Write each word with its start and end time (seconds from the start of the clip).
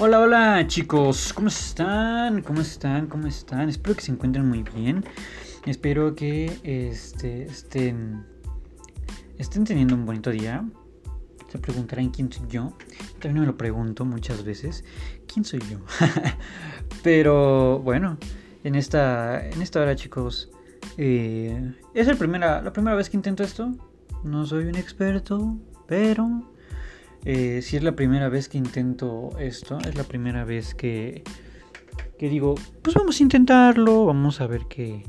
Hola, 0.00 0.20
hola 0.20 0.64
chicos, 0.68 1.32
¿cómo 1.32 1.48
están? 1.48 2.42
¿Cómo 2.42 2.60
están? 2.60 3.08
¿Cómo 3.08 3.26
están? 3.26 3.68
Espero 3.68 3.96
que 3.96 4.02
se 4.02 4.12
encuentren 4.12 4.46
muy 4.48 4.62
bien. 4.62 5.04
Espero 5.66 6.14
que 6.14 6.56
este, 6.62 7.42
estén, 7.46 8.24
estén 9.38 9.64
teniendo 9.64 9.96
un 9.96 10.06
bonito 10.06 10.30
día. 10.30 10.64
Se 11.48 11.58
preguntarán 11.58 12.10
quién 12.10 12.32
soy 12.32 12.46
yo. 12.48 12.74
También 13.18 13.40
me 13.40 13.46
lo 13.46 13.56
pregunto 13.56 14.04
muchas 14.04 14.44
veces. 14.44 14.84
¿Quién 15.26 15.44
soy 15.44 15.58
yo? 15.68 15.78
Pero 17.02 17.80
bueno, 17.80 18.18
en 18.62 18.76
esta, 18.76 19.44
en 19.48 19.60
esta 19.60 19.80
hora 19.80 19.96
chicos, 19.96 20.48
eh, 20.96 21.74
es 21.92 22.06
el 22.06 22.16
primera, 22.16 22.62
la 22.62 22.72
primera 22.72 22.94
vez 22.94 23.10
que 23.10 23.16
intento 23.16 23.42
esto. 23.42 23.74
No 24.22 24.46
soy 24.46 24.66
un 24.66 24.76
experto, 24.76 25.56
pero 25.88 26.52
eh, 27.24 27.60
si 27.62 27.76
es 27.76 27.82
la 27.82 27.92
primera 27.92 28.28
vez 28.28 28.48
que 28.48 28.58
intento 28.58 29.30
esto, 29.38 29.78
es 29.78 29.94
la 29.96 30.04
primera 30.04 30.44
vez 30.44 30.74
que, 30.74 31.24
que 32.18 32.28
digo, 32.28 32.54
pues 32.82 32.94
vamos 32.94 33.20
a 33.20 33.22
intentarlo, 33.22 34.06
vamos 34.06 34.40
a 34.40 34.46
ver 34.46 34.62
qué, 34.68 35.04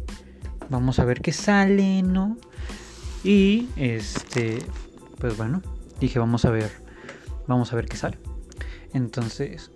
vamos 0.69 0.99
a 0.99 1.05
ver 1.05 1.21
qué 1.21 1.31
sale, 1.31 2.01
¿no? 2.03 2.37
Y 3.23 3.67
este, 3.75 4.59
pues 5.19 5.37
bueno, 5.37 5.61
dije 5.99 6.19
vamos 6.19 6.45
a 6.45 6.51
ver, 6.51 6.71
vamos 7.47 7.73
a 7.73 7.75
ver 7.75 7.87
qué 7.87 7.97
sale. 7.97 8.17
Entonces, 8.93 9.71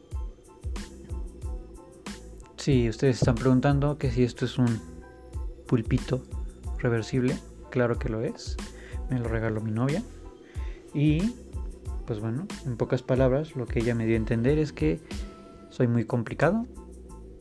si 2.58 2.90
ustedes 2.90 3.18
están 3.18 3.36
preguntando 3.36 3.98
que 3.98 4.10
si 4.10 4.24
esto 4.24 4.46
es 4.46 4.58
un 4.58 4.82
pulpito 5.68 6.24
reversible, 6.80 7.38
claro 7.70 8.00
que 8.00 8.10
lo 8.10 8.22
es. 8.22 8.58
Me 9.10 9.20
lo 9.20 9.28
regaló 9.28 9.60
mi 9.60 9.72
novia 9.72 10.02
y 10.94 11.34
pues 12.06 12.20
bueno, 12.20 12.48
en 12.66 12.78
pocas 12.78 13.02
palabras, 13.02 13.56
lo 13.56 13.66
que 13.66 13.80
ella 13.80 13.96
me 13.96 14.06
dio 14.06 14.16
a 14.16 14.18
entender 14.18 14.58
es 14.58 14.74
que 14.74 15.00
soy 15.70 15.88
muy 15.88 16.06
complicado, 16.06 16.66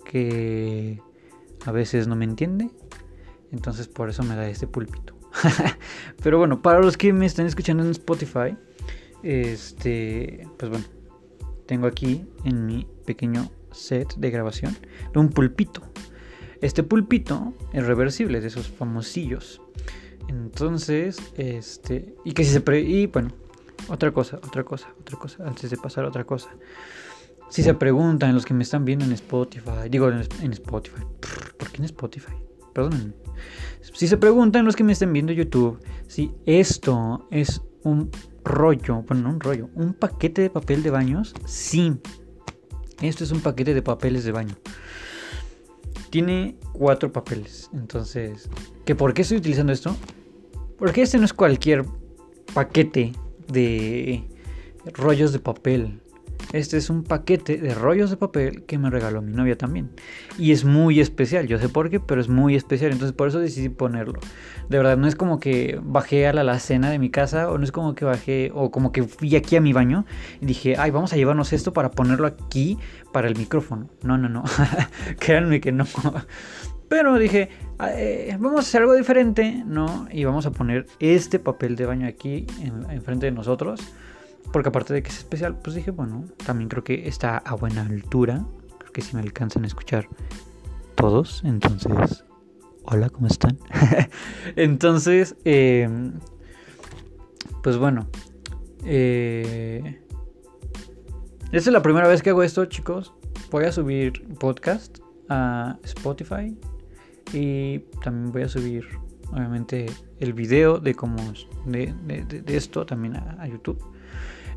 que 0.04 1.00
a 1.64 1.72
veces 1.72 2.08
no 2.08 2.16
me 2.16 2.24
entiende, 2.24 2.70
entonces 3.50 3.88
por 3.88 4.08
eso 4.08 4.22
me 4.22 4.34
da 4.34 4.48
este 4.48 4.66
púlpito. 4.66 5.16
Pero 6.22 6.38
bueno, 6.38 6.62
para 6.62 6.80
los 6.80 6.96
que 6.96 7.12
me 7.12 7.26
están 7.26 7.46
escuchando 7.46 7.84
en 7.84 7.90
Spotify, 7.90 8.56
este, 9.22 10.46
pues 10.58 10.70
bueno, 10.70 10.84
tengo 11.66 11.86
aquí 11.86 12.26
en 12.44 12.66
mi 12.66 12.86
pequeño 13.06 13.50
set 13.70 14.14
de 14.16 14.30
grabación 14.30 14.76
un 15.14 15.30
pulpito. 15.30 15.82
Este 16.60 16.82
pulpito 16.82 17.54
es 17.72 17.84
reversible, 17.86 18.40
de 18.40 18.48
esos 18.48 18.68
famosillos. 18.68 19.60
Entonces, 20.28 21.18
este, 21.36 22.14
y 22.24 22.32
que 22.32 22.44
si 22.44 22.52
se 22.52 22.60
pre 22.60 22.80
y 22.80 23.06
bueno, 23.06 23.30
otra 23.88 24.12
cosa, 24.12 24.36
otra 24.36 24.64
cosa, 24.64 24.88
otra 25.00 25.18
cosa, 25.18 25.46
antes 25.46 25.70
de 25.70 25.76
pasar 25.76 26.04
a 26.04 26.08
otra 26.08 26.24
cosa. 26.24 26.50
Si 27.48 27.62
se 27.62 27.74
preguntan 27.74 28.34
los 28.34 28.46
que 28.46 28.54
me 28.54 28.62
están 28.62 28.84
viendo 28.84 29.04
en 29.04 29.12
Spotify, 29.12 29.88
digo 29.90 30.08
en, 30.08 30.52
Spotify, 30.52 31.02
¿por 31.58 31.70
qué 31.70 31.78
en 31.78 31.84
Spotify? 31.84 32.32
Perdón. 32.72 33.14
Si 33.92 34.08
se 34.08 34.16
preguntan 34.16 34.64
los 34.64 34.74
que 34.74 34.84
me 34.84 34.92
estén 34.92 35.12
viendo 35.12 35.32
en 35.32 35.38
YouTube, 35.38 35.78
si 36.06 36.32
esto 36.46 37.28
es 37.30 37.60
un 37.82 38.10
rollo, 38.44 39.02
bueno, 39.02 39.24
no 39.24 39.30
un 39.30 39.40
rollo, 39.40 39.68
un 39.74 39.92
paquete 39.92 40.42
de 40.42 40.50
papel 40.50 40.82
de 40.82 40.90
baños, 40.90 41.34
sí. 41.44 41.98
Esto 43.02 43.24
es 43.24 43.32
un 43.32 43.40
paquete 43.40 43.74
de 43.74 43.82
papeles 43.82 44.24
de 44.24 44.32
baño. 44.32 44.54
Tiene 46.10 46.56
cuatro 46.72 47.12
papeles. 47.12 47.68
Entonces, 47.74 48.48
¿que 48.84 48.94
¿por 48.94 49.12
qué 49.12 49.22
estoy 49.22 49.38
utilizando 49.38 49.72
esto? 49.72 49.94
Porque 50.78 51.02
este 51.02 51.18
no 51.18 51.24
es 51.24 51.32
cualquier 51.32 51.84
paquete 52.54 53.12
de 53.48 54.24
rollos 54.94 55.32
de 55.32 55.38
papel. 55.38 56.00
Este 56.52 56.76
es 56.76 56.90
un 56.90 57.04
paquete 57.04 57.56
de 57.56 57.72
rollos 57.72 58.10
de 58.10 58.16
papel 58.16 58.64
que 58.64 58.76
me 58.76 58.90
regaló 58.90 59.22
mi 59.22 59.32
novia 59.32 59.56
también. 59.56 59.90
Y 60.38 60.52
es 60.52 60.64
muy 60.64 61.00
especial, 61.00 61.46
yo 61.46 61.58
sé 61.58 61.68
por 61.68 61.88
qué, 61.88 62.00
pero 62.00 62.20
es 62.20 62.28
muy 62.28 62.56
especial. 62.56 62.92
Entonces 62.92 63.16
por 63.16 63.28
eso 63.28 63.38
decidí 63.38 63.68
ponerlo. 63.68 64.18
De 64.68 64.76
verdad, 64.76 64.96
no 64.96 65.06
es 65.06 65.14
como 65.14 65.40
que 65.40 65.80
bajé 65.82 66.26
a 66.26 66.32
la 66.32 66.42
alacena 66.42 66.90
de 66.90 66.98
mi 66.98 67.10
casa 67.10 67.50
o 67.50 67.58
no 67.58 67.64
es 67.64 67.72
como 67.72 67.94
que 67.94 68.04
bajé 68.04 68.50
o 68.54 68.70
como 68.70 68.92
que 68.92 69.04
fui 69.04 69.34
aquí 69.36 69.56
a 69.56 69.60
mi 69.60 69.72
baño 69.72 70.04
y 70.40 70.46
dije, 70.46 70.74
ay, 70.76 70.90
vamos 70.90 71.12
a 71.12 71.16
llevarnos 71.16 71.52
esto 71.52 71.72
para 71.72 71.90
ponerlo 71.90 72.26
aquí 72.26 72.78
para 73.12 73.28
el 73.28 73.36
micrófono. 73.36 73.88
No, 74.02 74.18
no, 74.18 74.28
no. 74.28 74.44
Créanme 75.18 75.60
que 75.60 75.72
no. 75.72 75.86
Pero 76.92 77.18
dije, 77.18 77.48
ah, 77.78 77.90
eh, 77.94 78.36
vamos 78.38 78.58
a 78.58 78.60
hacer 78.60 78.82
algo 78.82 78.92
diferente, 78.92 79.64
¿no? 79.64 80.06
Y 80.12 80.24
vamos 80.24 80.44
a 80.44 80.50
poner 80.50 80.84
este 80.98 81.38
papel 81.38 81.74
de 81.74 81.86
baño 81.86 82.06
aquí 82.06 82.46
enfrente 82.90 83.24
de 83.24 83.32
nosotros. 83.32 83.80
Porque 84.52 84.68
aparte 84.68 84.92
de 84.92 85.02
que 85.02 85.08
es 85.08 85.16
especial, 85.16 85.56
pues 85.56 85.74
dije, 85.74 85.90
bueno, 85.90 86.26
también 86.44 86.68
creo 86.68 86.84
que 86.84 87.08
está 87.08 87.38
a 87.38 87.54
buena 87.54 87.80
altura. 87.80 88.44
Creo 88.78 88.92
que 88.92 89.00
si 89.00 89.16
me 89.16 89.22
alcanzan 89.22 89.64
a 89.64 89.68
escuchar 89.68 90.06
todos. 90.94 91.40
Entonces, 91.46 92.26
hola, 92.82 93.08
¿cómo 93.08 93.26
están? 93.26 93.58
entonces, 94.56 95.34
em, 95.46 96.12
pues 97.62 97.78
bueno. 97.78 98.06
Eh, 98.84 99.98
esta 101.52 101.70
es 101.70 101.72
la 101.72 101.80
primera 101.80 102.06
vez 102.06 102.20
que 102.20 102.28
hago 102.28 102.42
esto, 102.42 102.66
chicos. 102.66 103.14
Voy 103.50 103.64
a 103.64 103.72
subir 103.72 104.28
podcast 104.38 104.98
a 105.30 105.78
Spotify 105.84 106.54
y 107.32 107.80
también 108.02 108.32
voy 108.32 108.42
a 108.42 108.48
subir, 108.48 108.86
obviamente, 109.30 109.86
el 110.20 110.32
video 110.32 110.78
de 110.78 110.94
cómo 110.94 111.16
de, 111.66 111.94
esto 112.46 112.86
también 112.86 113.16
a, 113.16 113.46
YouTube. 113.46 113.82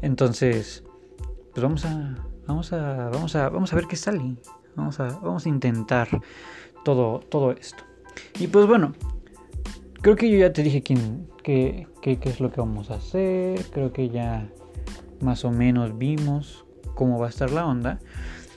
Entonces, 0.01 0.83
pues 1.53 1.63
vamos 1.63 1.85
a, 1.85 2.15
vamos 2.47 2.73
a, 2.73 3.09
vamos 3.09 3.35
a, 3.35 3.49
vamos 3.49 3.73
a 3.73 3.75
ver 3.75 3.85
qué 3.87 3.95
sale. 3.95 4.35
Vamos 4.75 4.99
a, 4.99 5.07
vamos 5.19 5.45
a 5.45 5.49
intentar 5.49 6.09
todo, 6.83 7.19
todo 7.19 7.51
esto. 7.51 7.83
Y 8.39 8.47
pues 8.47 8.67
bueno, 8.67 8.93
creo 10.01 10.15
que 10.15 10.29
yo 10.29 10.37
ya 10.37 10.51
te 10.51 10.63
dije 10.63 10.83
quién, 10.83 11.27
qué, 11.43 11.87
qué, 12.01 12.19
qué 12.19 12.29
es 12.29 12.39
lo 12.39 12.51
que 12.51 12.59
vamos 12.59 12.91
a 12.91 12.95
hacer. 12.95 13.65
Creo 13.71 13.93
que 13.93 14.09
ya 14.09 14.49
más 15.21 15.45
o 15.45 15.51
menos 15.51 15.97
vimos 15.97 16.65
cómo 16.95 17.19
va 17.19 17.27
a 17.27 17.29
estar 17.29 17.51
la 17.51 17.65
onda. 17.65 17.99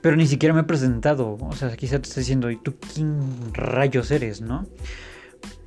Pero 0.00 0.16
ni 0.16 0.26
siquiera 0.26 0.54
me 0.54 0.60
he 0.60 0.64
presentado. 0.64 1.36
O 1.40 1.52
sea, 1.52 1.76
quizá 1.76 2.00
te 2.00 2.08
esté 2.08 2.20
diciendo, 2.20 2.50
¿y 2.50 2.56
tú 2.56 2.74
quién 2.94 3.20
rayos 3.52 4.10
eres, 4.10 4.40
no? 4.40 4.66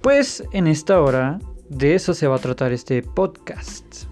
Pues 0.01 0.43
en 0.51 0.67
esta 0.67 1.01
hora 1.01 1.39
de 1.69 1.95
eso 1.95 2.13
se 2.13 2.27
va 2.27 2.35
a 2.35 2.39
tratar 2.39 2.73
este 2.73 3.01
podcast. 3.01 4.05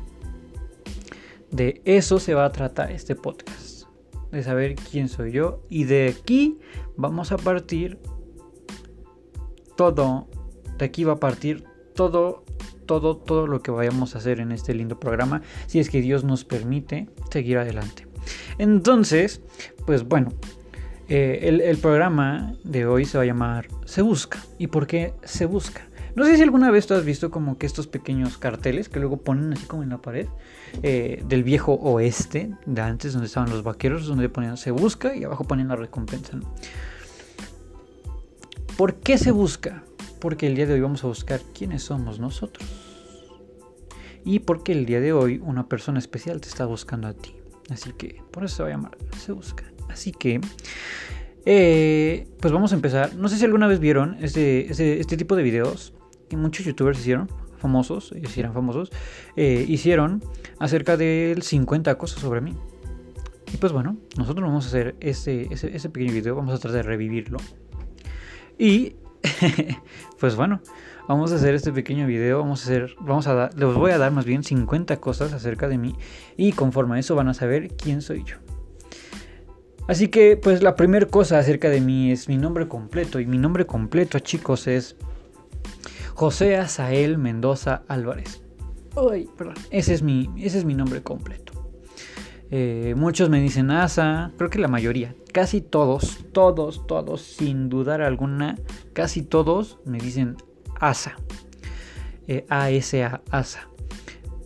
De 1.52 1.82
eso 1.86 2.20
se 2.20 2.34
va 2.34 2.46
a 2.46 2.52
tratar 2.52 2.92
este 2.92 3.16
podcast. 3.16 3.88
De 4.32 4.44
saber 4.44 4.76
quién 4.76 5.10
soy 5.10 5.32
yo. 5.32 5.64
Y 5.70 5.86
de 5.86 6.16
aquí 6.20 6.60
vamos 6.96 7.32
a 7.32 7.38
partir 7.38 8.00
todo. 9.76 10.28
De 10.78 10.86
aquí 10.86 11.04
va 11.04 11.14
a 11.14 11.20
partir 11.20 11.64
todo, 11.96 12.46
todo, 12.86 13.18
todo 13.18 13.48
lo 13.48 13.62
que 13.62 13.72
vayamos 13.72 14.16
a 14.16 14.20
hacer 14.20 14.40
en 14.40 14.52
este 14.52 14.74
lindo 14.74 15.00
programa. 15.00 15.42
Si 15.68 15.80
es 15.80 15.90
que 15.90 16.02
Dios 16.02 16.24
nos 16.24 16.46
permite 16.46 17.10
seguir 17.32 17.58
adelante. 17.58 18.08
Entonces, 18.58 19.42
pues 19.90 20.08
bueno, 20.08 20.32
eh, 21.08 21.62
el, 21.66 21.78
programa 21.80 22.54
de 22.64 22.86
hoy 22.86 23.06
se 23.06 23.18
va 23.18 23.24
a 23.24 23.26
llamar 23.26 23.70
Se 23.86 24.04
Busca. 24.04 24.38
¿Y 24.60 24.68
por 24.68 24.86
qué 24.86 25.16
Se 25.24 25.48
Busca? 25.48 25.82
No 26.16 26.26
sé 26.26 26.36
si 26.36 26.44
alguna 26.44 26.70
vez 26.70 26.86
tú 26.86 26.94
has 26.94 27.04
visto 27.04 27.32
como 27.32 27.58
que 27.58 27.66
estos 27.66 27.88
pequeños 27.88 28.38
carteles 28.38 28.88
que 28.88 29.00
luego 29.00 29.18
ponen 29.18 29.52
así 29.52 29.66
como 29.66 29.82
en 29.82 29.90
la 29.90 29.98
pared 29.98 30.28
eh, 30.84 31.24
del 31.28 31.44
viejo 31.44 31.74
oeste, 31.74 32.52
de 32.68 32.82
antes 32.84 33.14
donde 33.14 33.26
estaban 33.26 33.50
los 33.50 33.64
vaqueros, 33.64 34.06
donde 34.06 34.30
ponían 34.30 34.58
Se 34.58 34.70
Busca 34.70 35.16
y 35.16 35.24
abajo 35.24 35.44
ponían 35.46 35.70
la 35.70 35.76
recompensa. 35.76 36.40
¿Por 38.78 38.94
qué 38.98 39.18
se 39.18 39.32
busca? 39.32 39.84
Porque 40.20 40.46
el 40.46 40.54
día 40.54 40.68
de 40.68 40.76
hoy 40.76 40.82
vamos 40.82 41.04
a 41.04 41.08
buscar 41.08 41.42
quiénes 41.58 41.82
somos 41.82 42.20
nosotros. 42.20 42.70
Y 44.24 44.38
porque 44.38 44.72
el 44.72 44.86
día 44.86 45.02
de 45.02 45.14
hoy 45.14 45.42
una 45.44 45.68
persona 45.68 45.98
especial 45.98 46.42
te 46.42 46.48
está 46.48 46.68
buscando 46.68 47.08
a 47.08 47.16
ti. 47.16 47.40
Así 47.72 47.94
que 47.94 48.22
por 48.32 48.44
eso 48.44 48.58
se 48.58 48.64
va 48.64 48.70
a 48.70 48.72
llamar 48.72 48.98
Se 49.18 49.32
Busca. 49.32 49.69
Así 49.90 50.12
que, 50.12 50.40
eh, 51.46 52.28
pues 52.40 52.54
vamos 52.54 52.72
a 52.72 52.76
empezar. 52.76 53.16
No 53.16 53.28
sé 53.28 53.38
si 53.38 53.46
alguna 53.46 53.68
vez 53.68 53.80
vieron 53.80 54.18
este, 54.22 54.68
tipo 55.18 55.36
de 55.36 55.44
videos 55.44 55.94
que 56.30 56.38
muchos 56.38 56.66
youtubers 56.66 57.00
hicieron, 57.00 57.28
famosos, 57.58 58.12
ellos 58.12 58.38
eran 58.38 58.54
famosos, 58.54 58.92
eh, 59.36 59.66
hicieron 59.68 60.24
acerca 60.60 60.96
del 60.96 61.42
50 61.42 61.96
cosas 61.98 62.20
sobre 62.22 62.42
mí. 62.42 62.56
Y 63.52 63.58
pues 63.58 63.72
bueno, 63.72 63.98
nosotros 64.16 64.46
vamos 64.46 64.66
a 64.66 64.68
hacer 64.68 64.96
ese, 65.00 65.48
ese, 65.50 65.76
ese 65.76 65.90
pequeño 65.90 66.14
video, 66.14 66.36
vamos 66.36 66.54
a 66.54 66.60
tratar 66.60 66.78
de 66.78 66.84
revivirlo. 66.84 67.40
Y 68.60 68.96
pues 70.20 70.36
bueno, 70.36 70.62
vamos 71.08 71.32
a 71.32 71.36
hacer 71.36 71.56
este 71.56 71.72
pequeño 71.72 72.06
video, 72.06 72.40
vamos 72.40 72.62
a 72.62 72.64
hacer, 72.66 72.96
vamos 73.00 73.28
a 73.28 73.34
dar, 73.34 73.54
les 73.58 73.74
voy 73.74 73.92
a 73.92 73.98
dar 73.98 74.12
más 74.12 74.26
bien 74.26 74.44
50 74.44 74.98
cosas 74.98 75.34
acerca 75.34 75.68
de 75.68 75.78
mí 75.78 75.96
y 76.38 76.52
conforme 76.52 76.98
a 76.98 77.00
eso 77.00 77.16
van 77.16 77.28
a 77.30 77.34
saber 77.34 77.70
quién 77.76 78.02
soy 78.02 78.24
yo. 78.24 78.36
Así 79.90 80.10
que 80.10 80.38
pues 80.38 80.62
la 80.62 80.76
primera 80.76 81.08
cosa 81.08 81.40
acerca 81.40 81.68
de 81.68 81.82
mí 81.82 82.12
es 82.12 82.30
mi 82.30 82.38
nombre 82.38 82.68
completo 82.68 83.20
y 83.20 83.26
mi 83.26 83.40
nombre 83.40 83.66
completo 83.66 84.20
chicos 84.20 84.68
es 84.68 84.96
José 86.14 86.58
Azael 86.58 87.18
Mendoza 87.18 87.82
Álvarez. 87.88 88.44
Ay, 88.96 89.28
perdón, 89.36 89.56
ese 89.72 89.96
es 89.96 90.04
mi, 90.04 90.30
ese 90.38 90.60
es 90.60 90.66
mi 90.66 90.76
nombre 90.76 91.02
completo. 91.02 91.54
Eh, 92.52 92.94
muchos 92.98 93.32
me 93.32 93.42
dicen 93.42 93.72
Asa, 93.72 94.32
creo 94.38 94.52
que 94.52 94.60
la 94.60 94.68
mayoría, 94.68 95.16
casi 95.34 95.60
todos, 95.60 96.24
todos, 96.34 96.86
todos, 96.86 97.24
sin 97.24 97.68
dudar 97.68 98.04
alguna, 98.04 98.60
casi 98.94 99.24
todos 99.24 99.80
me 99.86 99.98
dicen 99.98 100.38
Asa. 100.80 101.16
Eh, 102.28 102.46
A-S-A, 102.48 103.22
Asa. 103.32 103.68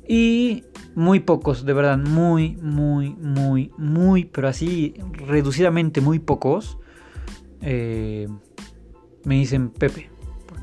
Y 0.07 0.63
muy 0.95 1.19
pocos, 1.19 1.65
de 1.65 1.73
verdad, 1.73 1.97
muy, 1.97 2.57
muy, 2.61 3.11
muy, 3.15 3.71
muy, 3.77 4.25
pero 4.25 4.47
así 4.47 4.93
reducidamente 5.13 6.01
muy 6.01 6.19
pocos, 6.19 6.77
eh, 7.61 8.27
me 9.23 9.35
dicen 9.35 9.69
Pepe. 9.69 10.09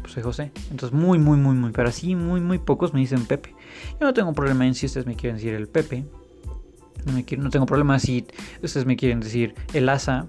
Pues 0.03 0.12
soy 0.12 0.23
José. 0.23 0.53
Entonces 0.71 0.99
muy, 0.99 1.19
muy, 1.19 1.38
muy, 1.38 1.55
muy, 1.55 1.73
pero 1.73 1.88
así 1.88 2.15
muy, 2.15 2.41
muy 2.41 2.59
pocos 2.59 2.94
me 2.94 3.00
dicen 3.00 3.27
Pepe. 3.27 3.55
Yo 4.00 4.06
no 4.06 4.15
tengo 4.15 4.32
problema 4.32 4.67
en 4.67 4.75
si 4.75 4.87
ustedes 4.87 5.06
me 5.06 5.17
quieren 5.17 5.37
decir 5.37 5.55
el 5.55 5.69
Pepe. 5.69 6.05
No, 7.38 7.50
tengo 7.50 7.65
problema 7.65 7.99
si 7.99 8.26
ustedes 8.62 8.85
me 8.85 8.97
quieren 8.97 9.21
decir 9.21 9.55
el 9.73 9.88
asa, 9.88 10.26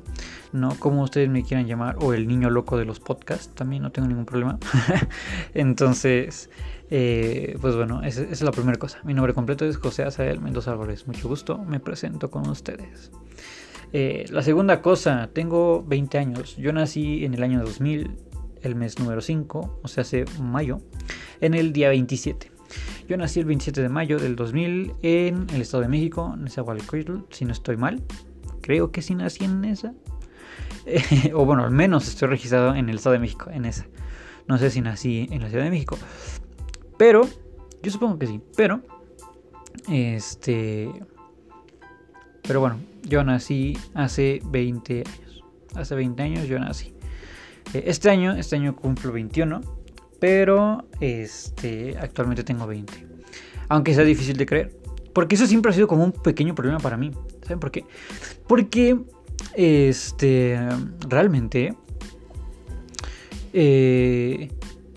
¿no? 0.54 0.69
Como 0.80 1.04
ustedes 1.04 1.30
me 1.30 1.44
quieran 1.44 1.68
llamar, 1.68 1.97
o 2.00 2.13
el 2.13 2.27
niño 2.27 2.50
loco 2.50 2.77
de 2.77 2.86
los 2.86 3.01
podcasts, 3.01 3.54
también 3.54 3.83
no 3.83 3.92
tengo 3.92 4.07
ningún 4.07 4.25
problema. 4.25 4.57
Entonces, 5.54 6.50
eh, 6.93 7.57
pues 7.61 7.77
bueno, 7.77 8.03
esa, 8.03 8.21
es 8.21 8.41
la 8.41 8.51
primera 8.51 8.77
cosa. 8.77 8.99
Mi 9.05 9.13
nombre 9.13 9.33
completo 9.33 9.65
es 9.65 9.77
José 9.77 10.03
Azael 10.03 10.41
Mendoza 10.41 10.73
Álvarez. 10.73 11.07
Mucho 11.07 11.29
gusto, 11.29 11.57
me 11.57 11.79
presento 11.79 12.29
con 12.29 12.47
ustedes. 12.49 13.11
Eh, 13.93 14.25
la 14.29 14.41
segunda 14.41 14.81
cosa, 14.81 15.29
tengo 15.31 15.83
20 15.83 16.17
años. 16.17 16.57
Yo 16.57 16.73
nací 16.73 17.23
en 17.23 17.33
el 17.33 17.43
año 17.43 17.61
2000, 17.61 18.17
el 18.61 18.75
mes 18.75 18.99
número 18.99 19.21
5, 19.21 19.79
o 19.81 19.88
sea, 19.88 20.01
hace 20.01 20.25
mayo, 20.41 20.81
en 21.39 21.53
el 21.53 21.71
día 21.71 21.88
27. 21.89 22.51
Yo 23.07 23.15
nací 23.15 23.39
el 23.39 23.45
27 23.45 23.81
de 23.81 23.89
mayo 23.89 24.19
del 24.19 24.35
2000 24.35 24.94
en 25.01 25.47
el 25.53 25.61
Estado 25.61 25.83
de 25.83 25.89
México, 25.89 26.31
en 26.33 26.44
Nezahualcóyotl, 26.44 27.19
si 27.29 27.45
no 27.45 27.53
estoy 27.53 27.77
mal. 27.77 28.03
Creo 28.59 28.91
que 28.91 29.01
sí 29.01 29.15
nací 29.15 29.45
en 29.45 29.63
esa. 29.63 29.94
o 31.33 31.45
bueno, 31.45 31.63
al 31.63 31.71
menos 31.71 32.07
estoy 32.09 32.27
registrado 32.27 32.75
en 32.75 32.89
el 32.89 32.97
Estado 32.97 33.13
de 33.13 33.19
México, 33.19 33.49
en 33.49 33.63
esa. 33.63 33.85
No 34.47 34.57
sé 34.57 34.71
si 34.71 34.81
nací 34.81 35.29
en 35.31 35.41
la 35.41 35.49
Ciudad 35.49 35.63
de 35.63 35.69
México. 35.69 35.97
Pero, 37.01 37.27
yo 37.81 37.89
supongo 37.89 38.19
que 38.19 38.27
sí. 38.27 38.39
Pero, 38.56 38.80
este... 39.89 40.88
Pero 42.44 42.59
bueno, 42.59 42.80
yo 43.01 43.24
nací 43.24 43.75
hace 43.95 44.39
20 44.45 44.98
años. 45.07 45.44
Hace 45.74 45.95
20 45.95 46.21
años 46.21 46.48
yo 46.48 46.59
nací. 46.59 46.94
Eh, 47.74 47.86
este 47.88 48.12
año, 48.12 48.33
este 48.33 48.56
año 48.56 48.75
cumplo 48.75 49.12
21 49.12 49.62
pero 50.19 50.86
este, 51.00 51.98
actualmente 52.00 52.44
tengo 52.44 52.68
20. 52.68 52.94
Aunque 53.69 53.95
sea 53.95 54.04
difícil 54.04 54.38
de 54.38 54.45
creer. 54.45 54.80
Porque 55.12 55.33
eso 55.33 55.47
siempre 55.47 55.71
ha 55.71 55.74
sido 55.74 55.88
como 55.88 56.04
un 56.04 56.12
pequeño 56.12 56.54
problema 56.54 56.77
para 56.77 56.97
mí. 56.97 57.09
¿Saben 57.42 57.59
por 57.59 57.71
qué? 57.71 57.83
Porque 58.47 59.00
este, 59.56 60.59
realmente 61.09 61.74
eh, 63.54 64.51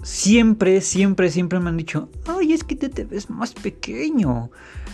siempre, 0.04 0.80
siempre, 0.80 1.30
siempre 1.30 1.58
me 1.58 1.70
han 1.70 1.76
dicho, 1.76 2.08
ay, 2.26 2.52
es 2.52 2.62
que 2.62 2.76
te, 2.76 3.04
ves 3.04 3.28
más 3.30 3.52
pequeño. 3.54 4.50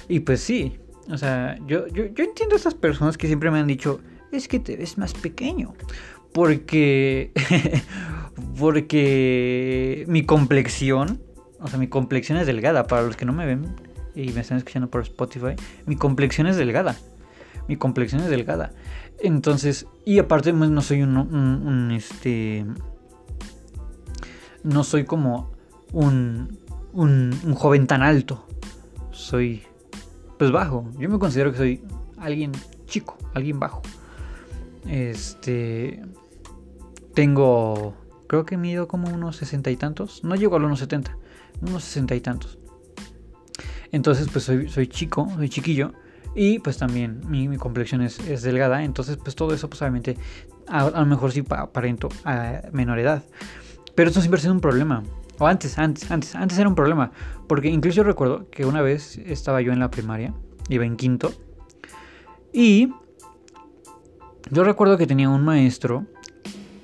Y 0.09 0.21
pues 0.21 0.41
sí, 0.41 0.79
o 1.11 1.19
sea, 1.19 1.59
yo, 1.67 1.87
yo, 1.89 2.07
yo 2.07 2.25
entiendo 2.25 2.55
a 2.55 2.59
esas 2.59 2.75
personas 2.75 3.19
que 3.19 3.27
siempre 3.27 3.51
me 3.51 3.59
han 3.59 3.67
dicho, 3.67 4.01
es 4.33 4.49
que 4.49 4.59
te 4.59 4.77
ves 4.77 4.97
más 4.97 5.13
pequeño. 5.13 5.75
Porque 6.33 7.33
porque 8.59 10.05
mi 10.09 10.25
complexión, 10.25 11.21
o 11.61 11.69
sea, 11.69 11.79
mi 11.79 11.89
complexión 11.89 12.39
es 12.39 12.47
delgada. 12.47 12.87
Para 12.87 13.03
los 13.03 13.17
que 13.17 13.25
no 13.25 13.33
me 13.33 13.47
ven 13.47 13.75
y 14.15 14.33
me 14.33 14.41
están 14.41 14.59
escuchando 14.59 14.91
por 14.91 15.03
Spotify, 15.03 15.55
mi 15.87 15.97
complexión 15.97 16.47
es 16.47 16.57
delgada. 16.57 16.97
Mi 17.69 17.77
complexión 17.77 18.23
es 18.23 18.31
delgada. 18.31 18.73
Entonces, 19.21 19.87
y 20.05 20.19
aparte 20.19 20.53
pues, 20.53 20.71
no 20.71 20.81
soy 20.81 21.03
un, 21.03 21.93
este, 21.93 22.65
no 24.63 24.85
soy 24.85 25.05
como 25.05 25.51
un, 25.93 26.59
un, 26.93 27.55
joven 27.55 27.87
tan 27.87 28.03
alto. 28.03 28.47
Soy, 29.11 29.63
pues 30.39 30.51
bajo. 30.51 30.89
Yo 30.99 31.09
me 31.09 31.19
considero 31.19 31.53
que 31.53 31.59
soy 31.59 31.85
alguien 32.19 32.53
chico, 32.87 33.17
alguien 33.35 33.61
bajo. 33.61 33.83
Este, 34.87 36.03
tengo 37.15 37.95
Creo 38.31 38.47
que 38.47 38.57
mido 38.57 38.87
como 38.87 39.13
unos 39.13 39.35
sesenta 39.35 39.73
y 39.73 39.77
tantos. 39.77 40.23
No 40.23 40.37
llego 40.37 40.55
a 40.55 40.61
los 40.61 40.69
unos 40.69 40.79
setenta. 40.79 41.17
Unos 41.63 41.83
sesenta 41.83 42.15
y 42.15 42.21
tantos. 42.21 42.59
Entonces, 43.91 44.29
pues 44.33 44.45
soy, 44.45 44.69
soy 44.69 44.87
chico, 44.87 45.29
soy 45.35 45.49
chiquillo. 45.49 45.95
Y 46.37 46.61
pues 46.61 46.79
también 46.79 47.23
mi, 47.29 47.57
complexión 47.57 48.03
es, 48.03 48.43
delgada. 48.43 48.85
Entonces, 48.85 49.17
pues 49.17 49.35
todo 49.35 49.53
eso, 49.53 49.69
pues 49.69 49.83
obviamente, 49.83 50.17
a, 50.69 50.91
lo 50.91 51.07
mejor 51.07 51.33
sí 51.33 51.43
aparento 51.49 52.09
a 52.25 52.61
menor 52.71 53.01
edad. 53.01 53.25
Pero 53.95 54.09
esto 54.09 54.21
siempre 54.21 54.39
ha 54.39 54.43
sido 54.43 54.55
un 54.55 54.61
problema. 54.61 55.03
O 55.39 55.47
antes, 55.47 55.79
antes, 55.79 56.11
antes, 56.11 56.35
antes 56.35 56.59
era 56.59 56.69
un 56.69 56.75
problema. 56.75 57.13
Porque 57.47 57.69
incluso 57.69 58.03
recuerdo 58.03 58.49
que 58.51 58.67
una 58.67 58.83
vez 58.83 59.19
estaba 59.19 59.61
yo 59.63 59.73
en 59.73 59.79
la 59.79 59.91
primaria, 59.91 60.35
iba 60.69 60.85
en 60.85 60.97
quinto. 60.97 61.33
Y 62.53 62.93
yo 64.51 64.65
recuerdo 64.65 64.99
que 64.99 65.07
tenía 65.07 65.29
un 65.29 65.45
maestro 65.45 66.07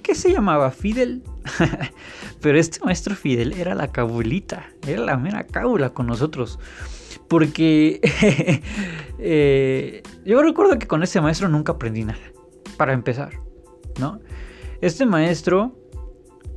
que 0.02 0.14
se 0.14 0.32
llamaba 0.32 0.70
Fidel. 0.70 1.22
Pero 2.40 2.58
este 2.58 2.84
maestro 2.84 3.14
Fidel 3.14 3.52
era 3.52 3.74
la 3.74 3.88
cabulita, 3.88 4.66
era 4.86 5.00
la 5.00 5.16
mera 5.16 5.46
cábula 5.46 5.90
con 5.90 6.06
nosotros. 6.06 6.58
Porque 7.28 8.00
eh, 9.18 10.02
yo 10.24 10.42
recuerdo 10.42 10.78
que 10.78 10.86
con 10.86 11.02
ese 11.02 11.20
maestro 11.20 11.48
nunca 11.48 11.72
aprendí 11.72 12.04
nada, 12.04 12.20
para 12.76 12.92
empezar, 12.92 13.32
¿no? 13.98 14.20
Este 14.80 15.06
maestro 15.06 15.76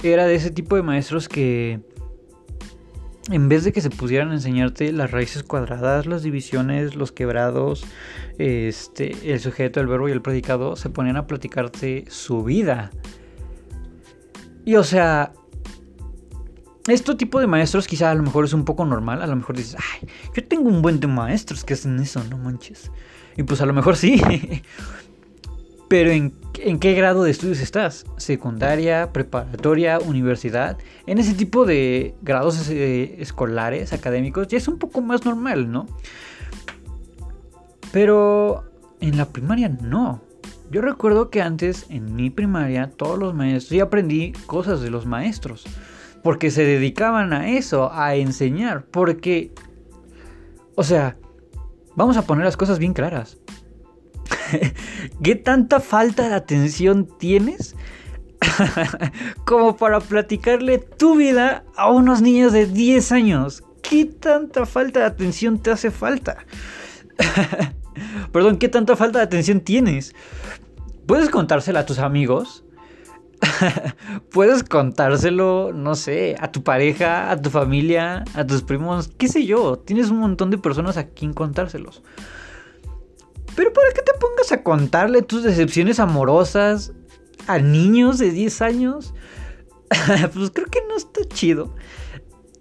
era 0.04 0.25
de 0.25 0.36
ese 0.36 0.51
tipo 0.51 0.75
de 0.75 0.84
maestros 0.84 1.28
que 1.28 1.81
en 3.31 3.48
vez 3.50 3.63
de 3.63 3.72
que 3.72 3.81
se 3.81 3.90
pusieran 3.90 4.31
a 4.31 4.34
enseñarte 4.36 4.92
las 4.92 5.12
raíces 5.12 5.44
cuadradas, 5.44 6.06
las 6.06 6.24
divisiones, 6.24 6.96
los 6.96 7.12
quebrados, 7.12 7.86
este, 8.38 9.31
el 9.31 9.40
sujeto, 9.40 9.80
el 9.80 9.88
verbo 9.88 10.10
y 10.10 10.12
el 10.12 10.22
predicado, 10.22 10.75
se 10.75 10.90
ponían 10.90 11.18
a 11.18 11.28
platicarte 11.28 12.06
su 12.07 12.44
vida. 12.44 12.90
Y 14.66 14.75
o 14.75 14.84
sea, 14.84 15.34
este 16.88 17.16
tipo 17.16 17.40
de 17.40 17.48
maestros 17.48 17.88
quizá 17.88 18.12
a 18.12 18.16
lo 18.16 18.24
mejor 18.24 18.46
es 18.46 18.54
un 18.54 18.66
poco 18.66 18.86
normal. 18.86 19.22
A 19.22 19.28
lo 19.28 19.36
mejor 19.36 19.56
dices, 19.56 19.75
ay, 19.78 20.10
yo 20.36 20.44
tengo 20.48 20.69
un 20.69 20.81
buen 20.81 21.00
de 21.00 21.08
maestros 21.08 21.63
que 21.63 21.74
hacen 21.75 22.00
eso, 22.00 22.24
no 22.24 22.38
manches. 22.38 22.91
Y 23.38 23.44
pues 23.44 23.62
a 23.62 23.65
lo 23.65 23.74
mejor 23.74 23.96
sí. 23.96 24.22
Pero 25.88 26.12
¿en, 26.12 26.34
qué 26.80 26.94
grado 26.94 27.24
de 27.24 27.32
estudios 27.32 27.60
estás? 27.60 28.06
¿Secundaria, 28.18 29.12
preparatoria, 29.13 30.00
universidad? 30.00 30.78
En 31.06 31.18
ese 31.18 31.34
tipo 31.34 31.66
de 31.66 32.16
grados 32.22 32.70
escolares, 32.70 33.94
académicos, 33.94 34.48
ya 34.48 34.58
es 34.58 34.68
un 34.68 34.78
poco 34.78 35.01
más 35.01 35.25
normal, 35.25 35.72
¿no? 35.72 35.88
Pero 37.92 38.63
en 39.00 39.18
la 39.18 39.25
primaria 39.25 39.70
no. 39.70 40.22
Yo 40.72 40.82
recuerdo 40.82 41.30
que 41.30 41.42
antes 41.42 41.86
en 41.89 42.16
mi 42.16 42.30
primaria 42.30 42.92
todos 42.96 43.18
los 43.18 43.34
maestros, 43.34 43.72
y 43.72 43.80
aprendí 43.80 44.34
cosas 44.46 44.82
de 44.82 44.92
los 44.92 45.06
maestros, 45.06 45.66
porque 46.24 46.51
se 46.51 46.63
dedicaban 46.63 47.34
a 47.34 47.50
eso, 47.50 47.92
a 47.92 48.16
enseñar, 48.16 48.86
porque, 48.86 49.51
o 50.75 50.84
sea, 50.84 51.18
vamos 51.96 52.18
a 52.18 52.24
poner 52.24 52.46
las 52.46 52.58
cosas 52.58 52.78
bien 52.78 52.94
claras. 52.94 53.38
¿Qué 55.24 55.36
tanta 55.36 55.79
falta 55.79 56.29
de 56.29 56.36
atención 56.36 57.08
tienes 57.18 57.75
como 59.46 59.75
para 59.77 60.00
platicarle 60.00 60.79
tu 60.79 61.15
vida 61.15 61.63
a 61.75 61.91
unos 61.91 62.22
niños 62.22 62.53
de 62.53 62.65
10 62.65 63.12
años? 63.12 63.63
¿Qué 63.82 64.06
tanta 64.06 64.65
falta 64.65 65.01
de 65.01 65.06
atención 65.06 65.60
te 65.60 65.72
hace 65.72 65.91
falta? 65.91 66.46
Perdón, 68.32 68.58
¿qué 68.58 68.70
tanta 68.70 68.96
falta 68.96 69.20
de 69.20 69.25
atención 69.25 69.62
tienes? 69.62 70.15
¿Puedes 71.06 71.29
contárselo 71.29 71.79
a 71.79 71.86
tus 71.86 72.00
amigos? 72.00 72.63
Puedes 74.32 74.63
contárselo, 74.63 75.72
no 75.74 75.96
sé, 75.96 76.36
a 76.39 76.51
tu 76.51 76.63
pareja, 76.63 77.32
a 77.32 77.41
tu 77.41 77.50
familia, 77.50 78.24
a 78.34 78.46
tus 78.46 78.62
primos, 78.63 79.10
qué 79.18 79.27
sé 79.27 79.46
yo. 79.46 79.77
Tienes 79.77 80.10
un 80.10 80.20
montón 80.20 80.50
de 80.50 80.58
personas 80.58 80.98
a 80.98 81.08
quien 81.08 81.34
contárselos. 81.34 82.03
Pero 83.60 83.74
¿para 83.74 83.92
qué 83.94 84.01
te 84.01 84.13
pongas 84.18 84.54
a 84.54 84.63
contarle 84.63 85.22
tus 85.22 85.44
decepciones 85.44 86.00
amorosas 86.00 86.94
a 87.46 87.60
niños 87.60 88.18
de 88.18 88.32
10 88.32 88.62
años? 88.62 89.13
pues 90.34 90.51
creo 90.51 90.68
que 90.68 90.80
no 90.88 90.96
está 90.96 91.25
chido. 91.25 91.75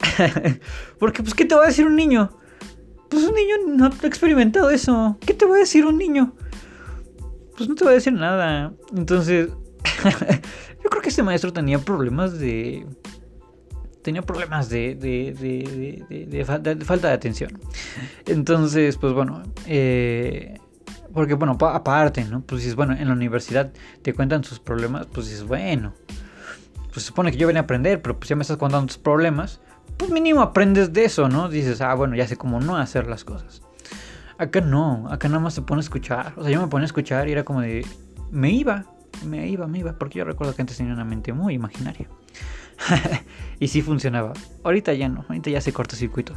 Porque 0.99 1.23
pues 1.23 1.35
¿qué 1.35 1.45
te 1.45 1.55
va 1.55 1.63
a 1.63 1.67
decir 1.69 1.87
un 1.87 1.95
niño? 1.95 2.37
Pues 3.09 3.23
un 3.23 3.33
niño 3.37 3.55
no 3.77 3.85
ha 3.85 4.07
experimentado 4.09 4.71
eso. 4.71 5.17
¿Qué 5.25 5.35
te 5.35 5.47
va 5.47 5.55
a 5.55 5.59
decir 5.61 5.87
un 5.87 5.99
niño? 5.99 6.35
Pues 7.57 7.69
no 7.69 7.77
te 7.77 7.85
va 7.85 7.93
a 7.93 7.95
decir 7.95 8.15
nada. 8.15 8.73
Entonces, 8.97 9.51
yo 10.83 10.91
creo 10.91 11.01
que 11.01 11.11
este 11.11 11.23
maestro 11.23 11.53
tenía 11.53 11.79
problemas 11.79 12.41
de... 12.41 12.85
Tenía 14.03 14.23
problemas 14.23 14.69
de, 14.69 14.97
de, 14.97 16.27
de, 16.27 16.45
falta 16.45 17.07
de 17.07 17.15
atención. 17.15 17.57
Entonces, 18.27 18.97
pues 18.97 19.13
bueno, 19.13 19.45
eh, 19.67 20.59
Porque, 21.19 21.35
bueno, 21.35 21.59
aparte, 21.61 22.25
¿no? 22.27 22.43
Pues 22.43 22.61
dices, 22.61 22.77
bueno, 22.77 22.93
en 22.93 23.09
la 23.09 23.13
universidad 23.13 23.73
te 24.03 24.15
cuentan 24.15 24.45
sus 24.45 24.61
problemas, 24.61 25.07
pues 25.07 25.27
dices, 25.27 25.43
bueno, 25.43 25.93
pues 26.93 27.07
supone 27.07 27.33
que 27.33 27.37
yo 27.37 27.49
venía 27.49 27.63
a 27.63 27.65
aprender, 27.65 28.01
pero 28.01 28.17
pues 28.17 28.29
ya 28.29 28.37
me 28.37 28.43
estás 28.43 28.57
contando 28.57 28.87
tus 28.87 28.99
problemas, 28.99 29.61
pues 29.97 30.13
mínimo 30.13 30.43
aprendes 30.43 30.93
de 30.93 31.07
eso, 31.07 31.29
¿no? 31.29 31.49
Dices, 31.49 31.81
ah, 31.81 31.93
bueno, 31.95 32.15
ya 32.15 32.29
sé 32.29 32.37
cómo 32.37 32.61
no 32.61 32.77
hacer 32.77 33.09
las 33.09 33.25
cosas. 33.25 33.63
Acá 34.39 34.61
no, 34.61 35.09
acá 35.11 35.27
nada 35.27 35.41
más 35.41 35.55
se 35.55 35.63
pone 35.63 35.81
a 35.81 35.83
escuchar. 35.83 36.35
O 36.37 36.45
sea, 36.45 36.53
yo 36.53 36.63
me 36.63 36.69
ponía 36.69 36.85
a 36.85 36.87
escuchar 36.87 37.29
y 37.29 37.33
era 37.33 37.43
como 37.43 37.63
de, 37.63 37.85
me 38.31 38.53
iba, 38.53 38.85
me 39.27 39.49
iba, 39.49 39.67
me 39.67 39.81
iba, 39.81 39.95
porque 39.95 40.21
yo 40.21 40.25
recuerdo 40.25 40.55
que 40.55 40.63
antes 40.63 40.77
tenía 40.77 40.93
una 40.93 41.05
mente 41.05 41.33
muy 41.33 41.55
imaginaria. 41.55 42.07
y 43.59 43.67
sí 43.67 43.83
funcionaba. 43.83 44.35
Ahorita 44.63 44.93
ya 44.95 45.09
no, 45.09 45.25
ahorita 45.29 45.51
ya 45.51 45.61
se 45.61 45.73
circuito 45.97 46.35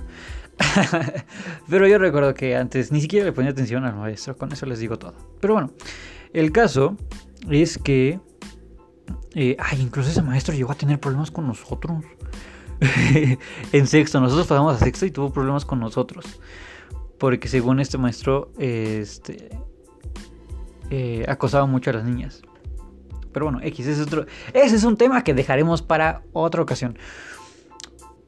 Pero 1.70 1.88
yo 1.88 1.98
recuerdo 1.98 2.34
que 2.34 2.56
antes 2.56 2.92
ni 2.92 3.02
siquiera 3.02 3.26
le 3.26 3.32
ponía 3.32 3.52
atención 3.52 3.86
al 3.86 3.96
maestro, 3.96 4.36
con 4.36 4.52
eso 4.52 4.66
les 4.66 4.80
digo 4.80 4.98
todo. 4.98 5.14
Pero 5.40 5.54
bueno, 5.54 5.72
el 6.34 6.52
caso 6.52 6.98
es 7.50 7.78
que... 7.78 8.20
Eh, 9.34 9.56
ay, 9.60 9.82
incluso 9.82 10.10
ese 10.10 10.22
maestro 10.22 10.54
llegó 10.54 10.72
a 10.72 10.76
tener 10.76 11.00
problemas 11.00 11.32
con 11.32 11.48
nosotros. 11.48 12.04
en 13.72 13.88
sexto, 13.88 14.20
nosotros 14.20 14.48
pasamos 14.48 14.76
a 14.76 14.84
sexto 14.84 15.06
y 15.06 15.12
tuvo 15.12 15.32
problemas 15.32 15.66
con 15.66 15.80
nosotros. 15.80 16.26
Porque 17.18 17.48
según 17.48 17.80
este 17.80 17.98
maestro, 17.98 18.52
este, 18.58 19.50
eh, 20.90 21.24
acosaba 21.28 21.66
mucho 21.66 21.92
a 21.92 21.94
las 21.94 22.04
niñas. 22.04 22.42
Pero 23.32 23.46
bueno, 23.46 23.60
X, 23.62 23.88
ese 23.88 24.02
es, 24.02 24.08
otro, 24.08 24.26
ese 24.54 24.76
es 24.76 24.84
un 24.84 24.98
tema 24.98 25.24
que 25.24 25.34
dejaremos 25.34 25.82
para 25.82 26.24
otra 26.34 26.62
ocasión. 26.62 26.98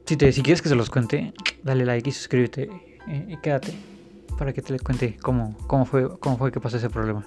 Si, 0.06 0.16
te, 0.16 0.30
si 0.32 0.42
quieres 0.42 0.60
que 0.60 0.68
se 0.68 0.74
los 0.74 0.90
cuente, 0.90 1.32
dale 1.62 1.86
like 1.86 2.08
y 2.08 2.12
suscríbete 2.12 2.68
eh, 3.08 3.26
y 3.26 3.36
quédate 3.38 3.74
para 4.38 4.52
que 4.52 4.60
te 4.60 4.72
les 4.72 4.82
cuente 4.82 5.16
cómo, 5.22 5.56
cómo, 5.66 5.86
fue, 5.86 6.18
cómo 6.18 6.36
fue 6.36 6.52
que 6.52 6.60
pasó 6.60 6.76
ese 6.76 6.90
problema. 6.90 7.26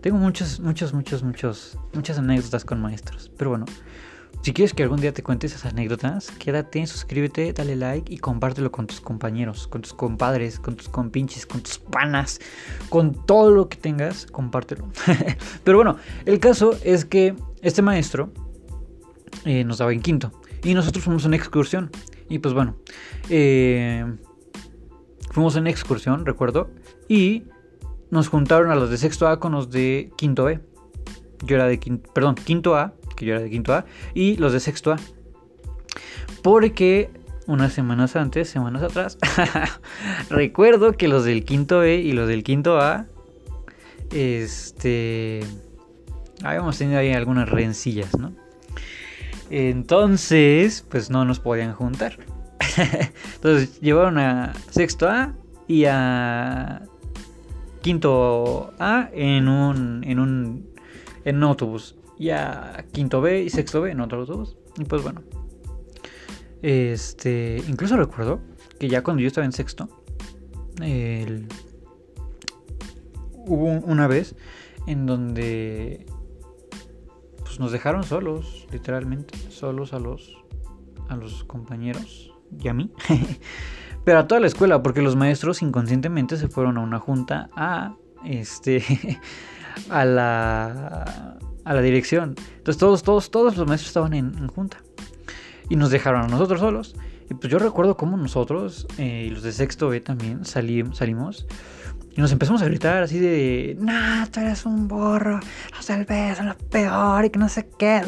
Tengo 0.00 0.18
muchos, 0.18 0.58
muchos, 0.58 0.92
muchos, 0.92 1.22
muchos, 1.22 1.78
muchas 1.92 2.18
anécdotas 2.18 2.64
con 2.64 2.80
maestros. 2.80 3.30
Pero 3.36 3.50
bueno, 3.50 3.66
si 4.42 4.52
quieres 4.52 4.74
que 4.74 4.82
algún 4.82 5.00
día 5.00 5.12
te 5.12 5.22
cuentes 5.22 5.54
esas 5.54 5.72
anécdotas, 5.72 6.30
quédate, 6.32 6.86
suscríbete, 6.86 7.52
dale 7.52 7.76
like 7.76 8.12
y 8.12 8.18
compártelo 8.18 8.72
con 8.72 8.86
tus 8.86 9.00
compañeros, 9.00 9.68
con 9.68 9.82
tus 9.82 9.92
compadres, 9.92 10.58
con 10.58 10.74
tus 10.76 10.88
compinches, 10.88 11.46
con 11.46 11.60
tus 11.60 11.78
panas, 11.78 12.40
con 12.88 13.26
todo 13.26 13.52
lo 13.52 13.68
que 13.68 13.76
tengas, 13.76 14.26
compártelo. 14.26 14.88
Pero 15.64 15.78
bueno, 15.78 15.96
el 16.24 16.40
caso 16.40 16.76
es 16.82 17.04
que 17.04 17.36
este 17.62 17.82
maestro 17.82 18.32
eh, 19.44 19.62
nos 19.64 19.78
daba 19.78 19.92
en 19.92 20.00
quinto 20.00 20.32
y 20.64 20.74
nosotros 20.74 21.04
fuimos 21.04 21.24
en 21.24 21.34
excursión. 21.34 21.90
Y 22.28 22.38
pues 22.38 22.54
bueno, 22.54 22.76
eh, 23.28 24.04
fuimos 25.30 25.56
en 25.56 25.66
excursión, 25.66 26.26
recuerdo, 26.26 26.70
y 27.08 27.44
nos 28.10 28.28
juntaron 28.28 28.70
a 28.70 28.74
los 28.74 28.90
de 28.90 28.98
sexto 28.98 29.28
A 29.28 29.38
con 29.38 29.52
los 29.52 29.70
de 29.70 30.10
quinto 30.16 30.44
B. 30.44 30.60
Yo 31.44 31.56
era 31.56 31.66
de 31.66 31.78
quinto, 31.78 32.10
perdón, 32.12 32.34
quinto 32.34 32.76
A 32.76 32.94
que 33.16 33.26
yo 33.26 33.34
era 33.34 33.42
de 33.42 33.50
quinto 33.50 33.74
A, 33.74 33.86
y 34.14 34.36
los 34.36 34.52
de 34.52 34.60
sexto 34.60 34.92
A. 34.92 34.96
Porque 36.42 37.10
unas 37.46 37.72
semanas 37.72 38.14
antes, 38.14 38.48
semanas 38.48 38.82
atrás, 38.82 39.18
recuerdo 40.30 40.92
que 40.92 41.08
los 41.08 41.24
del 41.24 41.44
quinto 41.44 41.80
B 41.80 41.96
y 41.96 42.12
los 42.12 42.28
del 42.28 42.44
quinto 42.44 42.78
A, 42.78 43.06
este, 44.12 45.40
habíamos 46.42 46.78
tenido 46.78 46.98
ahí 46.98 47.12
algunas 47.12 47.48
rencillas, 47.48 48.16
¿no? 48.18 48.32
Entonces, 49.50 50.84
pues 50.88 51.10
no 51.10 51.24
nos 51.24 51.40
podían 51.40 51.72
juntar. 51.72 52.18
Entonces 53.34 53.80
llevaron 53.80 54.18
a 54.18 54.52
sexto 54.70 55.08
A 55.08 55.34
y 55.68 55.84
a 55.84 56.82
quinto 57.82 58.72
A 58.78 59.08
en 59.12 59.48
un, 59.48 60.02
en 60.04 60.18
un, 60.18 60.70
en 61.24 61.36
un 61.36 61.42
autobús 61.44 61.96
ya 62.18 62.84
quinto 62.92 63.20
B 63.20 63.42
y 63.42 63.50
sexto 63.50 63.80
B 63.80 63.90
en 63.90 64.00
otros 64.00 64.28
dos. 64.28 64.56
Y 64.78 64.84
pues 64.84 65.02
bueno. 65.02 65.22
Este. 66.62 67.62
Incluso 67.68 67.96
recuerdo 67.96 68.40
que 68.78 68.88
ya 68.88 69.02
cuando 69.02 69.22
yo 69.22 69.28
estaba 69.28 69.44
en 69.44 69.52
sexto. 69.52 69.88
hubo 73.46 73.66
una 73.66 74.06
vez 74.06 74.34
en 74.86 75.06
donde. 75.06 76.06
Nos 77.58 77.72
dejaron 77.72 78.04
solos, 78.04 78.66
literalmente. 78.70 79.36
Solos 79.50 79.92
a 79.92 79.98
los. 79.98 80.36
a 81.08 81.16
los 81.16 81.44
compañeros. 81.44 82.32
Y 82.60 82.68
a 82.68 82.74
mí. 82.74 82.92
Pero 84.04 84.20
a 84.20 84.28
toda 84.28 84.40
la 84.40 84.46
escuela, 84.46 84.82
porque 84.82 85.02
los 85.02 85.16
maestros 85.16 85.62
inconscientemente 85.62 86.36
se 86.36 86.48
fueron 86.48 86.78
a 86.78 86.80
una 86.80 86.98
junta 86.98 87.48
a. 87.56 87.96
Este. 88.24 88.82
a 89.90 90.04
la 90.04 91.38
a 91.66 91.74
la 91.74 91.82
dirección. 91.82 92.36
Entonces 92.58 92.78
todos, 92.78 93.02
todos, 93.02 93.30
todos 93.30 93.56
los 93.56 93.66
maestros 93.66 93.88
estaban 93.88 94.14
en, 94.14 94.46
junta. 94.46 94.78
Y 95.68 95.74
nos 95.74 95.90
dejaron 95.90 96.22
a 96.22 96.28
nosotros 96.28 96.60
solos. 96.60 96.94
Y 97.28 97.34
pues 97.34 97.52
yo 97.52 97.58
recuerdo 97.58 97.96
cómo 97.96 98.16
nosotros, 98.16 98.86
eh, 98.98 99.24
y 99.26 99.30
los 99.30 99.42
de 99.42 99.52
sexto 99.52 99.88
B 99.88 100.00
también, 100.00 100.44
salimos. 100.44 101.46
Y 102.16 102.20
nos 102.20 102.32
empezamos 102.32 102.62
a 102.62 102.64
gritar 102.64 103.02
así 103.02 103.18
de, 103.18 103.76
nah, 103.78 104.26
tú 104.26 104.40
eres 104.40 104.64
un 104.64 104.88
borro, 104.88 105.38
los 105.76 105.86
del 105.86 106.06
B 106.06 106.34
son 106.34 106.46
lo 106.46 106.56
peor 106.56 107.26
y 107.26 107.30
que 107.30 107.38
no 107.38 107.48
sé 107.50 107.68
qué. 107.78 108.02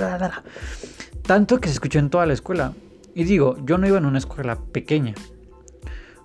Tanto 1.23 1.61
que 1.61 1.69
se 1.69 1.75
escuchó 1.75 1.99
en 1.99 2.09
toda 2.09 2.25
la 2.25 2.33
escuela. 2.33 2.73
Y 3.15 3.25
digo, 3.25 3.57
yo 3.67 3.77
no 3.77 3.87
iba 3.87 3.99
en 3.99 4.07
una 4.07 4.19
escuela 4.19 4.57
pequeña. 4.73 5.15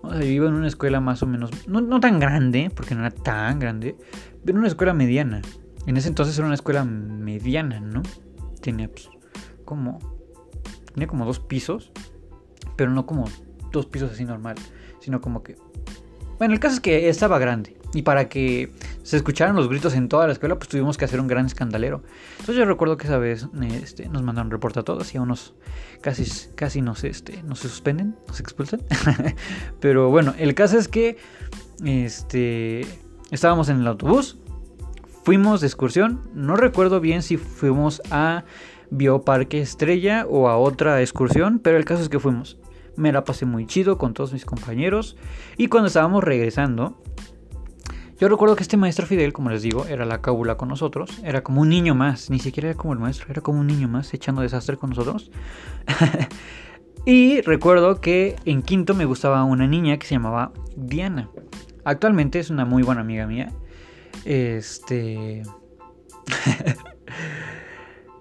O 0.02 0.12
sea, 0.12 0.22
yo 0.22 0.28
iba 0.28 0.48
en 0.48 0.54
una 0.54 0.68
escuela 0.68 1.02
más 1.02 1.24
o 1.24 1.28
menos, 1.28 1.52
no, 1.68 1.82
no 1.82 2.00
tan 2.00 2.20
grande, 2.20 2.72
porque 2.74 2.96
no 2.96 3.02
era 3.02 3.12
tan 3.12 3.60
grande, 3.60 3.98
pero 4.46 4.56
en 4.56 4.60
una 4.60 4.68
escuela 4.68 4.94
mediana. 4.94 5.42
En 5.86 5.98
ese 5.98 6.08
entonces 6.08 6.38
era 6.38 6.46
una 6.46 6.56
escuela 6.56 6.86
mediana, 6.86 7.82
¿no? 7.82 8.02
Tenía 8.62 8.88
pues, 8.88 9.10
como. 9.66 10.00
Tenía 10.94 11.08
como 11.08 11.26
dos 11.26 11.40
pisos. 11.40 11.92
Pero 12.78 12.92
no 12.92 13.06
como 13.06 13.26
dos 13.72 13.86
pisos 13.88 14.12
así 14.12 14.24
normal. 14.24 14.56
Sino 15.00 15.20
como 15.20 15.44
que. 15.44 15.58
Bueno, 16.44 16.56
el 16.56 16.60
caso 16.60 16.74
es 16.76 16.82
que 16.82 17.08
estaba 17.08 17.40
grande. 17.40 17.78
Y 17.94 18.02
para 18.02 18.28
que 18.28 18.70
se 19.04 19.16
escucharan 19.16 19.56
los 19.56 19.70
gritos 19.70 19.94
en 19.94 20.10
toda 20.10 20.28
la 20.28 20.34
escuela, 20.34 20.56
pues 20.56 20.68
tuvimos 20.68 20.98
que 20.98 21.06
hacer 21.06 21.22
un 21.22 21.28
gran 21.28 21.46
escandalero. 21.46 22.04
Entonces 22.32 22.58
yo 22.58 22.66
recuerdo 22.66 22.98
que 22.98 23.08
esa 23.08 23.18
vez 23.18 23.48
este, 23.82 24.10
nos 24.10 24.24
mandaron 24.24 24.52
reporte 24.52 24.82
a 24.82 24.84
todos 24.84 25.16
y 25.16 25.18
a 25.18 25.22
unos 25.22 25.54
casi, 26.02 26.26
casi 26.56 26.82
nos, 26.82 27.06
este, 27.06 27.42
nos 27.44 27.60
suspenden, 27.60 28.18
nos 28.28 28.42
expulsan. 28.42 28.82
Pero 29.80 30.10
bueno, 30.10 30.34
el 30.38 30.54
caso 30.54 30.78
es 30.78 30.90
que 30.90 31.16
este, 31.86 32.86
estábamos 33.32 33.70
en 33.70 33.80
el 33.80 33.88
autobús 33.88 34.38
fuimos 35.24 35.62
de 35.62 35.68
excursión. 35.68 36.24
No 36.34 36.58
recuerdo 36.58 37.00
bien 37.00 37.22
si 37.22 37.38
fuimos 37.38 38.02
a 38.12 38.44
Bioparque 38.90 39.62
Estrella 39.62 40.26
o 40.28 40.50
a 40.50 40.58
otra 40.58 41.00
excursión, 41.00 41.60
pero 41.60 41.78
el 41.78 41.86
caso 41.86 42.04
es 42.04 42.10
que 42.10 42.20
fuimos. 42.20 42.58
Me 42.96 43.12
la 43.12 43.24
pasé 43.24 43.46
muy 43.46 43.66
chido 43.66 43.98
con 43.98 44.14
todos 44.14 44.34
mis 44.34 44.46
compañeros. 44.46 45.18
Y 45.58 45.68
cuando 45.68 45.88
estábamos 45.88 46.24
regresando, 46.24 47.02
yo 48.20 48.30
recuerdo 48.30 48.56
que 48.56 48.64
este 48.64 48.78
maestro 48.78 49.06
Fidel, 49.06 49.34
como 49.34 49.50
les 49.50 49.64
digo, 49.64 49.86
era 49.88 50.06
la 50.06 50.22
cábula 50.22 50.56
con 50.56 50.70
nosotros. 50.70 51.20
Era 51.24 51.44
como 51.44 51.62
un 51.62 51.70
niño 51.70 51.96
más. 51.96 52.30
Ni 52.30 52.40
siquiera 52.40 52.70
era 52.70 52.78
como 52.78 52.94
el 52.94 53.00
maestro, 53.00 53.28
era 53.30 53.42
como 53.42 53.60
un 53.60 53.68
niño 53.68 53.88
más 53.88 54.14
echando 54.14 54.42
desastre 54.42 54.78
con 54.78 54.92
nosotros. 54.92 55.32
y 57.06 57.42
recuerdo 57.42 58.00
que 58.00 58.36
en 58.46 58.62
quinto 58.62 58.94
me 58.94 59.06
gustaba 59.06 59.44
una 59.44 59.68
niña 59.68 59.98
que 59.98 60.08
se 60.08 60.16
llamaba 60.16 60.54
Diana. 60.76 61.30
Actualmente 61.84 62.40
es 62.40 62.50
una 62.50 62.66
muy 62.66 62.84
buena 62.84 63.02
amiga 63.02 63.28
mía. 63.28 63.52
Este. 64.26 65.44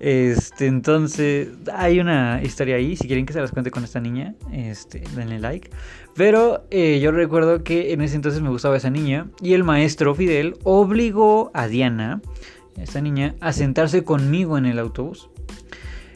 este, 0.04 0.66
entonces, 0.66 1.48
hay 1.72 2.00
una 2.00 2.40
historia 2.42 2.74
ahí. 2.74 2.96
Si 2.96 3.06
quieren 3.06 3.24
que 3.24 3.32
se 3.32 3.40
las 3.40 3.52
cuente 3.52 3.70
con 3.70 3.84
esta 3.84 4.00
niña, 4.00 4.34
este, 4.52 5.04
denle 5.14 5.38
like. 5.38 5.70
Pero 6.16 6.66
eh, 6.72 6.98
yo 7.00 7.12
recuerdo 7.12 7.62
que 7.62 7.92
en 7.92 8.00
ese 8.00 8.16
entonces 8.16 8.42
me 8.42 8.48
gustaba 8.48 8.76
esa 8.76 8.90
niña. 8.90 9.28
Y 9.40 9.54
el 9.54 9.62
maestro 9.62 10.12
Fidel 10.16 10.56
obligó 10.64 11.52
a 11.54 11.68
Diana, 11.68 12.20
esta 12.76 13.00
niña, 13.00 13.36
a 13.40 13.52
sentarse 13.52 14.02
conmigo 14.02 14.58
en 14.58 14.66
el 14.66 14.80
autobús. 14.80 15.30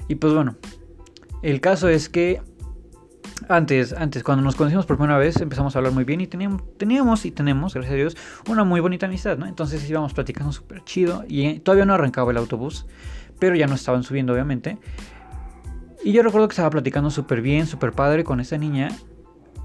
Y 0.08 0.16
pues 0.16 0.34
bueno, 0.34 0.56
el 1.42 1.60
caso 1.60 1.88
es 1.88 2.08
que 2.08 2.42
antes, 3.48 3.92
antes, 3.92 4.24
cuando 4.24 4.42
nos 4.42 4.56
conocimos 4.56 4.84
por 4.84 4.96
primera 4.96 5.16
vez, 5.16 5.40
empezamos 5.40 5.76
a 5.76 5.78
hablar 5.78 5.92
muy 5.92 6.02
bien 6.02 6.20
y 6.20 6.26
teníamos, 6.26 7.24
y 7.24 7.30
tenemos, 7.30 7.74
gracias 7.74 7.92
a 7.92 7.96
Dios, 7.96 8.16
una 8.48 8.64
muy 8.64 8.80
bonita 8.80 9.06
amistad, 9.06 9.38
¿no? 9.38 9.46
Entonces 9.46 9.88
íbamos 9.88 10.12
platicando 10.12 10.52
súper 10.52 10.82
chido 10.82 11.24
y 11.28 11.60
todavía 11.60 11.84
no 11.84 11.94
arrancaba 11.94 12.32
el 12.32 12.38
autobús, 12.38 12.86
pero 13.38 13.56
ya 13.56 13.66
no 13.66 13.74
estaban 13.74 14.02
subiendo, 14.02 14.32
obviamente. 14.32 14.78
Y 16.04 16.12
yo 16.12 16.22
recuerdo 16.22 16.48
que 16.48 16.52
estaba 16.52 16.70
platicando 16.70 17.10
súper 17.10 17.42
bien, 17.42 17.66
súper 17.66 17.92
padre 17.92 18.24
con 18.24 18.40
esa 18.40 18.58
niña. 18.58 18.88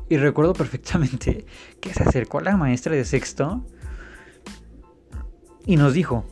Y 0.09 0.17
recuerdo 0.17 0.53
perfectamente 0.53 1.45
que 1.79 1.93
se 1.93 2.03
acercó 2.03 2.39
a 2.39 2.43
la 2.43 2.57
maestra 2.57 2.95
de 2.95 3.05
sexto 3.05 3.65
y 5.65 5.77
nos 5.77 5.93
dijo, 5.93 6.25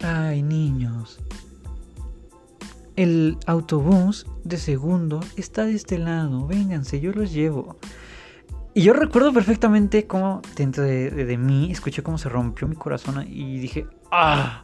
ay 0.00 0.42
niños, 0.42 1.18
el 2.96 3.36
autobús 3.46 4.26
de 4.44 4.56
segundo 4.56 5.20
está 5.36 5.66
de 5.66 5.74
este 5.74 5.98
lado. 5.98 6.46
Vénganse, 6.46 7.00
yo 7.00 7.12
los 7.12 7.32
llevo. 7.32 7.76
Y 8.72 8.82
yo 8.82 8.92
recuerdo 8.92 9.32
perfectamente 9.32 10.06
cómo 10.06 10.42
dentro 10.56 10.82
de, 10.82 11.36
mí 11.38 11.70
escuché 11.70 12.02
cómo 12.02 12.18
se 12.18 12.28
rompió 12.28 12.66
mi 12.66 12.74
corazón 12.74 13.24
y 13.28 13.58
dije, 13.58 13.86
¡ah! 14.10 14.63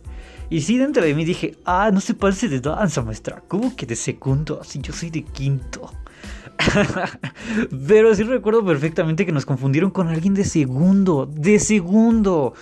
Y 0.51 0.61
sí, 0.63 0.79
dentro 0.79 1.03
de 1.03 1.15
mí 1.15 1.25
dije, 1.25 1.57
¡ah! 1.65 1.91
No 1.93 2.01
se 2.01 2.15
parece 2.15 2.49
de 2.49 2.61
danza, 2.61 3.03
maestra. 3.03 3.43
¿Cómo 3.49 3.75
que 3.77 3.87
de 3.87 3.97
segundo? 3.97 4.59
Así 4.61 4.81
yo 4.81 4.93
soy 4.93 5.11
de 5.11 5.23
quinto. 5.23 5.93
Pero 7.89 8.15
sí 8.15 8.25
recuerdo 8.25 8.65
perfectamente 8.65 9.25
que 9.25 9.33
nos 9.33 9.47
confundieron 9.47 9.91
con 9.91 10.09
alguien 10.09 10.35
de 10.35 10.45
segundo. 10.45 11.27
De 11.27 11.59
segundo. 11.59 12.55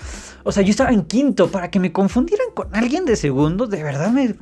O 0.45 0.53
sea, 0.53 0.63
yo 0.63 0.71
estaba 0.71 0.91
en 0.91 1.05
quinto. 1.05 1.51
Para 1.51 1.71
que 1.71 1.81
me 1.81 1.91
confundieran 1.91 2.49
con 2.55 2.69
alguien 2.77 3.05
de 3.07 3.17
segundo, 3.17 3.67
de 3.67 3.83
verdad 3.83 4.13
me, 4.13 4.35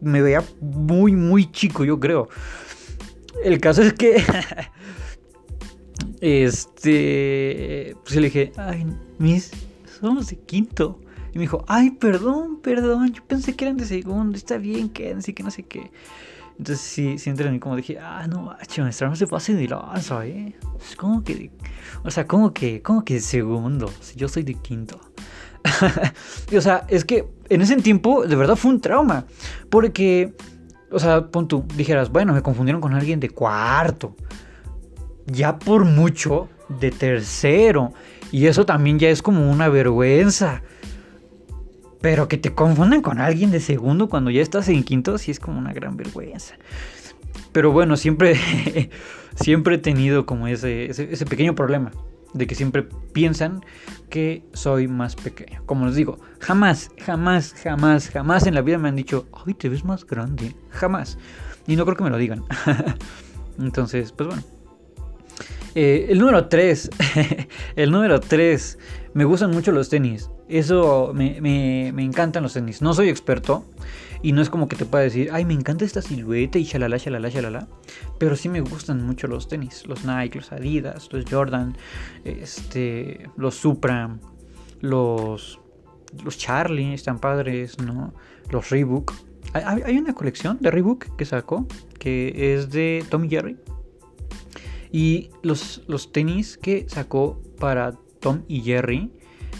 me 0.00 0.20
veía 0.20 0.44
muy, 0.60 1.16
muy 1.16 1.50
chico, 1.50 1.84
yo 1.84 1.98
creo. 1.98 2.28
El 3.42 3.58
caso 3.58 3.82
es 3.82 3.94
que 3.94 4.22
Este, 6.22 7.96
pues 8.04 8.14
le 8.14 8.22
dije, 8.22 8.52
ay, 8.56 8.86
mis, 9.18 9.50
somos 10.00 10.28
de 10.28 10.36
quinto. 10.36 11.00
Y 11.32 11.38
me 11.38 11.42
dijo, 11.42 11.64
ay, 11.68 11.90
perdón, 11.90 12.60
perdón, 12.62 13.12
yo 13.12 13.24
pensé 13.24 13.54
que 13.54 13.64
eran 13.64 13.76
de 13.76 13.86
segundo, 13.86 14.36
está 14.36 14.58
bien, 14.58 14.88
quédense, 14.90 15.34
que 15.34 15.42
no 15.42 15.50
sé 15.50 15.62
qué. 15.62 15.90
Entonces 16.58 16.80
sí, 16.84 17.18
sí 17.18 17.30
entré 17.30 17.46
en 17.46 17.54
mí 17.54 17.58
como 17.58 17.76
dije, 17.76 17.98
ah, 17.98 18.26
no, 18.28 18.42
macho, 18.42 18.82
nuestra 18.82 19.08
no 19.08 19.16
se 19.16 19.26
pase 19.26 19.54
de 19.54 19.66
lanza, 19.68 20.26
eh. 20.26 20.54
Es 20.80 20.94
como 20.96 21.24
que, 21.24 21.50
o 22.04 22.10
sea, 22.10 22.26
como 22.26 22.52
que, 22.52 22.82
como 22.82 23.04
que 23.04 23.14
de 23.14 23.20
segundo, 23.20 23.90
si 24.00 24.16
yo 24.16 24.28
soy 24.28 24.42
de 24.42 24.54
quinto. 24.54 25.00
o 26.56 26.60
sea, 26.60 26.84
es 26.88 27.04
que 27.04 27.26
en 27.48 27.62
ese 27.62 27.76
tiempo 27.76 28.26
de 28.26 28.36
verdad 28.36 28.56
fue 28.56 28.70
un 28.70 28.80
trauma, 28.80 29.24
porque, 29.70 30.34
o 30.90 30.98
sea, 30.98 31.28
pon 31.28 31.48
tú, 31.48 31.64
dijeras, 31.76 32.10
bueno, 32.10 32.34
me 32.34 32.42
confundieron 32.42 32.82
con 32.82 32.94
alguien 32.94 33.20
de 33.20 33.30
cuarto 33.30 34.14
ya 35.26 35.58
por 35.58 35.84
mucho 35.84 36.48
de 36.68 36.90
tercero. 36.90 37.92
Y 38.30 38.46
eso 38.46 38.64
también 38.64 38.98
ya 38.98 39.10
es 39.10 39.22
como 39.22 39.50
una 39.50 39.68
vergüenza. 39.68 40.62
Pero 42.02 42.28
que 42.28 42.36
te 42.36 42.52
confunden 42.52 43.00
con 43.00 43.20
alguien 43.20 43.50
de 43.50 43.60
segundo 43.60 44.08
cuando 44.08 44.30
ya 44.30 44.42
estás 44.42 44.68
en 44.68 44.82
quinto, 44.82 45.16
sí 45.18 45.30
es 45.30 45.40
como 45.40 45.58
una 45.58 45.72
gran 45.72 45.96
vergüenza. 45.96 46.56
Pero 47.52 47.70
bueno, 47.70 47.96
siempre, 47.96 48.38
siempre 49.36 49.76
he 49.76 49.78
tenido 49.78 50.26
como 50.26 50.48
ese, 50.48 50.86
ese, 50.90 51.26
pequeño 51.26 51.54
problema. 51.54 51.92
De 52.34 52.46
que 52.46 52.54
siempre 52.54 52.88
piensan 53.12 53.62
que 54.08 54.42
soy 54.54 54.88
más 54.88 55.16
pequeño. 55.16 55.62
Como 55.66 55.84
les 55.86 55.94
digo, 55.94 56.18
jamás, 56.40 56.90
jamás, 57.04 57.54
jamás, 57.62 58.08
jamás 58.08 58.46
en 58.46 58.54
la 58.54 58.62
vida 58.62 58.78
me 58.78 58.88
han 58.88 58.96
dicho, 58.96 59.26
ay, 59.46 59.52
te 59.52 59.68
ves 59.68 59.84
más 59.84 60.06
grande. 60.06 60.56
Jamás. 60.70 61.18
Y 61.66 61.76
no 61.76 61.84
creo 61.84 61.96
que 61.96 62.04
me 62.04 62.10
lo 62.10 62.16
digan. 62.16 62.42
Entonces, 63.58 64.12
pues 64.12 64.28
bueno. 64.28 64.42
Eh, 65.74 66.06
el 66.08 66.18
número 66.18 66.48
3. 66.48 66.90
el 67.76 67.90
número 67.90 68.20
3. 68.20 68.78
Me 69.14 69.24
gustan 69.24 69.50
mucho 69.50 69.72
los 69.72 69.88
tenis. 69.88 70.30
Eso 70.48 71.12
me, 71.14 71.40
me, 71.40 72.02
encantan 72.02 72.42
los 72.42 72.54
tenis. 72.54 72.80
No 72.80 72.94
soy 72.94 73.08
experto. 73.08 73.64
Y 74.22 74.32
no 74.32 74.40
es 74.40 74.48
como 74.48 74.68
que 74.68 74.76
te 74.76 74.86
pueda 74.86 75.02
decir, 75.02 75.30
ay, 75.32 75.44
me 75.44 75.52
encanta 75.52 75.84
esta 75.84 76.00
silueta 76.00 76.58
y 76.58 76.64
shalala, 76.64 76.96
shalala, 76.96 77.28
shalala. 77.28 77.68
Pero 78.18 78.36
sí 78.36 78.48
me 78.48 78.60
gustan 78.60 79.04
mucho 79.04 79.26
los 79.26 79.48
tenis. 79.48 79.86
Los 79.86 80.04
Nike, 80.04 80.38
los 80.38 80.52
Adidas, 80.52 81.08
los 81.12 81.24
Jordan, 81.28 81.76
este, 82.24 83.28
los 83.36 83.56
Supra, 83.56 84.16
los, 84.80 85.60
los 86.24 86.38
Charlie, 86.38 86.94
están 86.94 87.18
padres, 87.18 87.78
¿no? 87.80 88.14
Los 88.50 88.70
Reebok. 88.70 89.12
Hay, 89.54 89.82
hay 89.84 89.98
una 89.98 90.14
colección 90.14 90.58
de 90.60 90.70
Reebok 90.70 91.16
que 91.16 91.24
sacó 91.24 91.66
que 91.98 92.54
es 92.54 92.70
de 92.70 93.04
Tommy 93.10 93.28
Jerry. 93.28 93.56
Y 94.90 95.30
los, 95.42 95.82
los 95.86 96.12
tenis 96.12 96.58
que 96.58 96.86
sacó 96.88 97.40
para 97.58 97.94
Tom 98.22 98.42
y 98.48 98.62
Jerry 98.62 99.10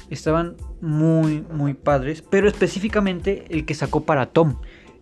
estaban 0.09 0.57
muy, 0.81 1.43
muy 1.53 1.75
padres. 1.75 2.23
Pero 2.23 2.49
específicamente 2.49 3.45
el 3.51 3.67
que 3.67 3.75
sacó 3.75 4.05
para 4.05 4.27
Tom. 4.27 4.57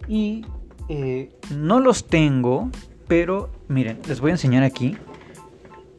Y 0.09 0.44
eh, 0.88 1.33
no 1.55 1.79
los 1.79 2.07
tengo, 2.07 2.70
pero 3.07 3.51
miren, 3.68 4.01
les 4.09 4.20
voy 4.20 4.31
a 4.31 4.35
enseñar 4.35 4.64
aquí. 4.64 4.96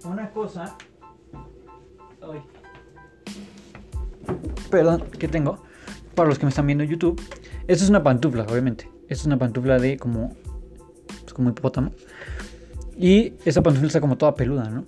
Una 0.04 0.30
cosa... 0.32 0.76
Perdón, 4.69 5.04
que 5.17 5.28
tengo. 5.28 5.63
Para 6.15 6.30
los 6.30 6.39
que 6.39 6.45
me 6.45 6.50
están 6.50 6.65
viendo 6.65 6.84
en 6.84 6.89
YouTube. 6.89 7.21
Esta 7.67 7.84
es 7.84 7.89
una 7.89 8.04
pantufla, 8.04 8.43
obviamente. 8.43 8.89
Esta 9.04 9.21
es 9.21 9.26
una 9.26 9.38
pantufla 9.38 9.78
de 9.80 9.97
como... 9.97 10.36
Pues 11.21 11.34
como 11.34 11.50
hipopótamo. 11.50 11.91
Y 12.97 13.34
esa 13.45 13.62
pantufla 13.62 13.88
está 13.88 14.02
como 14.02 14.17
toda 14.17 14.36
peluda, 14.36 14.69
¿no? 14.69 14.86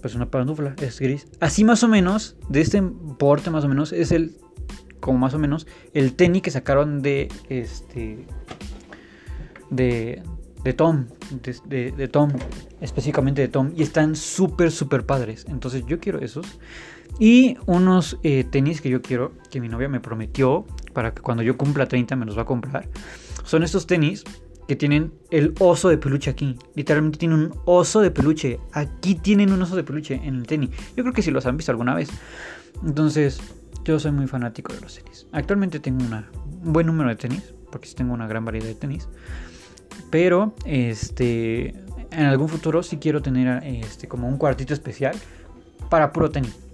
Pues 0.00 0.14
una 0.14 0.30
pantufla, 0.30 0.74
es 0.80 1.00
gris. 1.00 1.26
Así 1.40 1.64
más 1.64 1.82
o 1.82 1.88
menos, 1.88 2.36
de 2.48 2.60
este 2.60 2.82
porte 2.82 3.50
más 3.50 3.64
o 3.64 3.68
menos, 3.68 3.92
es 3.92 4.12
el, 4.12 4.36
como 5.00 5.18
más 5.18 5.34
o 5.34 5.38
menos, 5.38 5.66
el 5.94 6.14
tenis 6.14 6.42
que 6.42 6.50
sacaron 6.50 7.02
de, 7.02 7.28
este, 7.48 8.26
de, 9.70 10.22
de 10.62 10.72
Tom, 10.72 11.06
de, 11.66 11.92
de, 11.92 12.08
Tom, 12.08 12.32
específicamente 12.80 13.42
de 13.42 13.48
Tom. 13.48 13.72
Y 13.76 13.82
están 13.82 14.14
súper, 14.14 14.70
súper 14.70 15.04
padres. 15.04 15.46
Entonces 15.48 15.84
yo 15.86 15.98
quiero 15.98 16.20
esos. 16.20 16.46
Y 17.18 17.56
unos 17.66 18.18
eh, 18.22 18.44
tenis 18.44 18.80
que 18.80 18.90
yo 18.90 19.02
quiero, 19.02 19.32
que 19.50 19.60
mi 19.60 19.68
novia 19.68 19.88
me 19.88 20.00
prometió, 20.00 20.66
para 20.92 21.14
que 21.14 21.22
cuando 21.22 21.42
yo 21.42 21.56
cumpla 21.56 21.86
30 21.86 22.14
me 22.16 22.26
los 22.26 22.36
va 22.36 22.42
a 22.42 22.46
comprar. 22.46 22.88
Son 23.44 23.62
estos 23.62 23.86
tenis 23.86 24.24
que 24.68 24.76
tienen 24.76 25.14
el 25.30 25.54
oso 25.58 25.88
de 25.88 25.96
peluche 25.96 26.30
aquí. 26.30 26.54
Literalmente 26.74 27.18
tienen 27.18 27.38
un 27.38 27.54
oso 27.64 28.02
de 28.02 28.10
peluche. 28.10 28.60
Aquí 28.72 29.14
tienen 29.14 29.50
un 29.50 29.62
oso 29.62 29.74
de 29.74 29.82
peluche 29.82 30.20
en 30.22 30.36
el 30.36 30.46
tenis. 30.46 30.68
Yo 30.94 31.02
creo 31.02 31.14
que 31.14 31.22
si 31.22 31.30
los 31.30 31.46
han 31.46 31.56
visto 31.56 31.72
alguna 31.72 31.94
vez. 31.94 32.10
Entonces, 32.84 33.40
yo 33.82 33.98
soy 33.98 34.12
muy 34.12 34.26
fanático 34.26 34.74
de 34.74 34.82
los 34.82 34.94
tenis. 34.94 35.26
Actualmente 35.32 35.80
tengo 35.80 36.04
un 36.04 36.72
buen 36.72 36.86
número 36.86 37.08
de 37.08 37.16
tenis, 37.16 37.54
porque 37.72 37.88
sí 37.88 37.94
tengo 37.94 38.12
una 38.12 38.26
gran 38.26 38.44
variedad 38.44 38.66
de 38.66 38.74
tenis. 38.74 39.08
Pero, 40.10 40.54
este, 40.66 41.68
en 42.10 42.26
algún 42.26 42.50
futuro 42.50 42.82
sí 42.82 42.98
quiero 42.98 43.22
tener 43.22 43.64
este, 43.64 44.06
como 44.06 44.28
un 44.28 44.36
cuartito 44.36 44.74
especial 44.74 45.16
para 45.88 46.12
puro 46.12 46.28
tenis 46.28 46.67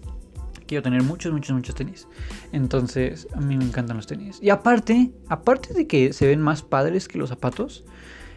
quiero 0.66 0.82
tener 0.82 1.02
muchos, 1.02 1.32
muchos, 1.32 1.54
muchos 1.54 1.74
tenis. 1.74 2.08
Entonces, 2.52 3.28
a 3.34 3.40
mí 3.40 3.56
me 3.56 3.64
encantan 3.64 3.96
los 3.96 4.06
tenis. 4.06 4.38
Y 4.42 4.50
aparte, 4.50 5.12
aparte 5.28 5.74
de 5.74 5.86
que 5.86 6.12
se 6.12 6.26
ven 6.26 6.40
más 6.40 6.62
padres 6.62 7.08
que 7.08 7.18
los 7.18 7.28
zapatos, 7.28 7.84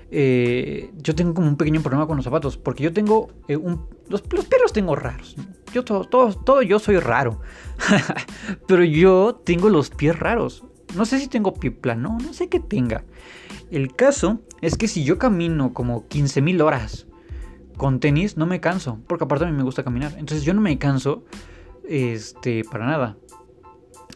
eh, 0.09 0.91
yo 0.97 1.15
tengo 1.15 1.33
como 1.33 1.47
un 1.47 1.57
pequeño 1.57 1.81
problema 1.81 2.07
con 2.07 2.15
los 2.15 2.25
zapatos. 2.25 2.57
Porque 2.57 2.83
yo 2.83 2.93
tengo 2.93 3.29
eh, 3.47 3.57
un... 3.57 3.87
Los, 4.09 4.23
los 4.31 4.45
perros 4.45 4.73
tengo 4.73 4.95
raros. 4.95 5.35
Yo 5.73 5.83
todo, 5.83 6.05
todo, 6.05 6.33
todo 6.33 6.61
yo 6.61 6.79
soy 6.79 6.97
raro. 6.97 7.41
Pero 8.67 8.83
yo 8.83 9.41
tengo 9.43 9.69
los 9.69 9.89
pies 9.89 10.17
raros. 10.17 10.63
No 10.95 11.05
sé 11.05 11.19
si 11.19 11.27
tengo 11.27 11.53
pie 11.53 11.71
plano, 11.71 12.17
no 12.23 12.33
sé 12.33 12.47
qué 12.47 12.59
tenga. 12.59 13.03
El 13.69 13.93
caso 13.93 14.39
es 14.61 14.77
que 14.77 14.87
si 14.87 15.03
yo 15.03 15.17
camino 15.17 15.73
como 15.73 16.07
15.000 16.07 16.61
horas 16.61 17.07
con 17.75 17.99
tenis, 17.99 18.37
no 18.37 18.45
me 18.45 18.61
canso. 18.61 18.99
Porque 19.07 19.25
aparte 19.25 19.45
a 19.45 19.47
mí 19.49 19.53
me 19.53 19.63
gusta 19.63 19.83
caminar. 19.83 20.13
Entonces 20.17 20.43
yo 20.43 20.53
no 20.53 20.61
me 20.61 20.77
canso 20.77 21.25
este, 21.87 22.63
para 22.63 22.85
nada. 22.85 23.17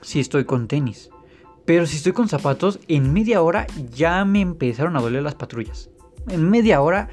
Si 0.02 0.20
estoy 0.20 0.46
con 0.46 0.68
tenis. 0.68 1.10
Pero 1.66 1.86
si 1.86 1.98
estoy 1.98 2.12
con 2.12 2.28
zapatos, 2.28 2.80
en 2.88 3.14
media 3.14 3.42
hora 3.42 3.68
ya 3.94 4.26
me 4.26 4.42
empezaron 4.42 4.98
a 4.98 5.02
doler 5.02 5.24
las 5.24 5.36
patrullas. 5.36 5.90
En 6.28 6.50
media 6.50 6.82
hora 6.82 7.10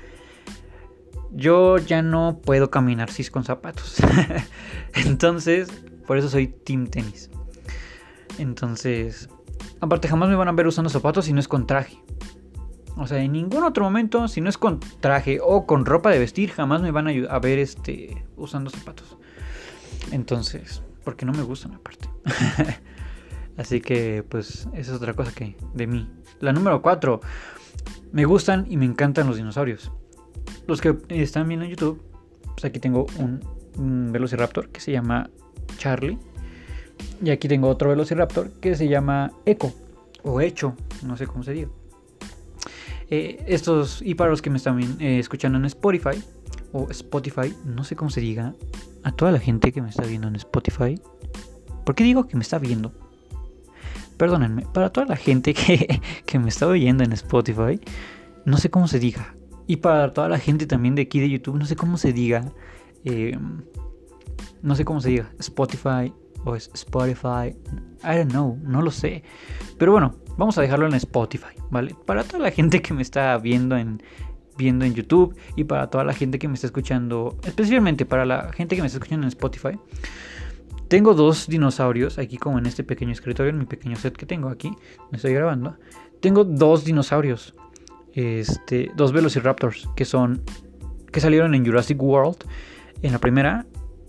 yo 1.32 1.78
ya 1.78 2.02
no 2.02 2.40
puedo 2.42 2.70
caminar 2.70 3.10
si 3.10 3.22
es 3.22 3.30
con 3.30 3.44
zapatos. 3.44 3.96
Entonces, 4.94 5.68
por 6.06 6.18
eso 6.18 6.28
soy 6.28 6.48
team 6.48 6.86
tenis. 6.86 7.30
Entonces, 8.38 9.28
aparte 9.80 10.08
jamás 10.08 10.28
me 10.28 10.36
van 10.36 10.48
a 10.48 10.52
ver 10.52 10.66
usando 10.66 10.90
zapatos 10.90 11.26
si 11.26 11.32
no 11.32 11.40
es 11.40 11.48
con 11.48 11.66
traje. 11.66 12.02
O 12.96 13.06
sea, 13.06 13.22
en 13.22 13.32
ningún 13.32 13.62
otro 13.62 13.84
momento, 13.84 14.26
si 14.26 14.40
no 14.40 14.48
es 14.48 14.58
con 14.58 14.80
traje 15.00 15.38
o 15.40 15.66
con 15.66 15.86
ropa 15.86 16.10
de 16.10 16.18
vestir, 16.18 16.50
jamás 16.50 16.82
me 16.82 16.90
van 16.90 17.06
a, 17.06 17.38
ver 17.38 17.58
este, 17.60 18.24
usando 18.36 18.70
zapatos. 18.70 19.18
Entonces, 20.12 20.82
porque 21.04 21.26
no 21.26 21.32
me 21.32 21.42
gustan 21.42 21.74
aparte. 21.74 22.08
Así 23.56 23.80
que, 23.80 24.24
pues, 24.28 24.68
esa 24.72 24.78
es 24.78 24.90
otra 24.90 25.14
cosa 25.14 25.32
que 25.32 25.56
de 25.74 25.86
mí. 25.86 26.08
La 26.40 26.52
número 26.52 26.80
4. 26.80 27.20
Me 28.12 28.24
gustan 28.24 28.66
y 28.68 28.76
me 28.76 28.84
encantan 28.84 29.26
los 29.26 29.36
dinosaurios. 29.36 29.90
Los 30.66 30.80
que 30.80 30.96
están 31.08 31.48
viendo 31.48 31.64
en 31.64 31.72
YouTube, 31.72 32.02
pues 32.54 32.64
aquí 32.64 32.78
tengo 32.78 33.06
un, 33.18 33.40
Velociraptor 34.12 34.70
que 34.70 34.80
se 34.80 34.92
llama 34.92 35.30
Charlie. 35.76 36.18
Y 37.22 37.30
aquí 37.30 37.48
tengo 37.48 37.68
otro 37.68 37.90
Velociraptor 37.90 38.50
que 38.60 38.74
se 38.74 38.88
llama 38.88 39.32
Echo. 39.46 39.72
O 40.22 40.40
Hecho, 40.40 40.74
no 41.04 41.16
sé 41.16 41.26
cómo 41.26 41.42
se 41.42 41.52
diga. 41.52 41.68
Eh, 43.10 43.42
estos, 43.46 44.02
y 44.02 44.14
para 44.14 44.30
los 44.30 44.42
que 44.42 44.50
me 44.50 44.58
están 44.58 45.00
eh, 45.00 45.18
escuchando 45.18 45.58
en 45.58 45.64
Spotify, 45.64 46.22
o 46.72 46.90
Spotify, 46.90 47.54
no 47.64 47.84
sé 47.84 47.96
cómo 47.96 48.10
se 48.10 48.20
diga, 48.20 48.54
a 49.02 49.12
toda 49.12 49.32
la 49.32 49.38
gente 49.38 49.72
que 49.72 49.82
me 49.82 49.88
está 49.88 50.04
viendo 50.04 50.28
en 50.28 50.36
Spotify. 50.36 51.00
¿Por 51.84 51.94
qué 51.94 52.04
digo 52.04 52.26
que 52.26 52.36
me 52.36 52.42
está 52.42 52.58
viendo? 52.58 52.92
Perdónenme, 54.16 54.66
para 54.72 54.90
toda 54.90 55.06
la 55.06 55.16
gente 55.16 55.54
que, 55.54 56.00
que 56.26 56.38
me 56.38 56.48
está 56.48 56.66
oyendo 56.66 57.04
en 57.04 57.12
Spotify, 57.12 57.80
no 58.44 58.58
sé 58.58 58.70
cómo 58.70 58.88
se 58.88 58.98
diga. 58.98 59.34
Y 59.66 59.76
para 59.76 60.12
toda 60.12 60.28
la 60.28 60.38
gente 60.38 60.66
también 60.66 60.94
de 60.94 61.02
aquí 61.02 61.20
de 61.20 61.28
YouTube, 61.28 61.56
no 61.56 61.66
sé 61.66 61.76
cómo 61.76 61.98
se 61.98 62.12
diga. 62.12 62.52
Eh, 63.04 63.38
no 64.62 64.74
sé 64.74 64.84
cómo 64.84 65.00
se 65.00 65.10
diga, 65.10 65.30
Spotify 65.38 66.12
o 66.44 66.54
es 66.54 66.70
Spotify, 66.74 67.54
I 68.02 68.16
don't 68.16 68.30
know, 68.30 68.58
no 68.62 68.82
lo 68.82 68.90
sé. 68.90 69.22
Pero 69.78 69.92
bueno, 69.92 70.14
vamos 70.36 70.58
a 70.58 70.62
dejarlo 70.62 70.86
en 70.86 70.94
Spotify, 70.94 71.54
¿vale? 71.70 71.94
Para 72.06 72.24
toda 72.24 72.40
la 72.40 72.50
gente 72.50 72.82
que 72.82 72.94
me 72.94 73.02
está 73.02 73.36
viendo 73.38 73.76
en, 73.76 74.02
viendo 74.58 74.84
en 74.84 74.92
YouTube 74.92 75.34
y 75.56 75.64
para 75.64 75.88
toda 75.88 76.04
la 76.04 76.12
gente 76.12 76.38
que 76.38 76.48
me 76.48 76.54
está 76.54 76.66
escuchando, 76.66 77.38
especialmente 77.44 78.04
para 78.04 78.26
la 78.26 78.52
gente 78.52 78.76
que 78.76 78.82
me 78.82 78.86
está 78.86 78.98
escuchando 78.98 79.24
en 79.24 79.28
Spotify. 79.28 79.78
Tengo 80.88 81.14
dos 81.14 81.46
dinosaurios 81.46 82.18
aquí 82.18 82.36
como 82.36 82.58
en 82.58 82.66
este 82.66 82.82
pequeño 82.82 83.12
escritorio, 83.12 83.50
en 83.50 83.58
mi 83.58 83.66
pequeño 83.66 83.96
set 83.96 84.16
que 84.16 84.26
tengo 84.26 84.48
aquí, 84.48 84.70
me 85.10 85.16
estoy 85.16 85.32
grabando. 85.32 85.76
Tengo 86.20 86.44
dos 86.44 86.84
dinosaurios, 86.84 87.54
este, 88.14 88.90
dos 88.96 89.12
Velociraptors 89.12 89.88
que 89.96 90.04
son 90.04 90.42
que 91.12 91.20
salieron 91.20 91.54
en 91.54 91.64
Jurassic 91.64 92.02
World 92.02 92.36
en 93.00 93.12
la 93.12 93.18
primera 93.18 93.66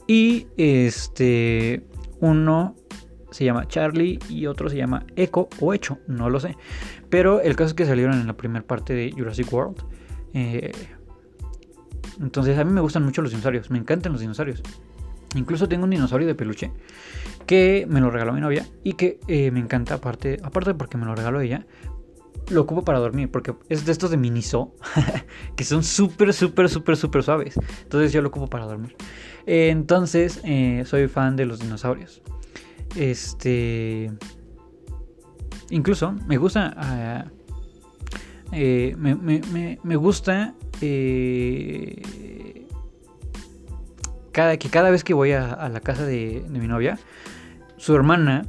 y 0.08 0.48
este 0.58 1.86
uno 2.20 2.76
se 3.32 3.46
llama 3.46 3.68
Charlie 3.68 4.20
y 4.30 4.48
otro 4.48 4.70
se 4.70 4.78
llama 4.78 5.06
Echo 5.16 5.48
o 5.60 5.74
Hecho, 5.74 6.00
no 6.08 6.30
lo 6.30 6.40
sé. 6.40 6.56
Pero 7.10 7.42
el 7.42 7.56
caso 7.56 7.70
es 7.70 7.74
que 7.74 7.86
salieron 7.86 8.20
en 8.20 8.28
la 8.28 8.34
primera 8.34 8.66
parte 8.66 8.94
de 8.94 9.12
Jurassic 9.12 9.52
World. 9.52 9.84
Eh, 10.34 10.72
entonces 12.20 12.58
a 12.58 12.64
mí 12.64 12.72
me 12.72 12.82
gustan 12.82 13.04
mucho 13.04 13.22
los 13.22 13.32
dinosaurios, 13.32 13.70
me 13.70 13.78
encantan 13.78 14.12
los 14.12 14.22
dinosaurios. 14.22 14.62
Incluso 15.36 15.68
tengo 15.70 15.84
un 15.84 15.92
dinosaurio 15.92 16.28
de 16.28 16.36
peluche 16.36 16.72
que 17.46 17.86
me 17.88 18.02
lo 18.02 18.10
regaló 18.10 18.34
mi 18.34 18.42
novia 18.42 18.66
y 18.84 18.94
que 18.94 19.20
eh, 19.28 19.52
me 19.52 19.60
encanta 19.60 19.96
aparte, 19.96 20.40
aparte 20.44 20.74
porque 20.74 20.98
me 20.98 21.06
lo 21.06 21.16
regaló 21.16 21.40
ella. 21.42 21.66
Lo 22.50 22.62
ocupo 22.62 22.84
para 22.84 22.98
dormir 22.98 23.30
porque 23.30 23.54
es 23.70 23.86
de 23.86 23.92
estos 23.92 24.10
de 24.10 24.18
Miniso 24.18 24.76
que 25.56 25.64
son 25.64 25.84
súper, 25.84 26.34
súper, 26.34 26.68
súper, 26.68 26.98
súper 26.98 27.24
suaves. 27.24 27.60
Entonces 27.84 28.12
yo 28.12 28.22
lo 28.22 28.30
ocupo 28.30 28.48
para 28.48 28.66
dormir. 28.66 28.96
entonces 29.46 30.42
eh, 30.44 30.84
soy 30.86 31.08
fan 31.08 31.36
de 31.36 31.46
los 31.46 31.60
dinosaurios. 31.60 32.22
Este. 32.96 34.12
Incluso 35.70 36.14
me 36.28 36.38
gusta. 36.38 37.32
Eh, 38.52 38.96
me, 38.98 39.96
gusta. 39.96 40.54
Eh, 40.82 42.68
cada, 44.32 44.58
que 44.58 44.70
cada 44.70 44.90
vez 44.90 45.04
que 45.04 45.14
voy 45.14 45.32
a, 45.32 45.70
la 45.70 45.80
casa 45.82 46.06
de, 46.06 46.46
mi 46.50 46.68
novia, 46.68 46.98
su 47.78 47.96
hermana. 47.96 48.46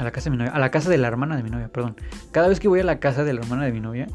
A 0.00 0.04
la 0.04 0.10
casa 0.10 0.24
de 0.24 0.30
mi 0.30 0.36
novia. 0.38 0.52
A 0.52 0.58
la 0.58 0.70
casa 0.70 0.90
de 0.90 0.98
la 0.98 1.08
hermana 1.08 1.36
de 1.36 1.42
mi 1.42 1.50
novia, 1.50 1.68
perdón. 1.68 1.96
Cada 2.32 2.48
vez 2.48 2.58
que 2.60 2.68
voy 2.68 2.80
a 2.80 2.84
la 2.84 2.98
casa 2.98 3.24
de 3.24 3.32
la 3.32 3.40
hermana 3.40 3.64
de 3.64 3.72
mi 3.72 3.80
novia, 3.80 4.08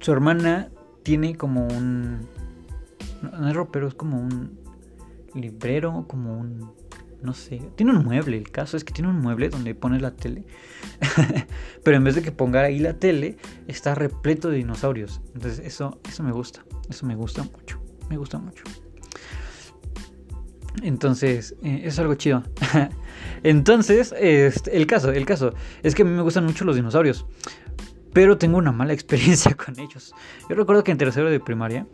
su 0.00 0.12
hermana 0.12 0.68
tiene 1.02 1.36
como 1.36 1.66
un. 1.66 2.28
No, 3.22 3.48
es 3.48 3.54
ropero, 3.54 3.88
es 3.88 3.94
como 3.94 4.18
un 4.20 4.58
librero, 5.34 6.04
como 6.08 6.38
un 6.38 6.72
no 7.22 7.34
sé, 7.34 7.60
tiene 7.76 7.92
un 7.92 8.04
mueble, 8.04 8.36
el 8.36 8.50
caso 8.50 8.76
es 8.76 8.84
que 8.84 8.92
tiene 8.92 9.10
un 9.10 9.20
mueble 9.20 9.48
donde 9.48 9.74
pones 9.74 10.00
la 10.02 10.12
tele, 10.12 10.44
pero 11.84 11.96
en 11.96 12.04
vez 12.04 12.14
de 12.14 12.22
que 12.22 12.32
ponga 12.32 12.62
ahí 12.62 12.78
la 12.78 12.94
tele, 12.94 13.36
está 13.68 13.94
repleto 13.94 14.48
de 14.50 14.56
dinosaurios. 14.56 15.20
Entonces 15.34 15.58
eso, 15.64 16.00
eso 16.08 16.22
me 16.22 16.32
gusta, 16.32 16.64
eso 16.88 17.06
me 17.06 17.14
gusta 17.14 17.42
mucho, 17.42 17.80
me 18.08 18.16
gusta 18.16 18.38
mucho. 18.38 18.64
Entonces, 20.82 21.56
eh, 21.62 21.82
es 21.84 21.98
algo 21.98 22.14
chido. 22.14 22.42
Entonces, 23.42 24.14
este, 24.18 24.76
el 24.76 24.86
caso, 24.86 25.10
el 25.10 25.26
caso, 25.26 25.52
es 25.82 25.94
que 25.94 26.02
a 26.02 26.04
mí 26.04 26.12
me 26.12 26.22
gustan 26.22 26.44
mucho 26.44 26.64
los 26.64 26.76
dinosaurios, 26.76 27.26
pero 28.12 28.38
tengo 28.38 28.58
una 28.58 28.72
mala 28.72 28.92
experiencia 28.94 29.54
con 29.54 29.78
ellos. 29.78 30.14
Yo 30.48 30.56
recuerdo 30.56 30.84
que 30.84 30.92
en 30.92 30.98
tercero 30.98 31.30
de 31.30 31.40
primaria, 31.40 31.86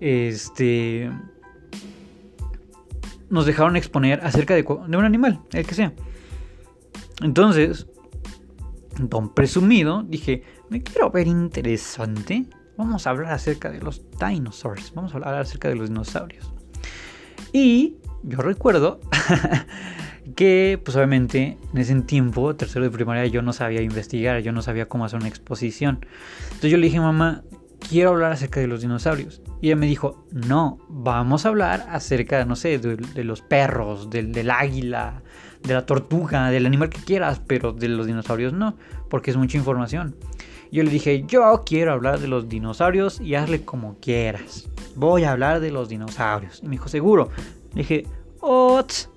este 0.00 1.10
nos 3.32 3.46
dejaron 3.46 3.76
exponer 3.76 4.20
acerca 4.22 4.54
de, 4.54 4.62
un 4.62 5.04
animal, 5.04 5.40
el 5.52 5.66
que 5.66 5.74
sea. 5.74 5.94
Entonces, 7.22 7.86
don 8.98 9.32
presumido, 9.32 10.02
dije, 10.02 10.44
me 10.68 10.82
quiero 10.82 11.10
ver 11.10 11.26
interesante. 11.26 12.44
Vamos 12.76 13.06
a 13.06 13.10
hablar 13.10 13.32
acerca 13.32 13.70
de 13.70 13.80
los 13.80 14.02
dinosaurs. 14.18 14.92
Vamos 14.94 15.12
a 15.12 15.16
hablar 15.16 15.34
acerca 15.36 15.68
de 15.68 15.76
los 15.76 15.88
dinosaurios. 15.88 16.52
Y 17.54 17.96
yo 18.22 18.38
recuerdo 18.42 19.00
que, 20.36 20.78
pues 20.84 20.94
obviamente, 20.94 21.56
en 21.72 21.78
ese 21.78 21.98
tiempo, 22.02 22.54
tercero 22.54 22.84
de 22.84 22.90
primaria, 22.90 23.26
yo 23.26 23.40
no 23.40 23.54
sabía 23.54 23.80
investigar, 23.80 24.42
yo 24.42 24.52
no 24.52 24.60
sabía 24.60 24.90
cómo 24.90 25.06
hacer 25.06 25.20
una 25.20 25.28
exposición. 25.28 26.04
Entonces 26.44 26.70
yo 26.70 26.76
le 26.76 26.86
dije, 26.86 27.00
mamá, 27.00 27.44
quiero 27.88 28.10
hablar 28.10 28.32
acerca 28.32 28.60
de 28.60 28.66
los 28.66 28.82
dinosaurios. 28.82 29.41
Y 29.62 29.68
ella 29.68 29.76
me 29.76 29.86
dijo, 29.86 30.26
no, 30.32 30.80
vamos 30.88 31.46
a 31.46 31.50
hablar 31.50 31.86
acerca, 31.88 32.44
no 32.44 32.56
sé, 32.56 32.80
de, 32.80 33.22
los 33.22 33.42
perros, 33.42 34.10
del, 34.10 34.50
águila, 34.50 35.22
de 35.62 35.74
la 35.74 35.86
tortuga, 35.86 36.50
del 36.50 36.66
animal 36.66 36.90
que 36.90 37.00
quieras, 37.00 37.40
pero 37.46 37.72
de 37.72 37.86
los 37.86 38.08
dinosaurios 38.08 38.52
no, 38.52 38.74
porque 39.08 39.30
es 39.30 39.36
mucha 39.36 39.56
información. 39.56 40.16
Yo 40.72 40.82
le 40.82 40.90
dije, 40.90 41.22
yo 41.28 41.62
quiero 41.64 41.92
hablar 41.92 42.18
de 42.18 42.26
los 42.26 42.48
dinosaurios 42.48 43.20
y 43.20 43.36
hazle 43.36 43.64
como 43.64 43.94
quieras. 44.00 44.68
Voy 44.96 45.22
a 45.22 45.30
hablar 45.30 45.60
de 45.60 45.70
los 45.70 45.88
dinosaurios. 45.88 46.58
Y 46.60 46.66
me 46.66 46.72
dijo, 46.72 46.88
seguro. 46.88 47.30
Le 47.74 47.82
dije, 47.82 48.06
Ots, 48.40 49.10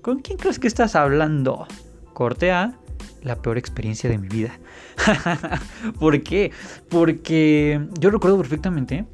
¿con 0.00 0.18
quién 0.18 0.36
crees 0.36 0.58
que 0.58 0.66
estás 0.66 0.96
hablando? 0.96 1.68
Corte 2.12 2.50
A, 2.50 2.74
la 3.22 3.36
peor 3.36 3.56
experiencia 3.56 4.10
de 4.10 4.18
mi 4.18 4.26
vida. 4.26 4.58
¿Por 6.00 6.20
qué? 6.24 6.50
Porque 6.88 7.80
yo 8.00 8.10
recuerdo 8.10 8.38
perfectamente 8.38 9.04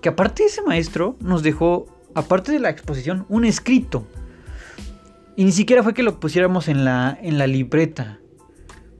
que 0.00 0.08
aparte 0.08 0.44
ese 0.44 0.62
maestro 0.62 1.16
nos 1.20 1.42
dejó, 1.42 1.86
aparte 2.14 2.52
de 2.52 2.60
la 2.60 2.70
exposición, 2.70 3.26
un 3.28 3.44
escrito. 3.44 4.06
Y 5.36 5.44
ni 5.44 5.52
siquiera 5.52 5.82
fue 5.82 5.94
que 5.94 6.02
lo 6.02 6.18
pusiéramos 6.18 6.68
en 6.68 6.84
la, 6.84 7.18
en 7.20 7.38
la 7.38 7.46
libreta. 7.46 8.20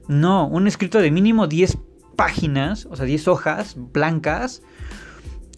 No, 0.08 0.46
un 0.46 0.66
escrito 0.66 0.98
de 0.98 1.10
mínimo 1.10 1.46
10 1.46 1.78
páginas, 2.16 2.86
o 2.90 2.96
sea, 2.96 3.06
10 3.06 3.28
hojas 3.28 3.76
blancas, 3.76 4.62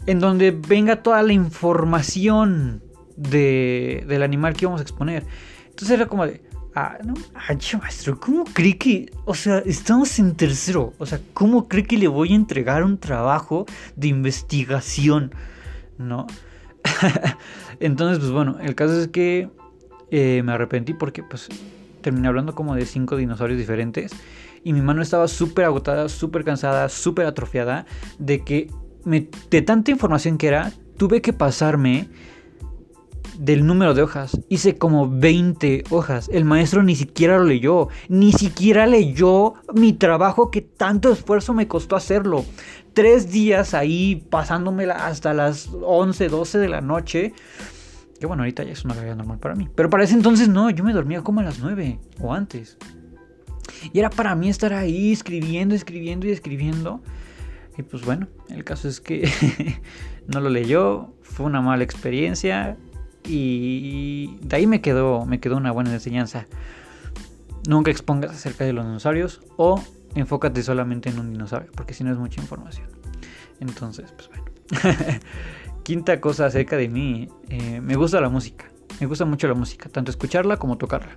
en 0.06 0.20
donde 0.20 0.52
venga 0.52 1.02
toda 1.02 1.22
la 1.22 1.32
información 1.32 2.82
de, 3.16 4.04
del 4.06 4.22
animal 4.22 4.54
que 4.54 4.64
íbamos 4.64 4.80
a 4.80 4.82
exponer. 4.82 5.26
Entonces 5.66 5.90
era 5.90 6.06
como 6.06 6.26
de, 6.26 6.42
Ah, 6.80 6.96
no 7.02 7.14
maestro, 7.80 8.20
¿cómo 8.20 8.44
cree 8.44 8.78
que, 8.78 9.10
o 9.24 9.34
sea, 9.34 9.58
estamos 9.66 10.16
en 10.20 10.36
tercero, 10.36 10.92
o 10.98 11.06
sea, 11.06 11.18
¿cómo 11.34 11.66
cree 11.66 11.82
que 11.82 11.98
le 11.98 12.06
voy 12.06 12.32
a 12.32 12.36
entregar 12.36 12.84
un 12.84 12.98
trabajo 12.98 13.66
de 13.96 14.06
investigación? 14.06 15.34
¿No? 15.98 16.28
Entonces, 17.80 18.20
pues 18.20 18.30
bueno, 18.30 18.58
el 18.60 18.76
caso 18.76 19.00
es 19.00 19.08
que 19.08 19.50
eh, 20.12 20.40
me 20.44 20.52
arrepentí 20.52 20.94
porque 20.94 21.24
pues 21.24 21.48
terminé 22.00 22.28
hablando 22.28 22.54
como 22.54 22.76
de 22.76 22.86
cinco 22.86 23.16
dinosaurios 23.16 23.58
diferentes 23.58 24.12
y 24.62 24.72
mi 24.72 24.80
mano 24.80 25.02
estaba 25.02 25.26
súper 25.26 25.64
agotada, 25.64 26.08
súper 26.08 26.44
cansada, 26.44 26.88
súper 26.88 27.26
atrofiada 27.26 27.86
de 28.20 28.44
que 28.44 28.70
de 29.04 29.62
tanta 29.62 29.90
información 29.90 30.38
que 30.38 30.46
era, 30.46 30.70
tuve 30.96 31.22
que 31.22 31.32
pasarme 31.32 32.06
del 33.38 33.64
número 33.64 33.94
de 33.94 34.02
hojas. 34.02 34.38
Hice 34.48 34.76
como 34.76 35.08
20 35.08 35.84
hojas. 35.90 36.28
El 36.32 36.44
maestro 36.44 36.82
ni 36.82 36.96
siquiera 36.96 37.38
lo 37.38 37.44
leyó. 37.44 37.88
Ni 38.08 38.32
siquiera 38.32 38.86
leyó 38.86 39.54
mi 39.72 39.92
trabajo 39.92 40.50
que 40.50 40.60
tanto 40.60 41.12
esfuerzo 41.12 41.54
me 41.54 41.68
costó 41.68 41.96
hacerlo. 41.96 42.44
Tres 42.92 43.30
días 43.30 43.74
ahí 43.74 44.26
pasándomela 44.28 45.06
hasta 45.06 45.32
las 45.32 45.70
11, 45.72 46.28
12 46.28 46.58
de 46.58 46.68
la 46.68 46.80
noche. 46.80 47.32
Que 48.18 48.26
bueno, 48.26 48.42
ahorita 48.42 48.64
ya 48.64 48.72
es 48.72 48.84
una 48.84 48.94
vida 48.94 49.14
normal 49.14 49.38
para 49.38 49.54
mí. 49.54 49.68
Pero 49.74 49.88
para 49.88 50.04
ese 50.04 50.14
entonces 50.14 50.48
no, 50.48 50.68
yo 50.70 50.82
me 50.82 50.92
dormía 50.92 51.22
como 51.22 51.40
a 51.40 51.44
las 51.44 51.60
9 51.60 52.00
o 52.20 52.34
antes. 52.34 52.76
Y 53.92 54.00
era 54.00 54.10
para 54.10 54.34
mí 54.34 54.48
estar 54.48 54.72
ahí 54.72 55.12
escribiendo, 55.12 55.76
escribiendo 55.76 56.26
y 56.26 56.30
escribiendo. 56.30 57.00
Y 57.76 57.82
pues 57.84 58.04
bueno, 58.04 58.26
el 58.48 58.64
caso 58.64 58.88
es 58.88 59.00
que 59.00 59.30
no 60.26 60.40
lo 60.40 60.48
leyó, 60.48 61.14
fue 61.22 61.46
una 61.46 61.60
mala 61.60 61.84
experiencia, 61.84 62.76
y 63.28 64.38
de 64.40 64.56
ahí 64.56 64.66
me 64.66 64.80
quedó, 64.80 65.26
me 65.26 65.40
quedó 65.40 65.56
una 65.56 65.70
buena 65.70 65.92
enseñanza. 65.92 66.46
Nunca 67.68 67.90
expongas 67.90 68.30
acerca 68.30 68.64
de 68.64 68.72
los 68.72 68.84
dinosaurios 68.84 69.42
o 69.56 69.82
enfócate 70.14 70.62
solamente 70.62 71.10
en 71.10 71.18
un 71.18 71.30
dinosaurio, 71.32 71.70
porque 71.74 71.94
si 71.94 72.04
no 72.04 72.10
es 72.12 72.18
mucha 72.18 72.40
información. 72.40 72.88
Entonces, 73.60 74.12
pues 74.12 74.28
bueno. 74.28 74.44
Quinta 75.82 76.20
cosa 76.20 76.46
acerca 76.46 76.76
de 76.76 76.88
mí, 76.88 77.28
eh, 77.48 77.80
me 77.80 77.96
gusta 77.96 78.20
la 78.20 78.28
música. 78.28 78.70
Me 79.00 79.06
gusta 79.06 79.24
mucho 79.24 79.48
la 79.48 79.54
música, 79.54 79.88
tanto 79.88 80.10
escucharla 80.10 80.56
como 80.56 80.76
tocarla. 80.76 81.16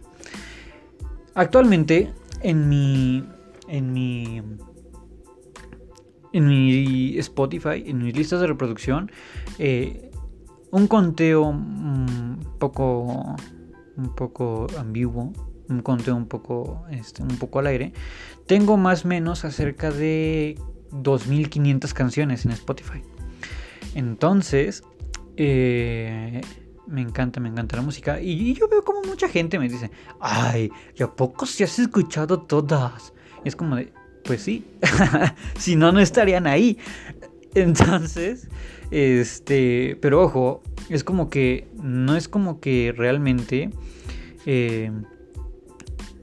Actualmente, 1.33 2.13
en 2.41 2.69
mi. 2.69 3.25
En 3.67 3.93
mi. 3.93 4.41
En 6.33 6.47
mi 6.47 7.17
Spotify, 7.17 7.83
en 7.85 8.03
mis 8.03 8.15
listas 8.15 8.39
de 8.39 8.47
reproducción, 8.47 9.11
eh, 9.59 10.10
un 10.71 10.87
conteo 10.87 11.43
un 11.43 12.55
poco, 12.59 13.35
un 13.97 14.15
poco 14.15 14.67
ambiguo, 14.77 15.33
un 15.69 15.81
conteo 15.81 16.15
un 16.15 16.27
poco, 16.27 16.85
este, 16.89 17.21
un 17.23 17.37
poco 17.37 17.59
al 17.59 17.67
aire. 17.67 17.93
Tengo 18.47 18.77
más 18.77 19.05
o 19.05 19.07
menos 19.07 19.45
acerca 19.45 19.91
de 19.91 20.57
2.500 20.91 21.93
canciones 21.93 22.45
en 22.45 22.51
Spotify. 22.51 23.01
Entonces, 23.95 24.83
eh, 25.37 26.41
Me 26.87 27.01
encanta, 27.01 27.39
me 27.39 27.47
encanta 27.47 27.77
la 27.77 27.83
música. 27.83 28.19
Y, 28.19 28.53
yo 28.53 28.67
veo 28.67 28.83
como 28.83 29.01
mucha 29.03 29.29
gente 29.29 29.57
me 29.57 29.69
dice, 29.69 29.91
ay, 30.19 30.69
¿y 30.93 31.03
a 31.03 31.07
poco 31.07 31.45
si 31.45 31.63
has 31.63 31.79
escuchado 31.79 32.41
todas? 32.41 33.13
Y 33.45 33.47
es 33.47 33.55
como 33.55 33.77
de, 33.77 33.93
pues 34.25 34.41
sí, 34.41 34.65
si 35.57 35.77
no, 35.77 35.93
no 35.93 36.01
estarían 36.01 36.47
ahí. 36.47 36.77
Entonces, 37.55 38.49
este, 38.91 39.97
pero 40.01 40.21
ojo, 40.21 40.61
es 40.89 41.03
como 41.03 41.29
que, 41.29 41.67
no 41.81 42.15
es 42.15 42.27
como 42.27 42.59
que 42.59 42.93
realmente, 42.95 43.71
eh, 44.45 44.91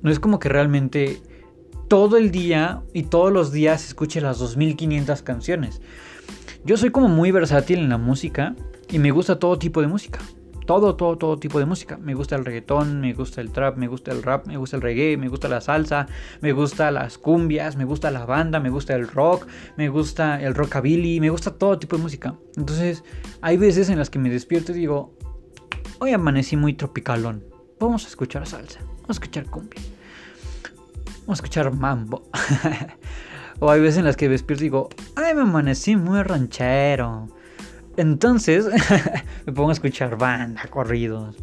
no 0.02 0.10
es 0.10 0.20
como 0.20 0.38
que 0.38 0.48
realmente 0.48 1.20
todo 1.88 2.18
el 2.18 2.30
día 2.30 2.82
y 2.92 3.04
todos 3.04 3.32
los 3.32 3.50
días 3.50 3.86
escuche 3.86 4.20
las 4.20 4.38
2500 4.38 5.22
canciones. 5.22 5.80
Yo 6.64 6.76
soy 6.76 6.90
como 6.90 7.08
muy 7.08 7.30
versátil 7.30 7.78
en 7.78 7.88
la 7.88 7.98
música 7.98 8.54
y 8.90 8.98
me 8.98 9.10
gusta 9.10 9.38
todo 9.38 9.58
tipo 9.58 9.80
de 9.80 9.86
música. 9.86 10.20
Todo, 10.68 10.96
todo, 10.96 11.16
todo 11.16 11.38
tipo 11.38 11.58
de 11.58 11.64
música. 11.64 11.96
Me 11.96 12.12
gusta 12.12 12.36
el 12.36 12.44
reggaetón, 12.44 13.00
me 13.00 13.14
gusta 13.14 13.40
el 13.40 13.52
trap, 13.52 13.78
me 13.78 13.88
gusta 13.88 14.12
el 14.12 14.22
rap, 14.22 14.46
me 14.46 14.58
gusta 14.58 14.76
el 14.76 14.82
reggae, 14.82 15.16
me 15.16 15.28
gusta 15.28 15.48
la 15.48 15.62
salsa, 15.62 16.08
me 16.42 16.52
gusta 16.52 16.90
las 16.90 17.16
cumbias, 17.16 17.76
me 17.76 17.86
gusta 17.86 18.10
la 18.10 18.26
banda, 18.26 18.60
me 18.60 18.68
gusta 18.68 18.94
el 18.94 19.08
rock, 19.08 19.46
me 19.78 19.88
gusta 19.88 20.38
el 20.42 20.54
rockabilly, 20.54 21.20
me 21.20 21.30
gusta 21.30 21.52
todo 21.52 21.78
tipo 21.78 21.96
de 21.96 22.02
música. 22.02 22.34
Entonces, 22.58 23.02
hay 23.40 23.56
veces 23.56 23.88
en 23.88 23.98
las 23.98 24.10
que 24.10 24.18
me 24.18 24.28
despierto 24.28 24.72
y 24.72 24.74
digo, 24.74 25.16
hoy 26.00 26.12
amanecí 26.12 26.54
muy 26.58 26.74
tropicalón. 26.74 27.46
Vamos 27.80 28.04
a 28.04 28.08
escuchar 28.08 28.46
salsa, 28.46 28.80
vamos 28.80 29.08
a 29.08 29.12
escuchar 29.12 29.46
cumbia, 29.46 29.80
vamos 31.22 31.30
a 31.30 31.44
escuchar 31.44 31.72
mambo. 31.72 32.28
o 33.58 33.70
hay 33.70 33.80
veces 33.80 34.00
en 34.00 34.04
las 34.04 34.18
que 34.18 34.26
me 34.26 34.32
despierto 34.32 34.64
y 34.64 34.66
digo, 34.66 34.90
ay, 35.16 35.34
me 35.34 35.40
amanecí 35.40 35.96
muy 35.96 36.22
ranchero. 36.22 37.37
Entonces 37.98 38.64
me 39.46 39.52
pongo 39.52 39.70
a 39.70 39.72
escuchar 39.72 40.16
banda, 40.16 40.62
corridos. 40.70 41.34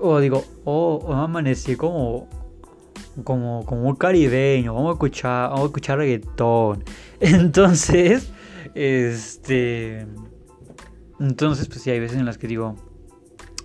O 0.00 0.18
digo, 0.18 0.42
oh, 0.64 1.04
oh, 1.06 1.12
amanecí 1.12 1.76
como, 1.76 2.26
como, 3.22 3.62
como 3.66 3.86
un 3.86 3.96
caribeño. 3.96 4.72
Vamos 4.72 4.88
a 4.88 4.92
escuchar, 4.94 5.50
vamos 5.50 5.64
a 5.64 5.66
escuchar 5.66 5.98
reggaetón. 5.98 6.82
Entonces, 7.20 8.32
este. 8.74 10.06
Entonces, 11.20 11.68
pues 11.68 11.82
sí, 11.82 11.90
hay 11.90 12.00
veces 12.00 12.16
en 12.16 12.24
las 12.24 12.38
que 12.38 12.48
digo, 12.48 12.74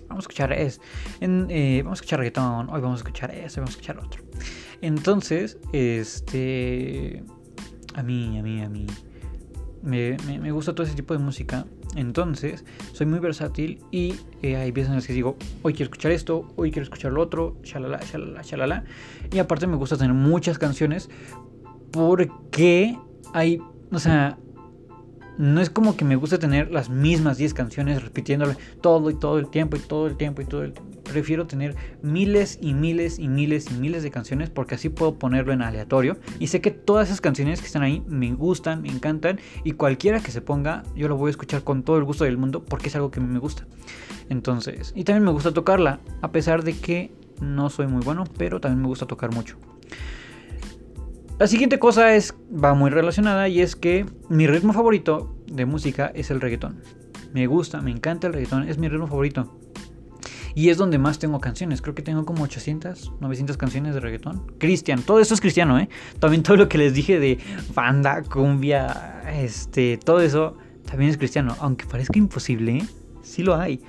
vamos 0.08 0.24
a 0.24 0.26
escuchar 0.26 0.52
es, 0.52 0.82
eh, 1.20 1.80
vamos 1.82 1.98
a 1.98 2.00
escuchar 2.00 2.18
reggaetón, 2.18 2.68
hoy 2.68 2.82
vamos 2.82 3.00
a 3.00 3.02
escuchar 3.02 3.30
eso, 3.30 3.62
vamos 3.62 3.70
a 3.70 3.78
escuchar 3.78 3.98
otro. 3.98 4.22
Entonces, 4.82 5.56
este, 5.72 7.24
a 7.94 8.02
mí, 8.02 8.38
a 8.38 8.42
mí, 8.42 8.60
a 8.60 8.68
mí, 8.68 8.86
me, 9.82 10.18
me, 10.38 10.52
gusta 10.52 10.74
todo 10.74 10.86
ese 10.86 10.94
tipo 10.94 11.14
de 11.14 11.20
música. 11.20 11.64
Entonces, 11.96 12.64
soy 12.92 13.06
muy 13.06 13.18
versátil 13.18 13.80
y 13.90 14.14
eh, 14.42 14.56
hay 14.56 14.70
veces 14.70 14.90
en 14.90 14.96
las 14.96 15.06
que 15.06 15.12
digo, 15.12 15.36
hoy 15.62 15.72
quiero 15.72 15.84
escuchar 15.84 16.12
esto, 16.12 16.46
hoy 16.56 16.70
quiero 16.70 16.84
escuchar 16.84 17.12
lo 17.12 17.22
otro, 17.22 17.56
shalala, 17.62 18.00
shalala, 18.00 18.42
shalala. 18.42 18.84
Y 19.32 19.38
aparte 19.38 19.66
me 19.66 19.76
gusta 19.76 19.96
tener 19.96 20.14
muchas 20.14 20.58
canciones 20.58 21.08
porque 21.90 22.96
hay, 23.32 23.60
o 23.90 23.98
sea, 23.98 24.38
no 25.38 25.60
es 25.60 25.70
como 25.70 25.96
que 25.96 26.04
me 26.04 26.16
guste 26.16 26.36
tener 26.36 26.70
las 26.70 26.90
mismas 26.90 27.38
10 27.38 27.54
canciones 27.54 28.02
repitiéndole 28.02 28.56
todo 28.80 29.08
y 29.08 29.14
todo 29.14 29.38
el 29.38 29.48
tiempo 29.48 29.76
y 29.76 29.80
todo 29.80 30.08
el 30.08 30.16
tiempo 30.16 30.42
y 30.42 30.44
todo 30.44 30.64
el 30.64 30.72
tiempo. 30.72 30.90
Prefiero 31.04 31.46
tener 31.46 31.74
miles 32.02 32.58
y 32.60 32.74
miles 32.74 33.18
y 33.18 33.28
miles 33.28 33.70
y 33.70 33.74
miles 33.74 34.02
de 34.02 34.10
canciones 34.10 34.50
porque 34.50 34.74
así 34.74 34.88
puedo 34.90 35.14
ponerlo 35.14 35.52
en 35.52 35.62
aleatorio 35.62 36.18
y 36.38 36.48
sé 36.48 36.60
que 36.60 36.70
todas 36.70 37.08
esas 37.08 37.20
canciones 37.20 37.60
que 37.60 37.66
están 37.66 37.82
ahí 37.82 38.02
me 38.06 38.32
gustan, 38.34 38.82
me 38.82 38.88
encantan 38.88 39.38
y 39.64 39.72
cualquiera 39.72 40.20
que 40.20 40.32
se 40.32 40.42
ponga 40.42 40.82
yo 40.94 41.08
lo 41.08 41.16
voy 41.16 41.28
a 41.28 41.30
escuchar 41.30 41.62
con 41.62 41.82
todo 41.82 41.96
el 41.96 42.04
gusto 42.04 42.24
del 42.24 42.36
mundo 42.36 42.64
porque 42.64 42.88
es 42.88 42.96
algo 42.96 43.10
que 43.10 43.20
me 43.20 43.38
gusta. 43.38 43.66
Entonces, 44.28 44.92
y 44.94 45.04
también 45.04 45.24
me 45.24 45.30
gusta 45.30 45.54
tocarla 45.54 46.00
a 46.20 46.32
pesar 46.32 46.64
de 46.64 46.76
que 46.76 47.12
no 47.40 47.70
soy 47.70 47.86
muy 47.86 48.02
bueno, 48.02 48.24
pero 48.36 48.60
también 48.60 48.82
me 48.82 48.88
gusta 48.88 49.06
tocar 49.06 49.32
mucho. 49.32 49.56
La 51.38 51.46
siguiente 51.46 51.78
cosa 51.78 52.16
es, 52.16 52.34
va 52.52 52.74
muy 52.74 52.90
relacionada 52.90 53.48
y 53.48 53.60
es 53.60 53.76
que 53.76 54.04
mi 54.28 54.48
ritmo 54.48 54.72
favorito 54.72 55.36
de 55.46 55.66
música 55.66 56.10
es 56.12 56.32
el 56.32 56.40
reggaetón. 56.40 56.82
Me 57.32 57.46
gusta, 57.46 57.80
me 57.80 57.92
encanta 57.92 58.26
el 58.26 58.32
reggaetón, 58.32 58.68
es 58.68 58.76
mi 58.78 58.88
ritmo 58.88 59.06
favorito. 59.06 59.56
Y 60.56 60.70
es 60.70 60.78
donde 60.78 60.98
más 60.98 61.20
tengo 61.20 61.38
canciones. 61.40 61.80
Creo 61.80 61.94
que 61.94 62.02
tengo 62.02 62.24
como 62.24 62.42
800, 62.42 63.12
900 63.20 63.56
canciones 63.56 63.94
de 63.94 64.00
reggaetón. 64.00 64.50
Cristian, 64.58 65.00
todo 65.02 65.20
eso 65.20 65.32
es 65.32 65.40
cristiano, 65.40 65.78
¿eh? 65.78 65.88
También 66.18 66.42
todo 66.42 66.56
lo 66.56 66.68
que 66.68 66.76
les 66.76 66.92
dije 66.92 67.20
de 67.20 67.38
banda, 67.72 68.24
cumbia, 68.24 69.22
este, 69.32 69.96
todo 69.96 70.20
eso 70.20 70.56
también 70.90 71.12
es 71.12 71.18
cristiano. 71.18 71.54
Aunque 71.60 71.86
parezca 71.86 72.18
imposible, 72.18 72.78
¿eh? 72.78 72.86
Sí 73.22 73.44
lo 73.44 73.54
hay. 73.54 73.80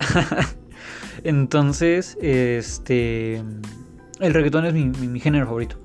Entonces, 1.24 2.18
este, 2.20 3.36
el 4.20 4.34
reggaetón 4.34 4.66
es 4.66 4.74
mi 4.74 5.18
género 5.18 5.46
favorito. 5.46 5.78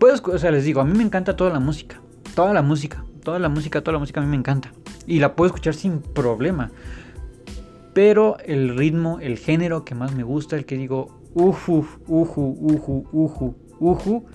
Pues, 0.00 0.22
o 0.26 0.38
sea, 0.38 0.50
les 0.50 0.64
digo, 0.64 0.80
a 0.80 0.84
mí 0.84 0.96
me 0.96 1.04
encanta 1.04 1.36
toda 1.36 1.50
la 1.50 1.60
música. 1.60 2.00
Toda 2.34 2.54
la 2.54 2.62
música. 2.62 3.04
Toda 3.22 3.38
la 3.38 3.50
música, 3.50 3.82
toda 3.82 3.92
la 3.92 3.98
música 3.98 4.20
a 4.20 4.24
mí 4.24 4.30
me 4.30 4.36
encanta. 4.36 4.72
Y 5.06 5.18
la 5.18 5.36
puedo 5.36 5.48
escuchar 5.48 5.74
sin 5.74 6.00
problema. 6.00 6.70
Pero 7.92 8.38
el 8.38 8.78
ritmo, 8.78 9.18
el 9.20 9.36
género 9.36 9.84
que 9.84 9.94
más 9.94 10.14
me 10.14 10.22
gusta, 10.22 10.56
el 10.56 10.64
que 10.64 10.78
digo, 10.78 11.20
uju, 11.34 11.86
uju, 12.06 12.56
uju, 12.58 13.08
uju, 13.12 13.54
uju, 13.78 14.26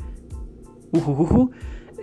uju, 0.92 1.12
uju, 1.12 1.52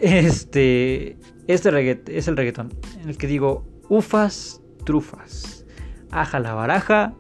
este, 0.01 1.17
este 1.47 2.01
es 2.09 2.27
el 2.27 2.37
reggaetón. 2.37 2.71
En 3.01 3.11
el 3.11 3.17
que 3.17 3.29
digo, 3.29 3.65
ufas, 3.89 4.61
trufas. 4.85 5.65
Aja 6.11 6.41
la 6.41 6.55
baraja. 6.55 7.15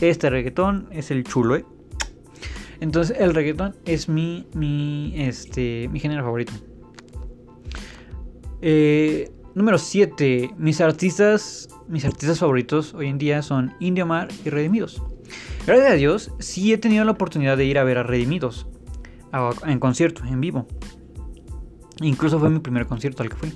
Este 0.00 0.30
reggaetón 0.30 0.88
es 0.92 1.10
el 1.10 1.24
chulo, 1.24 1.56
¿eh? 1.56 1.66
Entonces 2.82 3.16
el 3.20 3.32
reggaetón 3.32 3.76
es 3.84 4.08
mi, 4.08 4.44
mi, 4.54 5.14
este, 5.16 5.88
mi 5.92 6.00
género 6.00 6.24
favorito. 6.24 6.52
Eh, 8.60 9.30
número 9.54 9.78
7. 9.78 10.50
Mis 10.58 10.80
artistas, 10.80 11.68
mis 11.86 12.04
artistas 12.04 12.40
favoritos 12.40 12.92
hoy 12.94 13.06
en 13.06 13.18
día 13.18 13.42
son 13.42 13.72
Indio 13.78 14.04
Mar 14.04 14.26
y 14.44 14.50
Redimidos. 14.50 15.00
Gracias 15.64 15.92
a 15.92 15.94
Dios, 15.94 16.32
sí 16.40 16.72
he 16.72 16.78
tenido 16.78 17.04
la 17.04 17.12
oportunidad 17.12 17.56
de 17.56 17.66
ir 17.66 17.78
a 17.78 17.84
ver 17.84 17.98
a 17.98 18.02
Redimidos 18.02 18.66
en 19.64 19.78
concierto, 19.78 20.24
en 20.24 20.40
vivo. 20.40 20.66
Incluso 22.00 22.40
fue 22.40 22.50
mi 22.50 22.58
primer 22.58 22.86
concierto 22.86 23.22
al 23.22 23.28
que 23.28 23.36
fui. 23.36 23.52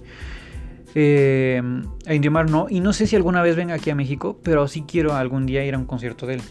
Eh, 0.94 1.60
a 2.06 2.14
Indio 2.14 2.30
Mar 2.30 2.48
no, 2.48 2.68
y 2.70 2.78
no 2.78 2.92
sé 2.92 3.08
si 3.08 3.16
alguna 3.16 3.42
vez 3.42 3.56
venga 3.56 3.74
aquí 3.74 3.90
a 3.90 3.96
México, 3.96 4.38
pero 4.44 4.68
sí 4.68 4.84
quiero 4.86 5.14
algún 5.14 5.46
día 5.46 5.64
ir 5.64 5.74
a 5.74 5.78
un 5.78 5.84
concierto 5.84 6.28
de 6.28 6.34
él 6.34 6.42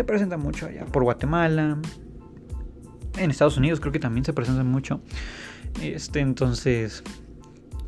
se 0.00 0.04
presenta 0.04 0.38
mucho 0.38 0.64
allá 0.64 0.86
por 0.86 1.02
Guatemala. 1.04 1.76
En 3.18 3.30
Estados 3.30 3.58
Unidos 3.58 3.80
creo 3.80 3.92
que 3.92 3.98
también 3.98 4.24
se 4.24 4.32
presenta 4.32 4.64
mucho. 4.64 5.02
Este, 5.82 6.20
entonces, 6.20 7.04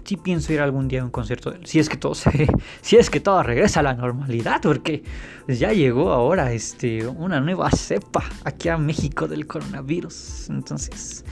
sí 0.05 0.19
pienso 0.19 0.53
ir 0.53 0.61
algún 0.61 0.89
día 0.89 1.01
a 1.01 1.05
un 1.07 1.11
concierto 1.11 1.55
Si 1.65 1.79
es 1.79 1.89
que 1.89 1.97
todo 1.97 2.15
se, 2.15 2.49
si 2.83 2.97
es 2.97 3.09
que 3.09 3.21
todo 3.21 3.43
regresa 3.43 3.81
a 3.81 3.83
la 3.83 3.95
normalidad, 3.95 4.61
porque 4.61 5.05
ya 5.49 5.73
llegó 5.73 6.13
ahora 6.13 6.53
este, 6.53 7.07
una 7.07 7.41
nueva 7.41 7.71
cepa 7.71 8.25
aquí 8.45 8.69
a 8.69 8.77
México 8.77 9.27
del 9.27 9.47
coronavirus. 9.47 10.51
Entonces, 10.51 11.25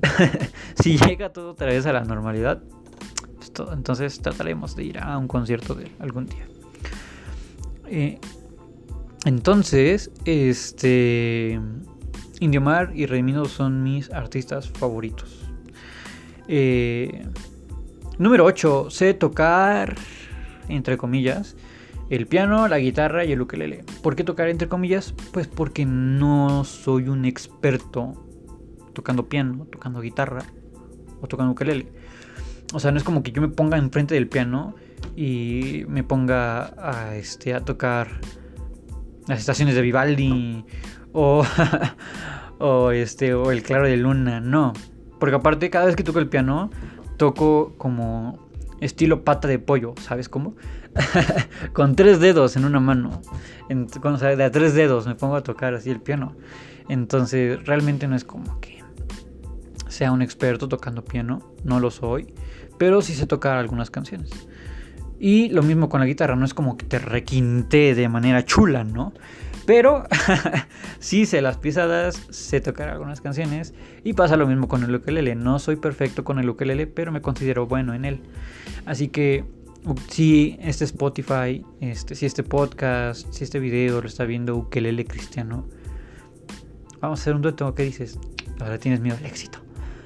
si 0.80 0.96
llega 0.96 1.32
todo 1.32 1.50
otra 1.50 1.66
vez 1.66 1.86
a 1.86 1.92
la 1.92 2.04
normalidad, 2.04 2.62
pues 3.34 3.52
entonces 3.72 4.20
trataremos 4.20 4.76
de 4.76 4.84
ir 4.84 4.98
a 5.00 5.18
un 5.18 5.26
concierto 5.26 5.74
de 5.74 5.90
algún 5.98 6.26
día. 6.26 6.46
Eh, 7.88 8.20
entonces, 9.24 10.10
este. 10.24 11.60
Indiomar 12.40 12.92
y 12.94 13.04
Redimido 13.04 13.44
son 13.44 13.82
mis 13.82 14.10
artistas 14.12 14.70
favoritos. 14.70 15.46
Eh, 16.48 17.26
número 18.18 18.46
8. 18.46 18.88
Sé 18.90 19.12
tocar, 19.12 19.94
entre 20.68 20.96
comillas, 20.96 21.56
el 22.08 22.26
piano, 22.26 22.66
la 22.66 22.78
guitarra 22.78 23.24
y 23.24 23.32
el 23.32 23.42
ukelele. 23.42 23.84
¿Por 24.02 24.16
qué 24.16 24.24
tocar 24.24 24.48
entre 24.48 24.68
comillas? 24.68 25.14
Pues 25.32 25.48
porque 25.48 25.84
no 25.84 26.64
soy 26.64 27.08
un 27.08 27.26
experto 27.26 28.14
tocando 28.94 29.28
piano, 29.28 29.66
tocando 29.70 30.00
guitarra 30.00 30.42
o 31.20 31.28
tocando 31.28 31.52
ukelele. 31.52 31.92
O 32.72 32.80
sea, 32.80 32.90
no 32.90 32.98
es 32.98 33.04
como 33.04 33.22
que 33.22 33.32
yo 33.32 33.42
me 33.42 33.48
ponga 33.48 33.76
enfrente 33.76 34.14
del 34.14 34.28
piano 34.28 34.74
y 35.14 35.84
me 35.88 36.04
ponga 36.04 36.72
a, 36.78 37.16
este, 37.16 37.54
a 37.54 37.60
tocar 37.60 38.20
las 39.30 39.40
estaciones 39.40 39.74
de 39.74 39.82
Vivaldi 39.82 40.64
o, 41.12 41.44
o, 42.58 42.90
este, 42.90 43.34
o 43.34 43.50
el 43.50 43.62
claro 43.62 43.86
de 43.86 43.96
luna, 43.96 44.40
no. 44.40 44.72
Porque 45.18 45.36
aparte 45.36 45.70
cada 45.70 45.86
vez 45.86 45.96
que 45.96 46.04
toco 46.04 46.18
el 46.18 46.28
piano, 46.28 46.70
toco 47.16 47.74
como 47.78 48.50
estilo 48.80 49.24
pata 49.24 49.48
de 49.48 49.58
pollo, 49.58 49.94
¿sabes 50.00 50.28
cómo? 50.28 50.54
Con 51.72 51.94
tres 51.96 52.20
dedos 52.20 52.56
en 52.56 52.64
una 52.64 52.80
mano. 52.80 53.22
sea, 54.18 54.36
de 54.36 54.44
a 54.44 54.50
tres 54.50 54.74
dedos 54.74 55.06
me 55.06 55.14
pongo 55.14 55.36
a 55.36 55.42
tocar 55.42 55.74
así 55.74 55.90
el 55.90 56.00
piano. 56.00 56.36
Entonces 56.88 57.64
realmente 57.64 58.08
no 58.08 58.16
es 58.16 58.24
como 58.24 58.60
que 58.60 58.82
sea 59.88 60.12
un 60.12 60.22
experto 60.22 60.68
tocando 60.68 61.04
piano, 61.04 61.54
no 61.62 61.78
lo 61.78 61.90
soy, 61.90 62.32
pero 62.78 63.02
sí 63.02 63.14
sé 63.14 63.26
tocar 63.26 63.58
algunas 63.58 63.90
canciones. 63.90 64.30
Y 65.20 65.50
lo 65.50 65.62
mismo 65.62 65.90
con 65.90 66.00
la 66.00 66.06
guitarra, 66.06 66.34
no 66.34 66.46
es 66.46 66.54
como 66.54 66.78
que 66.78 66.86
te 66.86 66.98
requinte 66.98 67.94
de 67.94 68.08
manera 68.08 68.44
chula, 68.44 68.84
¿no? 68.84 69.12
Pero 69.66 70.04
sí 70.98 71.26
sé 71.26 71.42
las 71.42 71.58
pisadas, 71.58 72.26
sé 72.30 72.60
tocar 72.60 72.88
algunas 72.88 73.20
canciones 73.20 73.74
y 74.02 74.14
pasa 74.14 74.36
lo 74.36 74.46
mismo 74.46 74.66
con 74.66 74.82
el 74.82 74.94
ukelele. 74.94 75.34
No 75.34 75.58
soy 75.58 75.76
perfecto 75.76 76.24
con 76.24 76.38
el 76.38 76.48
ukelele, 76.48 76.86
pero 76.86 77.12
me 77.12 77.20
considero 77.20 77.66
bueno 77.66 77.94
en 77.94 78.06
él. 78.06 78.20
Así 78.86 79.08
que 79.08 79.44
si 80.08 80.56
este 80.60 80.84
Spotify, 80.84 81.64
este, 81.80 82.14
si 82.14 82.26
este 82.26 82.42
podcast, 82.42 83.30
si 83.32 83.44
este 83.44 83.60
video 83.60 84.00
lo 84.00 84.08
está 84.08 84.24
viendo 84.24 84.56
ukelele 84.56 85.04
cristiano, 85.04 85.68
vamos 87.00 87.20
a 87.20 87.22
hacer 87.22 87.34
un 87.34 87.42
dueto. 87.42 87.74
¿Qué 87.74 87.84
dices? 87.84 88.18
Ahora 88.58 88.78
tienes 88.78 89.00
miedo 89.00 89.16
al 89.18 89.26
éxito. 89.26 89.60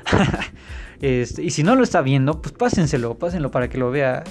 este, 1.01 1.43
y 1.43 1.51
si 1.51 1.63
no 1.63 1.75
lo 1.75 1.85
está 1.85 2.03
viendo, 2.03 2.43
pues 2.43 2.53
pásenselo, 2.53 3.17
pásenlo 3.17 3.51
para 3.51 3.69
que 3.69 3.79
lo 3.79 3.91
vea. 3.91 4.25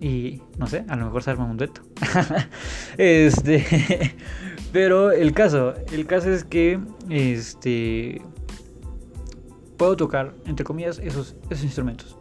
Y 0.00 0.42
no 0.58 0.66
sé, 0.66 0.84
a 0.88 0.96
lo 0.96 1.06
mejor 1.06 1.22
se 1.22 1.30
arma 1.30 1.44
un 1.44 1.56
dueto. 1.56 1.82
este. 2.98 4.16
Pero 4.72 5.12
el 5.12 5.32
caso, 5.32 5.74
el 5.92 6.06
caso 6.06 6.30
es 6.30 6.44
que 6.44 6.80
este 7.08 8.20
puedo 9.76 9.96
tocar, 9.96 10.34
entre 10.46 10.64
comillas, 10.64 10.98
esos, 10.98 11.36
esos 11.50 11.64
instrumentos. 11.64 12.16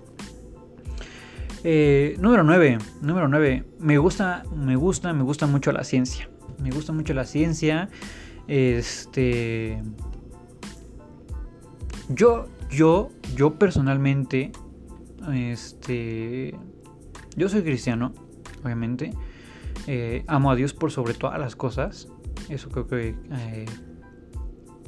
Eh, 1.64 2.18
número 2.20 2.44
9. 2.44 2.78
Número 3.02 3.28
9. 3.28 3.64
Me 3.80 3.98
gusta, 3.98 4.44
me 4.56 4.76
gusta, 4.76 5.14
me 5.14 5.24
gusta 5.24 5.48
mucho 5.48 5.72
la 5.72 5.84
ciencia. 5.84 6.30
Me 6.62 6.72
gusta 6.72 6.92
mucho 6.92 7.14
la 7.14 7.26
ciencia. 7.26 7.90
Este. 8.48 9.82
Yo, 12.10 12.48
yo, 12.70 13.10
yo 13.36 13.56
personalmente. 13.56 14.52
Este. 15.34 16.54
Yo 17.36 17.50
soy 17.50 17.64
cristiano, 17.64 18.14
obviamente. 18.64 19.12
Eh, 19.88 20.24
amo 20.28 20.52
a 20.52 20.56
Dios 20.56 20.74
por 20.74 20.92
sobre 20.92 21.14
todas 21.14 21.40
las 21.40 21.56
cosas. 21.56 22.08
Eso 22.50 22.70
creo 22.70 22.88
que 22.88 23.16
eh, 23.32 23.66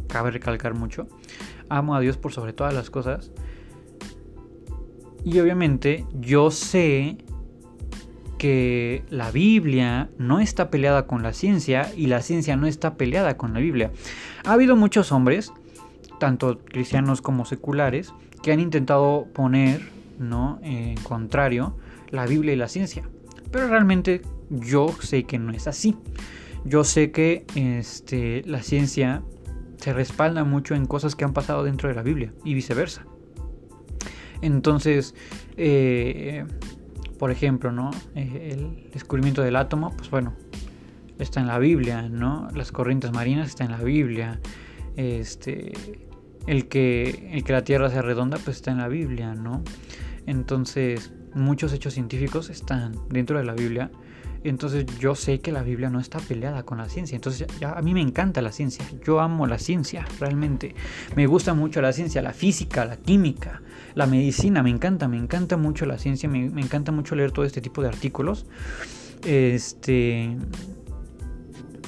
cabe 0.08 0.32
recalcar 0.32 0.76
mucho. 0.76 1.08
Amo 1.70 1.96
a 1.96 2.00
Dios 2.00 2.18
por 2.18 2.32
sobre 2.32 2.54
todas 2.54 2.74
las 2.74 2.90
cosas. 2.90 3.32
Y 5.24 5.40
obviamente 5.40 6.06
yo 6.14 6.52
sé 6.52 7.18
que 8.38 9.04
la 9.10 9.32
Biblia 9.32 10.10
no 10.20 10.40
está 10.40 10.70
peleada 10.70 11.08
con 11.08 11.24
la 11.24 11.34
ciencia 11.34 11.92
y 11.96 12.08
la 12.08 12.22
ciencia 12.22 12.56
no 12.56 12.68
está 12.68 12.96
peleada 12.96 13.38
con 13.38 13.54
la 13.54 13.60
Biblia. 13.60 13.92
Ha 14.44 14.54
habido 14.54 14.76
muchos 14.76 15.12
hombres, 15.12 15.52
tanto 16.20 16.60
cristianos 16.60 17.22
como 17.22 17.46
seculares, 17.46 18.14
que 18.44 18.52
han 18.52 18.60
intentado 18.60 19.26
poner 19.34 19.82
¿no? 20.20 20.60
en 20.62 20.96
contrario 20.98 21.76
la 22.10 22.26
Biblia 22.26 22.54
y 22.54 22.58
la 22.58 22.68
ciencia. 22.68 23.10
Pero 23.52 23.68
realmente 23.68 24.22
yo 24.50 24.90
sé 25.02 25.24
que 25.24 25.40
no 25.40 25.52
es 25.52 25.68
así. 25.68 25.96
Yo 26.64 26.84
sé 26.84 27.12
que 27.12 27.46
este, 27.56 28.44
la 28.46 28.64
ciencia 28.64 29.24
se 29.78 29.94
respalda 29.94 30.44
mucho 30.44 30.74
en 30.76 30.86
cosas 30.86 31.16
que 31.16 31.26
han 31.26 31.34
pasado 31.34 31.64
dentro 31.64 31.90
de 31.90 31.96
la 31.96 32.02
Biblia 32.02 32.34
y 32.44 32.54
viceversa. 32.54 33.06
Entonces, 34.42 35.16
eh, 35.58 36.46
por 37.20 37.32
ejemplo, 37.32 37.72
¿no? 37.72 37.92
Eh, 38.16 38.50
el 38.54 38.90
descubrimiento 38.92 39.42
del 39.42 39.56
átomo, 39.56 39.96
pues 39.96 40.10
bueno, 40.10 40.34
está 41.20 41.40
en 41.40 41.48
la 41.48 41.60
Biblia, 41.60 42.10
¿no? 42.10 42.50
Las 42.54 42.72
corrientes 42.72 43.12
marinas 43.12 43.50
están 43.50 43.72
en 43.72 43.78
la 43.78 43.84
Biblia. 43.84 44.40
Este, 44.98 45.74
el 46.48 46.68
que, 46.68 47.30
el 47.34 47.44
que 47.44 47.54
la 47.54 47.64
Tierra 47.64 47.90
sea 47.90 48.02
redonda, 48.02 48.38
pues 48.44 48.58
está 48.58 48.72
en 48.72 48.78
la 48.78 48.88
Biblia, 48.88 49.34
¿no? 49.36 49.64
Entonces, 50.26 51.12
muchos 51.36 51.72
hechos 51.74 51.94
científicos 51.94 52.50
están 52.50 52.96
dentro 53.10 53.38
de 53.38 53.46
la 53.46 53.54
Biblia 53.54 53.92
entonces 54.50 54.86
yo 55.00 55.16
sé 55.16 55.40
que 55.40 55.52
la 55.52 55.64
Biblia 55.64 55.90
no 55.90 56.00
está 56.00 56.20
peleada 56.20 56.64
con 56.64 56.78
la 56.78 56.88
ciencia. 56.88 57.16
Entonces 57.16 57.48
ya, 57.60 57.72
a 57.72 57.82
mí 57.82 57.96
me 57.96 58.02
encanta 58.02 58.42
la 58.44 58.52
ciencia. 58.52 58.86
Yo 59.04 59.20
amo 59.20 59.48
la 59.48 59.58
ciencia, 59.58 60.06
realmente. 60.20 60.76
Me 61.16 61.26
gusta 61.26 61.56
mucho 61.56 61.82
la 61.82 61.92
ciencia, 61.94 62.22
la 62.22 62.32
física, 62.32 62.86
la 62.86 62.96
química, 62.98 63.64
la 63.96 64.06
medicina. 64.06 64.62
Me 64.62 64.70
encanta, 64.70 65.08
me 65.08 65.18
encanta 65.18 65.58
mucho 65.58 65.88
la 65.88 65.98
ciencia. 65.98 66.30
Me, 66.30 66.46
encanta 66.62 66.92
mucho 66.92 67.16
leer 67.16 67.32
todo 67.32 67.44
este 67.44 67.60
tipo 67.60 67.82
de 67.82 67.88
artículos. 67.88 68.46
Este... 69.26 70.38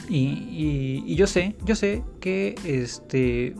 Y, 0.09 1.15
yo 1.15 1.27
sé, 1.27 1.55
yo 1.63 1.75
sé 1.75 2.03
que 2.19 2.55
este... 2.63 3.55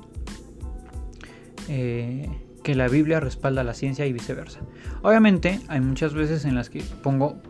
Eh, 1.67 2.29
que 2.67 2.75
la 2.75 2.89
Biblia 2.89 3.21
respalda 3.21 3.63
la 3.63 3.73
ciencia 3.73 4.05
y 4.07 4.11
viceversa. 4.11 4.59
Obviamente 5.01 5.61
hay 5.69 5.79
muchas 5.79 6.13
veces 6.13 6.43
en 6.43 6.53
las 6.53 6.69
que 6.69 6.83
pongo 7.01 7.41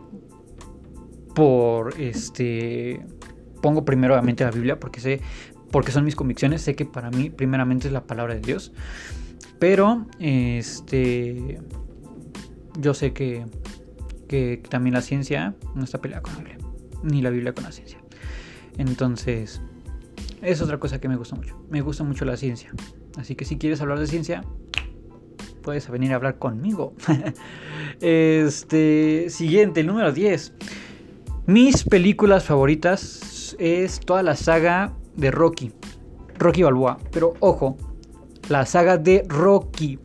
por 1.34 2.00
este 2.00 3.04
pongo 3.60 3.84
primero 3.84 4.14
obviamente 4.14 4.44
la 4.44 4.52
Biblia 4.52 4.78
porque 4.78 5.00
sé 5.00 5.20
porque 5.72 5.90
son 5.90 6.04
mis 6.04 6.14
convicciones, 6.14 6.62
sé 6.62 6.76
que 6.76 6.84
para 6.84 7.10
mí 7.10 7.30
primeramente 7.30 7.88
es 7.88 7.92
la 7.92 8.06
palabra 8.06 8.34
de 8.34 8.42
Dios. 8.42 8.72
Pero 9.58 10.06
este 10.20 11.58
yo 12.78 12.94
sé 12.94 13.12
que 13.12 13.44
que 14.28 14.62
también 14.68 14.94
la 14.94 15.02
ciencia 15.02 15.56
no 15.74 15.82
está 15.82 16.00
peleada 16.00 16.22
con 16.22 16.34
la 16.34 16.38
Biblia, 16.42 16.58
ni 17.02 17.22
la 17.22 17.30
Biblia 17.30 17.54
con 17.54 17.64
la 17.64 17.72
ciencia. 17.72 17.98
Entonces, 18.76 19.60
es 20.42 20.62
otra 20.62 20.78
cosa 20.78 21.00
que 21.00 21.08
me 21.08 21.16
gusta 21.16 21.34
mucho. 21.34 21.60
Me 21.70 21.80
gusta 21.80 22.04
mucho 22.04 22.24
la 22.24 22.36
ciencia. 22.36 22.72
Así 23.16 23.34
que 23.34 23.44
si 23.44 23.58
quieres 23.58 23.80
hablar 23.80 23.98
de 23.98 24.06
ciencia, 24.06 24.44
puedes 25.58 25.88
venir 25.90 26.12
a 26.12 26.16
hablar 26.16 26.38
conmigo. 26.38 26.94
este, 28.00 29.26
siguiente, 29.28 29.80
el 29.80 29.86
número 29.86 30.12
10. 30.12 30.52
Mis 31.46 31.84
películas 31.84 32.44
favoritas 32.44 33.56
es 33.58 34.00
toda 34.00 34.22
la 34.22 34.36
saga 34.36 34.92
de 35.16 35.30
Rocky. 35.30 35.72
Rocky 36.38 36.62
Balboa. 36.62 36.98
Pero 37.10 37.34
ojo, 37.40 37.76
la 38.48 38.66
saga 38.66 38.98
de 38.98 39.24
Rocky. 39.28 39.98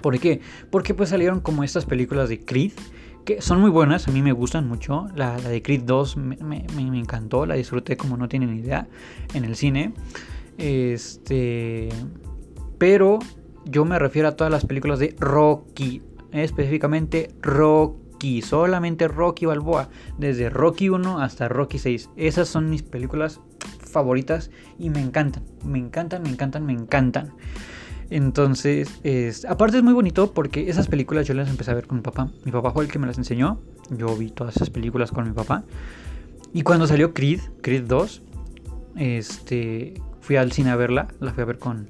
¿Por 0.00 0.18
qué? 0.18 0.40
Porque 0.70 0.94
pues 0.94 1.10
salieron 1.10 1.40
como 1.40 1.64
estas 1.64 1.84
películas 1.84 2.28
de 2.28 2.44
Creed. 2.44 2.72
Que 3.24 3.42
son 3.42 3.60
muy 3.60 3.70
buenas, 3.70 4.08
a 4.08 4.12
mí 4.12 4.22
me 4.22 4.32
gustan 4.32 4.66
mucho. 4.66 5.06
La, 5.14 5.36
de 5.36 5.62
Creed 5.62 5.82
2 5.82 6.16
me, 6.16 6.66
encantó, 6.98 7.44
la 7.44 7.54
disfruté 7.54 7.96
como 7.96 8.16
no 8.16 8.28
tienen 8.28 8.56
idea 8.56 8.88
en 9.34 9.44
el 9.44 9.56
cine. 9.56 9.92
Este. 10.56 11.90
Pero 12.78 13.18
yo 13.64 13.84
me 13.84 13.98
refiero 13.98 14.28
a 14.28 14.36
todas 14.36 14.52
las 14.52 14.64
películas 14.66 14.98
de 14.98 15.14
Rocky. 15.18 16.02
Específicamente 16.32 17.34
Rocky 17.40 18.10
solamente 18.42 19.08
Rocky 19.08 19.46
Balboa, 19.46 19.88
desde 20.18 20.50
Rocky 20.50 20.88
1 20.88 21.20
hasta 21.20 21.48
Rocky 21.48 21.78
6. 21.78 22.10
Esas 22.16 22.48
son 22.48 22.68
mis 22.70 22.82
películas 22.82 23.40
favoritas 23.78 24.50
y 24.78 24.90
me 24.90 25.00
encantan, 25.00 25.42
me 25.64 25.78
encantan, 25.78 26.22
me 26.22 26.28
encantan, 26.28 26.66
me 26.66 26.72
encantan. 26.72 27.32
Entonces, 28.10 29.00
es, 29.04 29.44
aparte 29.44 29.78
es 29.78 29.82
muy 29.82 29.92
bonito 29.92 30.32
porque 30.32 30.68
esas 30.68 30.88
películas 30.88 31.26
yo 31.26 31.34
las 31.34 31.48
empecé 31.48 31.70
a 31.70 31.74
ver 31.74 31.86
con 31.86 31.98
mi 31.98 32.02
papá. 32.02 32.28
Mi 32.44 32.52
papá 32.52 32.72
fue 32.72 32.84
el 32.84 32.90
que 32.90 32.98
me 32.98 33.06
las 33.06 33.18
enseñó. 33.18 33.60
Yo 33.90 34.16
vi 34.16 34.30
todas 34.30 34.56
esas 34.56 34.70
películas 34.70 35.12
con 35.12 35.24
mi 35.24 35.32
papá. 35.32 35.64
Y 36.52 36.62
cuando 36.62 36.86
salió 36.88 37.14
Creed, 37.14 37.40
Creed 37.62 37.84
2, 37.84 38.22
este, 38.96 39.94
fui 40.20 40.36
al 40.36 40.50
cine 40.50 40.70
a 40.70 40.76
verla. 40.76 41.08
La 41.20 41.32
fui 41.32 41.42
a 41.42 41.46
ver 41.46 41.58
con, 41.58 41.86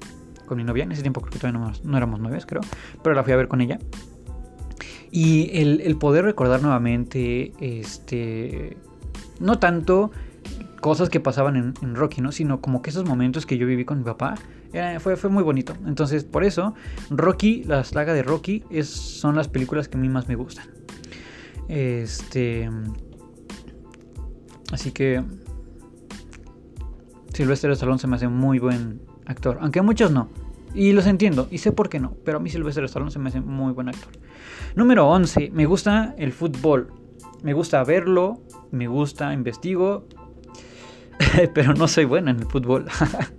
con 0.51 0.57
mi 0.57 0.65
novia. 0.65 0.83
En 0.83 0.91
ese 0.91 1.01
tiempo 1.01 1.21
creo 1.21 1.31
que 1.31 1.39
todavía 1.39 1.71
no, 1.81 1.97
éramos 1.97 2.19
novios, 2.19 2.45
creo. 2.45 2.59
Pero 3.01 3.15
la 3.15 3.23
fui 3.23 3.31
a 3.31 3.37
ver 3.37 3.47
con 3.47 3.61
ella. 3.61 3.79
Y 5.09 5.49
el, 5.57 5.95
poder 5.95 6.25
recordar 6.25 6.61
nuevamente, 6.61 7.53
este, 7.61 8.75
no 9.39 9.59
tanto 9.59 10.11
cosas 10.81 11.09
que 11.09 11.21
pasaban 11.21 11.55
en, 11.55 11.95
Rocky, 11.95 12.19
¿no? 12.19 12.33
Sino 12.33 12.59
como 12.59 12.81
que 12.81 12.89
esos 12.89 13.05
momentos 13.05 13.45
que 13.45 13.57
yo 13.57 13.65
viví 13.65 13.85
con 13.85 13.99
mi 13.99 14.03
papá, 14.03 14.35
fue, 14.99 15.15
fue 15.15 15.29
muy 15.29 15.41
bonito. 15.41 15.73
Entonces, 15.85 16.25
por 16.25 16.43
eso, 16.43 16.75
Rocky, 17.09 17.63
la 17.63 17.85
saga 17.85 18.13
de 18.13 18.21
Rocky, 18.21 18.65
son 18.83 19.37
las 19.37 19.47
películas 19.47 19.87
que 19.87 19.97
a 19.97 20.01
mí 20.01 20.09
más 20.09 20.27
me 20.27 20.35
gustan. 20.35 20.65
Este... 21.69 22.69
Así 24.73 24.91
que... 24.91 25.23
Sylvester 27.33 27.71
Stallone 27.71 27.99
se 27.99 28.07
me 28.07 28.17
hace 28.17 28.27
muy 28.27 28.59
buen 28.59 28.99
actor. 29.25 29.57
Aunque 29.61 29.81
muchos 29.81 30.11
no. 30.11 30.29
Y 30.73 30.93
los 30.93 31.05
entiendo. 31.07 31.47
Y 31.51 31.57
sé 31.57 31.71
por 31.71 31.89
qué 31.89 31.99
no. 31.99 32.15
Pero 32.23 32.37
a 32.37 32.39
mí 32.39 32.49
Sylvester 32.49 32.83
Stallone 32.85 33.11
se 33.11 33.19
me 33.19 33.29
hace 33.29 33.41
muy 33.41 33.73
buen 33.73 33.89
actor. 33.89 34.11
Número 34.75 35.07
11. 35.07 35.51
Me 35.53 35.65
gusta 35.65 36.15
el 36.17 36.31
fútbol. 36.31 36.93
Me 37.43 37.53
gusta 37.53 37.83
verlo, 37.83 38.39
me 38.71 38.87
gusta, 38.87 39.33
investigo, 39.33 40.05
pero 41.53 41.73
no 41.73 41.87
soy 41.87 42.05
bueno 42.05 42.29
en 42.29 42.39
el 42.39 42.45
fútbol. 42.45 42.85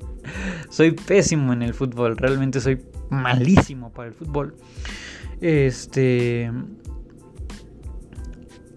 soy 0.70 0.92
pésimo 0.92 1.52
en 1.52 1.62
el 1.62 1.72
fútbol, 1.72 2.16
realmente 2.16 2.60
soy 2.60 2.82
malísimo 3.10 3.92
para 3.92 4.08
el 4.08 4.14
fútbol. 4.14 4.56
Este... 5.40 6.50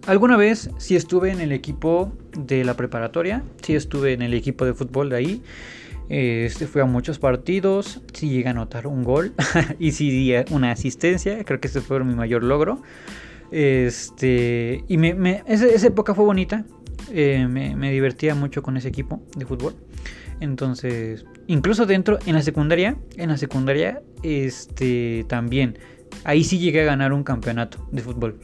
Alguna 0.06 0.38
vez 0.38 0.70
sí 0.78 0.96
estuve 0.96 1.32
en 1.32 1.42
el 1.42 1.52
equipo 1.52 2.14
de 2.38 2.64
la 2.64 2.76
preparatoria, 2.76 3.44
sí 3.64 3.74
estuve 3.74 4.14
en 4.14 4.22
el 4.22 4.36
equipo 4.36 4.64
de 4.64 4.76
fútbol 4.76 5.10
de 5.10 5.16
ahí. 5.16 5.42
Este, 6.10 6.68
fui 6.68 6.82
a 6.82 6.86
muchos 6.86 7.18
partidos, 7.18 8.02
sí 8.14 8.30
llegué 8.30 8.48
a 8.48 8.52
anotar 8.52 8.86
un 8.86 9.04
gol 9.04 9.34
y 9.80 9.92
sí 9.92 10.12
di 10.12 10.34
una 10.52 10.72
asistencia, 10.72 11.44
creo 11.44 11.60
que 11.60 11.68
ese 11.68 11.82
fue 11.82 12.04
mi 12.04 12.16
mayor 12.16 12.44
logro. 12.44 12.82
Este, 13.52 14.84
y 14.88 14.98
me, 14.98 15.44
esa, 15.48 15.88
época 15.88 16.14
fue 16.14 16.26
bonita. 16.26 16.66
Eh, 17.12 17.48
me, 17.48 17.92
divertía 17.92 18.36
mucho 18.36 18.64
con 18.64 18.78
ese 18.78 18.88
equipo 18.88 19.22
de 19.36 19.46
fútbol. 19.46 19.76
Entonces, 20.40 21.26
incluso 21.48 21.86
dentro, 21.86 22.20
en 22.26 22.36
la 22.36 22.42
secundaria, 22.42 22.98
en 23.16 23.30
la 23.30 23.38
secundaria, 23.38 24.02
este, 24.24 25.26
también, 25.30 25.78
ahí 26.24 26.44
sí 26.44 26.60
llegué 26.60 26.82
a 26.82 26.86
ganar 26.86 27.14
un 27.14 27.24
campeonato 27.24 27.88
de 27.92 28.02
fútbol. 28.02 28.40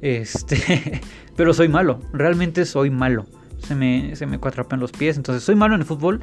Este, 0.00 1.00
pero 1.36 1.52
soy 1.54 1.68
malo, 1.68 2.00
realmente 2.12 2.64
soy 2.64 2.90
malo. 2.90 3.26
Se 3.58 3.74
me, 3.74 4.14
se 4.14 4.26
me 4.26 4.38
los 4.78 4.92
pies, 4.92 5.16
entonces 5.16 5.42
soy 5.42 5.54
malo 5.54 5.74
en 5.74 5.80
el 5.80 5.86
fútbol, 5.86 6.20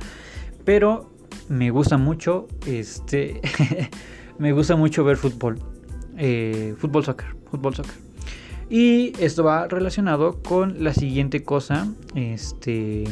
pero 0.63 1.11
me 1.49 1.69
gusta 1.71 1.97
mucho, 1.97 2.47
este, 2.65 3.41
me 4.39 4.51
gusta 4.51 4.75
mucho 4.75 5.03
ver 5.03 5.17
fútbol. 5.17 5.59
Eh, 6.17 6.75
fútbol 6.77 7.03
soccer, 7.03 7.35
fútbol 7.49 7.75
soccer. 7.75 7.93
Y 8.69 9.11
esto 9.19 9.43
va 9.43 9.67
relacionado 9.67 10.41
con 10.41 10.83
la 10.83 10.93
siguiente 10.93 11.43
cosa, 11.43 11.89
este 12.15 13.03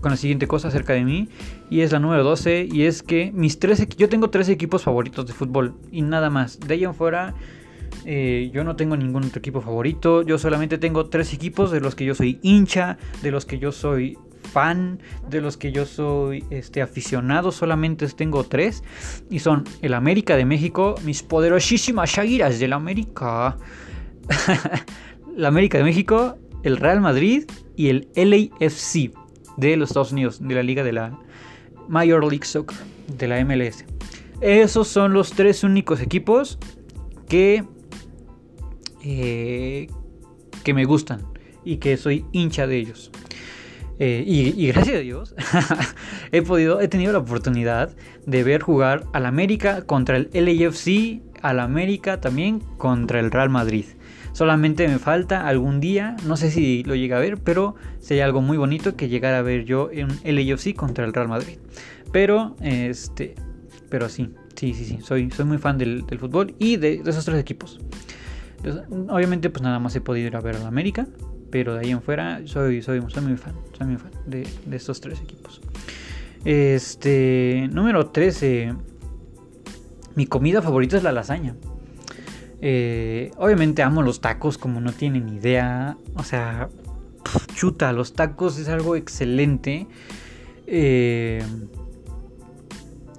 con 0.00 0.10
la 0.10 0.18
siguiente 0.18 0.46
cosa 0.46 0.68
acerca 0.68 0.92
de 0.92 1.02
mí 1.02 1.28
y 1.70 1.80
es 1.80 1.90
la 1.90 1.98
número 1.98 2.24
12 2.24 2.68
y 2.70 2.82
es 2.82 3.02
que 3.02 3.32
mis 3.32 3.58
tres 3.58 3.86
yo 3.96 4.10
tengo 4.10 4.28
tres 4.28 4.50
equipos 4.50 4.82
favoritos 4.82 5.26
de 5.26 5.32
fútbol 5.32 5.76
y 5.90 6.02
nada 6.02 6.28
más. 6.28 6.60
De 6.60 6.74
ahí 6.74 6.84
en 6.84 6.94
fuera 6.94 7.34
eh, 8.04 8.50
yo 8.52 8.64
no 8.64 8.76
tengo 8.76 8.96
ningún 8.96 9.24
otro 9.24 9.38
equipo 9.38 9.60
favorito, 9.60 10.22
yo 10.22 10.36
solamente 10.36 10.76
tengo 10.76 11.06
tres 11.06 11.32
equipos 11.32 11.70
de 11.70 11.80
los 11.80 11.94
que 11.94 12.04
yo 12.04 12.14
soy 12.14 12.38
hincha, 12.42 12.98
de 13.22 13.30
los 13.30 13.46
que 13.46 13.58
yo 13.58 13.72
soy 13.72 14.18
fan, 14.54 15.00
de 15.28 15.40
los 15.40 15.56
que 15.56 15.72
yo 15.72 15.84
soy 15.84 16.44
este, 16.50 16.80
aficionado, 16.80 17.50
solamente 17.50 18.06
tengo 18.08 18.44
tres. 18.44 18.84
Y 19.28 19.40
son 19.40 19.64
el 19.82 19.94
América 19.94 20.36
de 20.36 20.44
México, 20.44 20.94
mis 21.04 21.24
poderosísimas 21.24 22.08
Shagiras 22.10 22.60
del 22.60 22.72
América. 22.72 23.58
la 25.36 25.48
América 25.48 25.78
de 25.78 25.84
México, 25.84 26.38
el 26.62 26.76
Real 26.76 27.00
Madrid 27.00 27.44
y 27.76 27.88
el 27.88 28.08
LAFC 28.14 29.12
de 29.56 29.76
los 29.76 29.90
Estados 29.90 30.12
Unidos, 30.12 30.38
de 30.40 30.54
la 30.54 30.62
liga 30.62 30.84
de 30.84 30.92
la 30.92 31.18
Major 31.88 32.22
League 32.22 32.44
Soccer, 32.44 32.78
de 33.18 33.26
la 33.26 33.44
MLS. 33.44 33.84
Esos 34.40 34.86
son 34.86 35.12
los 35.14 35.32
tres 35.32 35.64
únicos 35.64 36.00
equipos 36.00 36.58
que, 37.28 37.64
eh, 39.02 39.88
que 40.62 40.74
me 40.74 40.84
gustan 40.84 41.26
y 41.64 41.78
que 41.78 41.96
soy 41.96 42.24
hincha 42.30 42.68
de 42.68 42.76
ellos. 42.76 43.10
Eh, 43.98 44.24
y, 44.26 44.66
gracias 44.68 44.96
a 44.96 45.00
Dios 45.00 45.34
he 46.32 46.42
podido, 46.42 46.80
he 46.80 46.88
tenido 46.88 47.12
la 47.12 47.20
oportunidad 47.20 47.94
de 48.26 48.42
ver 48.42 48.60
jugar 48.60 49.04
al 49.12 49.24
América 49.24 49.82
contra 49.82 50.16
el 50.16 50.30
LAFC, 50.32 51.22
al 51.42 51.60
América 51.60 52.20
también 52.20 52.58
contra 52.76 53.20
el 53.20 53.30
Real 53.30 53.50
Madrid. 53.50 53.84
Solamente 54.32 54.88
me 54.88 54.98
falta 54.98 55.46
algún 55.46 55.78
día, 55.78 56.16
no 56.26 56.36
sé 56.36 56.50
si 56.50 56.82
lo 56.82 56.96
llega 56.96 57.18
a 57.18 57.20
ver, 57.20 57.38
pero 57.38 57.76
sería 58.00 58.24
algo 58.24 58.40
muy 58.40 58.56
bonito 58.56 58.96
que 58.96 59.08
llegara 59.08 59.38
a 59.38 59.42
ver 59.42 59.64
yo 59.64 59.90
en 59.92 60.08
LAFC 60.24 60.74
contra 60.74 61.04
el 61.04 61.12
Real 61.12 61.28
Madrid. 61.28 61.58
Pero, 62.10 62.56
este, 62.60 63.36
pero 63.90 64.08
sí, 64.08 64.30
sí, 64.56 64.74
sí, 64.74 64.84
sí, 64.84 64.98
soy, 65.02 65.30
soy 65.30 65.44
muy 65.44 65.58
fan 65.58 65.78
del, 65.78 66.04
fútbol 66.18 66.56
y 66.58 66.78
de, 66.78 67.00
esos 67.06 67.24
tres 67.24 67.38
equipos. 67.38 67.78
obviamente, 69.08 69.50
pues 69.50 69.62
nada 69.62 69.78
más 69.78 69.94
he 69.94 70.00
podido 70.00 70.26
ir 70.26 70.34
a 70.34 70.40
ver 70.40 70.56
al 70.56 70.66
América, 70.66 71.06
pero 71.54 71.74
de 71.74 71.82
ahí 71.82 71.92
en 71.92 72.02
fuera 72.02 72.40
soy, 72.46 72.82
soy, 72.82 73.00
muy 73.00 73.36
fan, 73.36 73.54
soy 73.78 73.86
muy 73.86 73.96
fan 73.96 74.10
de, 74.26 74.44
estos 74.72 75.00
tres 75.00 75.20
equipos. 75.20 75.60
Este, 76.44 77.68
número 77.70 78.08
13. 78.08 78.74
Mi 80.16 80.26
comida 80.26 80.62
favorita 80.62 80.96
es 80.96 81.04
la 81.04 81.12
lasaña. 81.12 81.54
Eh, 82.60 83.30
obviamente 83.36 83.84
amo 83.84 84.02
los 84.02 84.20
tacos 84.20 84.58
como 84.58 84.80
no 84.80 84.90
tienen 84.90 85.28
idea. 85.28 85.96
O 86.16 86.24
sea, 86.24 86.70
chuta, 87.54 87.92
los 87.92 88.14
tacos 88.14 88.58
es 88.58 88.68
algo 88.68 88.96
excelente. 88.96 89.86
Eh, 90.66 91.40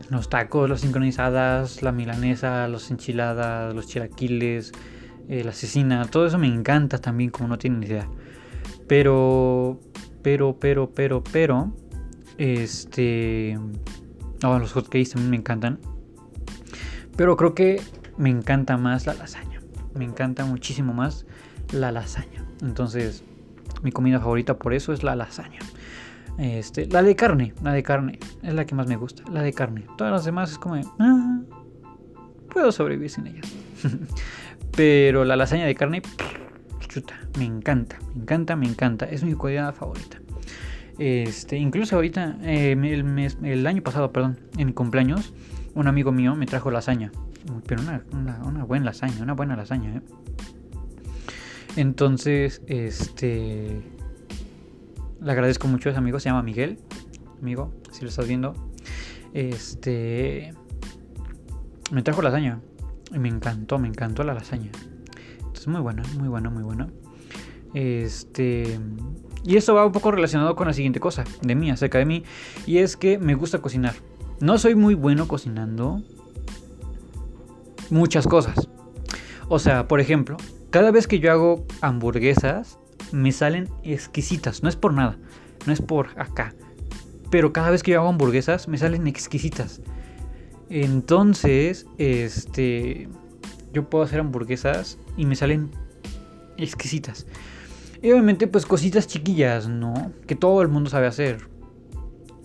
los 0.10 0.28
tacos, 0.28 0.70
las 0.70 0.82
sincronizadas, 0.82 1.82
la 1.82 1.94
milanesa, 1.94 2.68
los 2.68 2.92
enchiladas, 2.92 3.74
los 3.74 3.88
chilaquiles, 3.88 4.74
la 5.28 5.52
cecina, 5.52 6.06
todo 6.06 6.26
eso 6.26 6.38
me 6.38 6.48
encanta 6.48 7.00
también 7.00 7.30
como 7.30 7.50
no 7.50 7.58
tienen 7.58 7.84
idea. 7.84 8.08
Pero, 8.88 9.80
pero, 10.22 10.58
pero, 10.60 10.92
pero, 10.92 11.24
pero, 11.24 11.74
este... 12.38 13.60
Oh, 14.44 14.60
los 14.60 14.74
hotcakes 14.74 15.12
también 15.12 15.32
me 15.32 15.38
encantan. 15.38 15.80
Pero 17.16 17.38
creo 17.38 17.56
que 17.56 17.82
me 18.18 18.30
encanta 18.30 18.78
más 18.78 19.06
la 19.06 19.14
lasaña. 19.14 19.62
Me 19.94 20.06
encanta 20.06 20.46
muchísimo 20.46 20.94
más 20.94 21.26
la 21.72 21.92
lasaña. 21.92 22.46
Entonces, 22.62 23.24
mi 23.82 23.92
comida 23.92 24.20
favorita 24.20 24.58
por 24.58 24.74
eso 24.74 24.94
es 24.94 25.04
la 25.04 25.16
lasaña. 25.16 25.60
Este, 26.38 26.86
la 26.88 27.02
de 27.02 27.16
carne, 27.16 27.54
la 27.64 27.72
de 27.72 27.82
carne, 27.82 28.20
es 28.44 28.54
la 28.54 28.66
que 28.66 28.76
más 28.76 28.88
me 28.88 28.98
gusta, 28.98 29.24
la 29.32 29.42
de 29.42 29.54
carne. 29.54 29.86
Todas 29.98 30.12
las 30.12 30.26
demás 30.26 30.52
es 30.52 30.58
como, 30.58 30.76
ah, 31.00 31.40
puedo 32.50 32.72
sobrevivir 32.72 33.10
sin 33.10 33.28
ellas. 33.28 33.54
Pero 34.76 35.26
la 35.26 35.36
lasaña 35.36 35.66
de 35.66 35.76
carne, 35.76 36.02
me 37.38 37.46
encanta, 37.46 38.00
me 38.14 38.22
encanta, 38.22 38.56
me 38.56 38.68
encanta. 38.68 39.06
Es 39.06 39.24
mi 39.24 39.34
comida 39.34 39.72
favorita. 39.74 40.20
Este, 40.98 41.58
incluso 41.58 41.96
ahorita, 41.98 42.38
eh, 42.44 42.72
el, 42.72 43.36
el 43.44 43.68
año 43.68 43.82
pasado, 43.82 44.12
perdón, 44.12 44.40
en 44.58 44.72
cumpleaños, 44.72 45.34
un 45.74 45.88
amigo 45.88 46.12
mío 46.12 46.36
me 46.36 46.46
trajo 46.46 46.72
lasaña. 46.72 47.12
Pero 47.68 47.82
una, 47.82 48.64
buena 48.66 48.86
lasaña, 48.86 49.22
una 49.22 49.34
buena 49.34 49.56
lasaña, 49.56 49.98
¿eh? 49.98 50.02
Entonces, 51.76 52.62
este. 52.68 53.82
Le 55.22 55.32
agradezco 55.32 55.68
mucho 55.68 55.90
a 55.90 55.92
ese 55.92 56.00
amigo, 56.00 56.20
se 56.20 56.30
llama 56.30 56.42
Miguel. 56.42 56.80
Amigo, 57.42 57.74
si 57.92 58.02
lo 58.02 58.10
estás 58.10 58.28
viendo. 58.28 58.54
Este. 59.34 60.54
Me 61.92 62.02
trajo 62.02 62.22
lasaña. 62.22 62.60
Me 63.16 63.30
encantó, 63.30 63.80
me 63.80 63.88
encantó 63.88 64.24
la 64.24 64.34
lasaña 64.34 64.72
muy 65.68 65.82
buena, 65.82 66.04
muy 66.18 66.28
buena, 66.28 66.50
muy 66.50 66.64
buena. 66.64 66.88
Este. 67.74 68.80
Y 69.44 69.58
esto 69.58 69.76
va 69.76 69.86
un 69.86 69.92
poco 69.92 70.12
relacionado 70.12 70.56
con 70.56 70.68
la 70.68 70.74
siguiente 70.74 71.00
cosa 71.00 71.24
de 71.42 71.56
mí, 71.56 71.70
acerca 71.70 71.98
de 71.98 72.06
mí. 72.06 72.24
Y 72.66 72.80
es 72.80 72.98
que 72.98 73.18
me 73.18 73.36
gusta 73.36 73.60
cocinar. 73.60 73.94
No 74.40 74.58
soy 74.58 74.76
muy 74.76 74.96
bueno 74.96 75.28
cocinando 75.28 76.02
muchas 77.90 78.28
cosas. 78.28 78.70
O 79.48 79.60
sea, 79.60 79.88
por 79.88 80.00
ejemplo, 80.00 80.38
cada 80.72 80.92
vez 80.92 81.08
que 81.08 81.20
yo 81.20 81.32
hago 81.32 81.66
hamburguesas, 81.82 82.80
me 83.12 83.32
salen 83.32 83.70
exquisitas. 83.84 84.64
No 84.64 84.70
es 84.70 84.76
por 84.76 84.94
nada. 84.94 85.18
No 85.68 85.74
es 85.74 85.82
por 85.82 86.10
acá. 86.20 86.56
Pero 87.30 87.54
cada 87.54 87.70
vez 87.70 87.84
que 87.84 87.92
yo 87.92 88.00
hago 88.00 88.10
hamburguesas, 88.10 88.68
me 88.68 88.78
salen 88.78 89.08
exquisitas. 89.08 89.82
Entonces, 90.70 91.86
este 91.98 93.08
yo 93.74 93.90
puedo 93.90 94.04
hacer 94.04 94.22
hamburguesas 94.22 94.98
y 95.18 95.26
me 95.26 95.36
salen 95.36 95.70
exquisitas. 96.58 97.28
Y 98.02 98.12
obviamente 98.12 98.48
pues 98.48 98.66
cositas 98.66 99.08
chiquillas, 99.08 99.68
¿no? 99.68 100.12
Que 100.28 100.36
todo 100.36 100.62
el 100.62 100.68
mundo 100.70 100.90
sabe 100.90 101.08
hacer. 101.08 101.50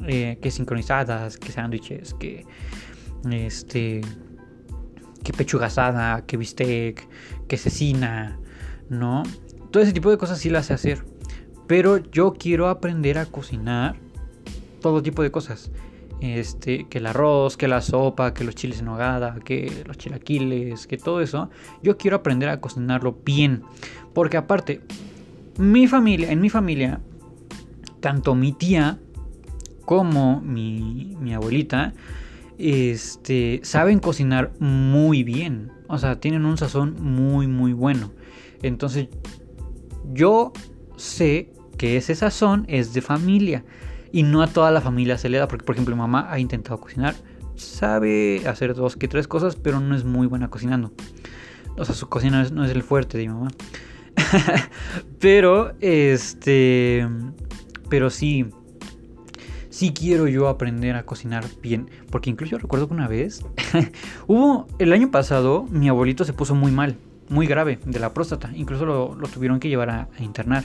Eh, 0.07 0.39
que 0.41 0.51
sincronizadas, 0.51 1.37
que 1.37 1.53
sándwiches, 1.53 2.15
que 2.15 2.47
este 3.31 4.01
que 5.23 5.33
pechuga 5.35 5.67
asada, 5.67 6.25
que 6.25 6.39
bistec, 6.39 7.07
que 7.47 7.57
cecina, 7.59 8.39
¿no? 8.89 9.23
Todo 9.71 9.83
ese 9.83 9.93
tipo 9.93 10.11
de 10.11 10.17
cosas 10.17 10.39
sí 10.39 10.49
las 10.49 10.67
sé 10.67 10.75
hacer. 10.75 11.05
Pero 11.67 11.99
yo 11.99 12.33
quiero 12.33 12.69
aprender 12.69 13.19
a 13.19 13.27
cocinar 13.27 13.97
todo 14.81 15.03
tipo 15.03 15.23
de 15.23 15.31
cosas 15.31 15.71
este, 16.21 16.87
que 16.89 16.99
el 16.99 17.07
arroz, 17.07 17.57
que 17.57 17.69
la 17.69 17.81
sopa, 17.81 18.35
que 18.35 18.45
los 18.45 18.55
chiles 18.55 18.81
en 18.81 18.89
hogada, 18.89 19.37
que 19.45 19.85
los 19.87 19.99
chilaquiles, 19.99 20.87
que 20.87 20.97
todo 20.97 21.21
eso. 21.21 21.51
Yo 21.83 21.97
quiero 21.97 22.19
aprender 22.19 22.49
a 22.49 22.61
cocinarlo 22.61 23.19
bien. 23.25 23.63
Porque 24.13 24.37
aparte, 24.37 24.81
mi 25.59 25.87
familia, 25.87 26.31
en 26.31 26.41
mi 26.41 26.51
familia, 26.51 27.01
tanto 28.01 28.35
mi 28.35 28.53
tía 28.53 28.99
como 29.85 30.41
mi, 30.41 31.17
mi 31.21 31.35
abuelita, 31.35 31.95
este, 32.59 33.61
saben 33.63 33.99
cocinar 33.99 34.53
muy 34.59 35.25
bien. 35.25 35.73
O 35.89 35.99
sea, 35.99 36.21
tienen 36.21 36.45
un 36.45 36.59
sazón 36.59 36.97
muy, 37.01 37.47
muy 37.47 37.73
bueno. 37.73 38.13
Entonces, 38.63 39.09
yo 40.13 40.53
sé 40.97 41.53
que 41.79 41.97
ese 41.97 42.15
sazón 42.15 42.67
es 42.69 42.93
de 42.93 43.01
familia. 43.01 43.65
Y 44.13 44.23
no 44.23 44.43
a 44.43 44.47
toda 44.47 44.71
la 44.71 44.81
familia 44.81 45.19
se 45.19 45.29
le 45.29 45.39
da, 45.39 45.49
porque 45.49 45.65
por 45.65 45.75
ejemplo 45.75 45.95
mi 45.95 46.01
mamá 46.01 46.27
ha 46.31 46.39
intentado 46.39 46.79
cocinar, 46.81 47.15
sabe 47.55 48.43
hacer 48.47 48.75
dos 48.75 48.97
que 48.97 49.09
tres 49.09 49.29
cosas, 49.29 49.57
pero 49.57 49.81
no 49.81 49.95
es 49.95 50.05
muy 50.05 50.27
buena 50.27 50.49
cocinando. 50.49 50.93
O 51.77 51.85
sea, 51.85 51.95
su 51.95 52.09
cocina 52.09 52.45
no 52.53 52.65
es 52.65 52.71
el 52.71 52.83
fuerte 52.83 53.19
de 53.19 53.29
mi 53.29 53.35
mamá. 53.35 53.51
pero, 55.21 55.73
este, 55.81 57.09
pero 57.89 58.11
sí, 58.11 58.47
sí 59.71 59.93
quiero 59.93 60.29
yo 60.29 60.49
aprender 60.49 60.97
a 60.97 61.05
cocinar 61.05 61.45
bien. 61.63 61.91
Porque 62.11 62.31
incluso 62.31 62.59
recuerdo 62.59 62.89
que 62.89 62.95
una 62.95 63.09
vez 63.09 63.45
hubo, 64.27 64.67
el 64.79 64.93
año 64.93 65.11
pasado, 65.11 65.67
mi 65.71 65.89
abuelito 65.89 66.25
se 66.25 66.33
puso 66.33 66.55
muy 66.55 66.73
mal, 66.73 66.97
muy 67.29 67.47
grave 67.47 67.79
de 67.85 67.99
la 67.99 68.13
próstata. 68.13 68.51
Incluso 68.55 68.85
lo, 68.85 69.17
tuvieron 69.33 69.61
que 69.61 69.69
llevar 69.69 69.91
a, 69.91 70.09
internar 70.19 70.65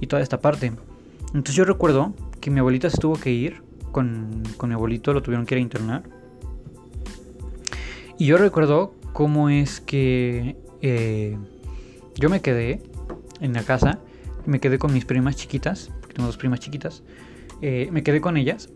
y 0.00 0.06
toda 0.06 0.22
esta 0.22 0.40
parte. 0.40 0.72
Entonces 1.28 1.54
yo 1.54 1.64
recuerdo 1.64 2.14
que 2.40 2.50
mi 2.50 2.60
abuelita 2.60 2.90
se 2.90 2.98
tuvo 2.98 3.14
que 3.14 3.30
ir 3.30 3.62
con, 3.92 4.42
con 4.56 4.68
mi 4.70 4.74
abuelito, 4.74 5.12
lo 5.12 5.22
tuvieron 5.22 5.46
que 5.46 5.54
ir 5.54 5.58
a 5.58 5.62
internar. 5.62 6.02
Y 8.18 8.26
yo 8.26 8.38
recuerdo 8.38 8.94
cómo 9.12 9.48
es 9.48 9.80
que 9.80 10.56
eh, 10.82 11.36
yo 12.14 12.28
me 12.28 12.40
quedé 12.40 12.82
en 13.40 13.52
la 13.52 13.62
casa, 13.62 14.00
me 14.46 14.60
quedé 14.60 14.78
con 14.78 14.92
mis 14.92 15.04
primas 15.04 15.36
chiquitas, 15.36 15.90
porque 16.00 16.14
tengo 16.14 16.26
dos 16.26 16.36
primas 16.36 16.60
chiquitas, 16.60 17.02
eh, 17.62 17.88
me 17.92 18.02
quedé 18.02 18.20
con 18.20 18.36
ellas 18.36 18.70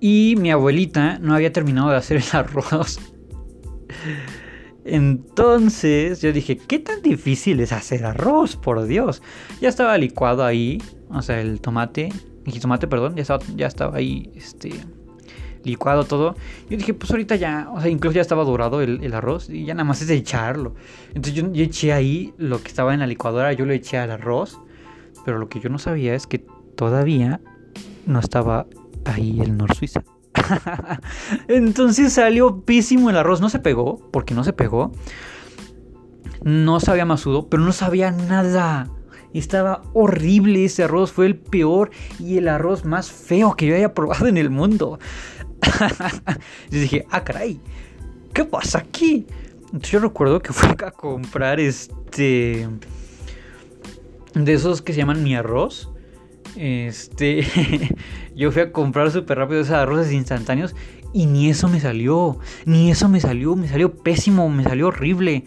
y 0.00 0.34
mi 0.38 0.50
abuelita 0.50 1.18
no 1.18 1.34
había 1.34 1.52
terminado 1.52 1.90
de 1.90 1.96
hacer 1.96 2.18
el 2.18 2.24
arroz. 2.32 3.00
Entonces 4.84 6.20
yo 6.20 6.30
dije, 6.30 6.58
¿qué 6.58 6.78
tan 6.78 7.00
difícil 7.00 7.60
es 7.60 7.72
hacer 7.72 8.04
arroz? 8.04 8.56
Por 8.56 8.84
Dios. 8.84 9.22
Ya 9.62 9.70
estaba 9.70 9.96
licuado 9.96 10.44
ahí, 10.44 10.82
o 11.14 11.22
sea, 11.22 11.40
el 11.40 11.60
tomate, 11.60 12.10
el 12.44 12.52
jitomate, 12.52 12.86
perdón, 12.86 13.14
ya 13.16 13.22
estaba, 13.22 13.44
ya 13.56 13.66
estaba 13.66 13.96
ahí, 13.96 14.30
este, 14.34 14.72
licuado 15.64 16.04
todo. 16.04 16.36
Yo 16.68 16.76
dije, 16.76 16.94
pues 16.94 17.10
ahorita 17.10 17.36
ya, 17.36 17.68
o 17.72 17.80
sea, 17.80 17.90
incluso 17.90 18.14
ya 18.14 18.20
estaba 18.20 18.44
dorado 18.44 18.82
el, 18.82 19.12
arroz 19.14 19.48
y 19.50 19.64
ya 19.64 19.74
nada 19.74 19.84
más 19.84 20.00
es 20.02 20.08
de 20.08 20.14
echarlo. 20.14 20.74
Entonces 21.14 21.34
yo, 21.34 21.46
eché 21.54 21.92
ahí 21.92 22.34
lo 22.38 22.62
que 22.62 22.68
estaba 22.68 22.94
en 22.94 23.00
la 23.00 23.06
licuadora, 23.06 23.52
yo 23.52 23.66
lo 23.66 23.72
eché 23.72 23.98
al 23.98 24.10
arroz. 24.10 24.60
Pero 25.24 25.38
lo 25.38 25.48
que 25.48 25.58
yo 25.58 25.70
no 25.70 25.78
sabía 25.78 26.14
es 26.14 26.26
que 26.26 26.44
todavía 26.76 27.40
no 28.06 28.20
estaba 28.20 28.66
ahí 29.06 29.40
el 29.40 29.56
Nor 29.56 29.74
Suiza. 29.74 30.04
Entonces 31.48 32.12
salió 32.12 32.60
pésimo 32.60 33.08
el 33.08 33.16
arroz. 33.16 33.40
No 33.40 33.48
se 33.48 33.58
pegó, 33.58 34.06
porque 34.10 34.34
no 34.34 34.44
se 34.44 34.52
pegó. 34.52 34.92
No 36.42 36.78
sabía 36.78 37.06
masudo, 37.06 37.48
pero 37.48 37.62
no 37.62 37.72
sabía 37.72 38.10
nada. 38.10 38.90
Estaba 39.34 39.82
horrible 39.92 40.64
ese 40.64 40.84
arroz, 40.84 41.12
fue 41.12 41.26
el 41.26 41.36
peor 41.36 41.90
y 42.18 42.38
el 42.38 42.48
arroz 42.48 42.84
más 42.84 43.10
feo 43.10 43.54
que 43.56 43.66
yo 43.66 43.74
haya 43.74 43.92
probado 43.92 44.28
en 44.28 44.36
el 44.36 44.48
mundo. 44.48 44.98
y 46.70 46.78
dije, 46.78 47.04
ah, 47.10 47.24
caray, 47.24 47.60
¿qué 48.32 48.44
pasa 48.44 48.78
aquí? 48.78 49.26
Entonces 49.66 49.90
yo 49.90 49.98
recuerdo 49.98 50.40
que 50.40 50.52
fui 50.52 50.70
a 50.70 50.90
comprar 50.92 51.58
este. 51.58 52.68
De 54.34 54.52
esos 54.52 54.82
que 54.82 54.92
se 54.92 55.00
llaman 55.00 55.24
mi 55.24 55.34
arroz. 55.34 55.90
Este. 56.54 57.44
yo 58.36 58.52
fui 58.52 58.62
a 58.62 58.70
comprar 58.70 59.10
súper 59.10 59.38
rápido 59.38 59.60
esos 59.60 59.74
arroces 59.74 60.12
instantáneos. 60.12 60.76
Y 61.12 61.26
ni 61.26 61.50
eso 61.50 61.68
me 61.68 61.80
salió. 61.80 62.38
Ni 62.66 62.92
eso 62.92 63.08
me 63.08 63.18
salió. 63.18 63.56
Me 63.56 63.66
salió 63.66 63.96
pésimo. 63.96 64.48
Me 64.48 64.62
salió 64.62 64.88
horrible. 64.88 65.42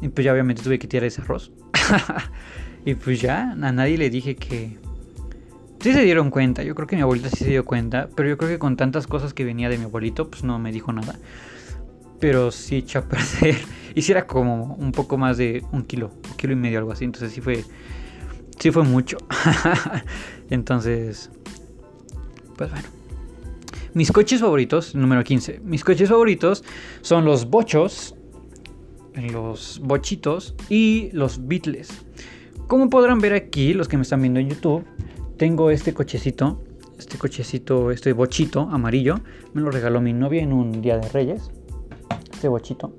Y 0.00 0.08
pues 0.08 0.24
ya 0.24 0.32
obviamente 0.32 0.62
tuve 0.62 0.78
que 0.78 0.86
tirar 0.86 1.04
ese 1.04 1.20
arroz. 1.20 1.52
y 2.84 2.94
pues 2.94 3.20
ya 3.20 3.52
a 3.52 3.72
nadie 3.72 3.98
le 3.98 4.10
dije 4.10 4.36
que 4.36 4.78
Sí 5.84 5.92
se 5.92 6.00
dieron 6.00 6.30
cuenta, 6.30 6.62
yo 6.62 6.74
creo 6.74 6.86
que 6.86 6.96
mi 6.96 7.02
abuelita 7.02 7.28
sí 7.28 7.44
se 7.44 7.50
dio 7.50 7.62
cuenta, 7.66 8.08
pero 8.16 8.26
yo 8.26 8.38
creo 8.38 8.48
que 8.48 8.58
con 8.58 8.74
tantas 8.74 9.06
cosas 9.06 9.34
que 9.34 9.44
venía 9.44 9.68
de 9.68 9.76
mi 9.76 9.84
abuelito, 9.84 10.30
pues 10.30 10.42
no 10.42 10.58
me 10.58 10.72
dijo 10.72 10.94
nada. 10.94 11.18
Pero 12.20 12.50
sí 12.52 12.76
echó 12.76 13.00
a 13.00 13.02
perder. 13.02 13.56
Hiciera 13.94 14.26
como 14.26 14.76
un 14.76 14.92
poco 14.92 15.18
más 15.18 15.36
de 15.36 15.62
un 15.72 15.82
kilo, 15.82 16.10
un 16.30 16.36
kilo 16.38 16.54
y 16.54 16.56
medio, 16.56 16.78
algo 16.78 16.92
así. 16.92 17.04
Entonces 17.04 17.32
sí 17.32 17.42
fue, 17.42 17.66
sí 18.58 18.70
fue 18.70 18.82
mucho. 18.82 19.18
Entonces, 20.48 21.30
pues 22.56 22.70
bueno. 22.70 22.88
Mis 23.92 24.10
coches 24.10 24.40
favoritos, 24.40 24.94
número 24.94 25.22
15. 25.22 25.60
Mis 25.64 25.84
coches 25.84 26.08
favoritos 26.08 26.64
son 27.02 27.26
los 27.26 27.50
bochos, 27.50 28.14
los 29.14 29.80
bochitos 29.84 30.54
y 30.70 31.10
los 31.12 31.46
Beatles. 31.46 31.90
Como 32.66 32.88
podrán 32.88 33.20
ver 33.20 33.34
aquí, 33.34 33.74
los 33.74 33.88
que 33.88 33.96
me 33.96 34.02
están 34.02 34.20
viendo 34.22 34.40
en 34.40 34.48
YouTube, 34.48 34.84
tengo 35.36 35.70
este 35.70 35.92
cochecito, 35.92 36.62
este 36.98 37.18
cochecito, 37.18 37.90
este 37.90 38.12
bochito 38.12 38.62
amarillo. 38.70 39.20
Me 39.52 39.60
lo 39.60 39.70
regaló 39.70 40.00
mi 40.00 40.12
novia 40.12 40.42
en 40.42 40.52
un 40.52 40.80
día 40.80 40.98
de 40.98 41.08
Reyes. 41.08 41.50
Este 42.32 42.48
bochito. 42.48 42.94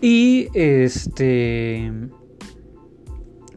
Y 0.00 0.48
este. 0.54 1.92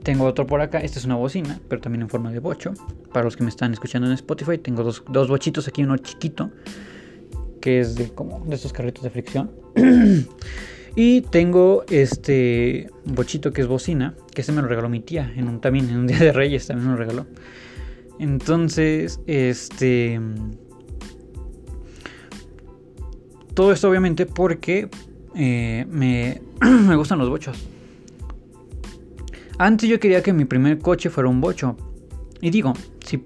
Tengo 0.04 0.26
otro 0.26 0.48
por 0.48 0.60
acá. 0.62 0.80
Esta 0.80 1.00
es 1.00 1.06
una 1.06 1.16
bocina, 1.16 1.60
pero 1.70 1.82
también 1.82 2.02
en 2.02 2.10
forma 2.10 2.32
de 2.32 2.40
bocho. 2.40 2.74
Para 3.14 3.24
los 3.24 3.38
que 3.38 3.44
me 3.44 3.50
están 3.50 3.72
escuchando 3.74 4.08
en 4.08 4.14
Spotify, 4.14 4.58
tengo 4.58 4.84
dos, 4.84 5.04
dos 5.10 5.30
bochitos 5.30 5.68
aquí, 5.68 5.84
uno 5.84 5.98
chiquito, 5.98 6.52
que 7.62 7.80
es 7.80 7.96
de 7.96 8.10
como 8.10 8.44
de 8.46 8.56
estos 8.56 8.74
carritos 8.74 9.04
de 9.04 9.10
fricción. 9.12 9.52
Y 10.96 11.22
tengo 11.22 11.84
este 11.90 12.90
bochito 13.06 13.52
que 13.52 13.62
es 13.62 13.68
bocina, 13.68 14.14
que 14.34 14.42
ese 14.42 14.52
me 14.52 14.62
lo 14.62 14.68
regaló 14.68 14.90
mi 14.90 15.00
tía 15.00 15.34
en 15.36 15.48
un, 15.48 15.60
también 15.60 15.90
en 15.90 15.98
un 15.98 16.08
día 16.08 16.20
de 16.20 16.32
Reyes, 16.32 16.68
también 16.68 16.90
me 16.90 16.94
lo 16.94 17.00
regaló. 17.00 17.26
Entonces, 18.20 19.20
este... 19.28 20.20
Todo 23.54 23.72
esto 23.72 23.88
obviamente 23.88 24.26
porque 24.26 24.90
eh, 25.36 25.86
me, 25.90 26.42
me 26.62 26.96
gustan 26.96 27.20
los 27.20 27.30
bochos. 27.30 27.58
Antes 29.60 29.90
yo 29.90 30.00
quería 30.00 30.24
que 30.24 30.34
mi 30.34 30.46
primer 30.46 30.80
coche 30.80 31.10
fuera 31.10 31.30
un 31.30 31.40
bocho. 31.40 31.78
Y 32.42 32.50
digo, 32.50 32.74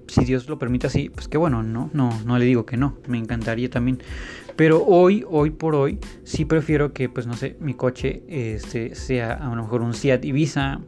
si, 0.06 0.24
Dios 0.24 0.48
lo 0.48 0.58
permite 0.58 0.86
así, 0.86 1.10
pues 1.10 1.28
qué 1.28 1.38
bueno, 1.38 1.62
no, 1.62 1.90
no, 1.92 2.20
no 2.24 2.38
le 2.38 2.44
digo 2.44 2.66
que 2.66 2.76
no, 2.76 2.98
me 3.06 3.18
encantaría 3.18 3.70
también. 3.70 4.02
Pero 4.56 4.84
hoy, 4.84 5.24
hoy 5.28 5.50
por 5.50 5.76
hoy, 5.76 5.98
sí 6.24 6.44
prefiero 6.44 6.92
que, 6.92 7.08
pues 7.08 7.26
no 7.26 7.34
sé, 7.34 7.56
mi 7.60 7.74
coche 7.74 8.22
este, 8.28 8.94
sea 8.96 9.34
a 9.34 9.54
lo 9.54 9.62
mejor 9.62 9.82
un 9.82 9.94
Seat 9.94 10.24
Ibiza 10.24 10.80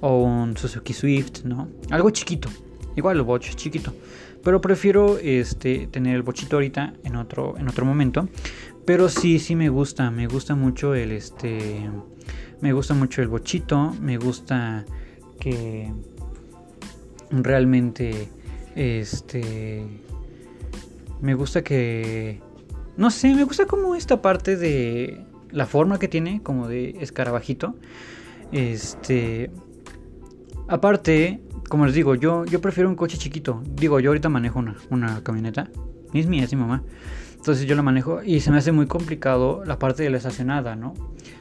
o 0.00 0.22
un 0.22 0.56
Suzuki 0.56 0.94
Swift, 0.94 1.44
¿no? 1.44 1.68
Algo 1.90 2.10
chiquito. 2.10 2.48
Igual 2.96 3.18
el 3.18 3.22
bocho 3.22 3.52
chiquito. 3.54 3.94
Pero 4.42 4.60
prefiero 4.60 5.18
este, 5.18 5.86
tener 5.90 6.16
el 6.16 6.22
bochito 6.22 6.56
ahorita 6.56 6.94
en 7.04 7.16
otro, 7.16 7.56
en 7.58 7.68
otro 7.68 7.84
momento. 7.84 8.28
Pero 8.84 9.08
sí, 9.08 9.38
sí 9.38 9.54
me 9.54 9.68
gusta. 9.68 10.10
Me 10.10 10.26
gusta 10.26 10.54
mucho 10.54 10.94
el 10.94 11.12
este. 11.12 11.90
Me 12.60 12.72
gusta 12.72 12.94
mucho 12.94 13.22
el 13.22 13.28
bochito. 13.28 13.94
Me 14.00 14.16
gusta 14.16 14.84
que 15.38 15.92
realmente. 17.30 18.28
Este. 18.74 19.84
Me 21.20 21.34
gusta 21.34 21.62
que 21.62 22.40
no 23.00 23.10
sé, 23.10 23.34
me 23.34 23.44
gusta 23.44 23.64
como 23.64 23.94
esta 23.94 24.20
parte 24.20 24.56
de 24.56 25.24
la 25.50 25.64
forma 25.64 25.98
que 25.98 26.06
tiene, 26.06 26.42
como 26.42 26.68
de 26.68 26.96
escarabajito. 27.00 27.74
Este. 28.52 29.50
Aparte, 30.68 31.40
como 31.70 31.86
les 31.86 31.94
digo, 31.94 32.14
yo, 32.14 32.44
yo 32.44 32.60
prefiero 32.60 32.90
un 32.90 32.96
coche 32.96 33.16
chiquito. 33.16 33.62
Digo, 33.74 34.00
yo 34.00 34.10
ahorita 34.10 34.28
manejo 34.28 34.58
una, 34.58 34.76
una 34.90 35.22
camioneta. 35.22 35.70
Es 36.12 36.26
mía, 36.26 36.44
es 36.44 36.52
mi 36.52 36.60
mamá. 36.60 36.82
Entonces 37.36 37.66
yo 37.66 37.74
la 37.74 37.80
manejo 37.80 38.22
y 38.22 38.40
se 38.40 38.50
me 38.50 38.58
hace 38.58 38.70
muy 38.70 38.86
complicado 38.86 39.64
la 39.64 39.78
parte 39.78 40.02
de 40.02 40.10
la 40.10 40.18
estacionada, 40.18 40.76
¿no? 40.76 40.92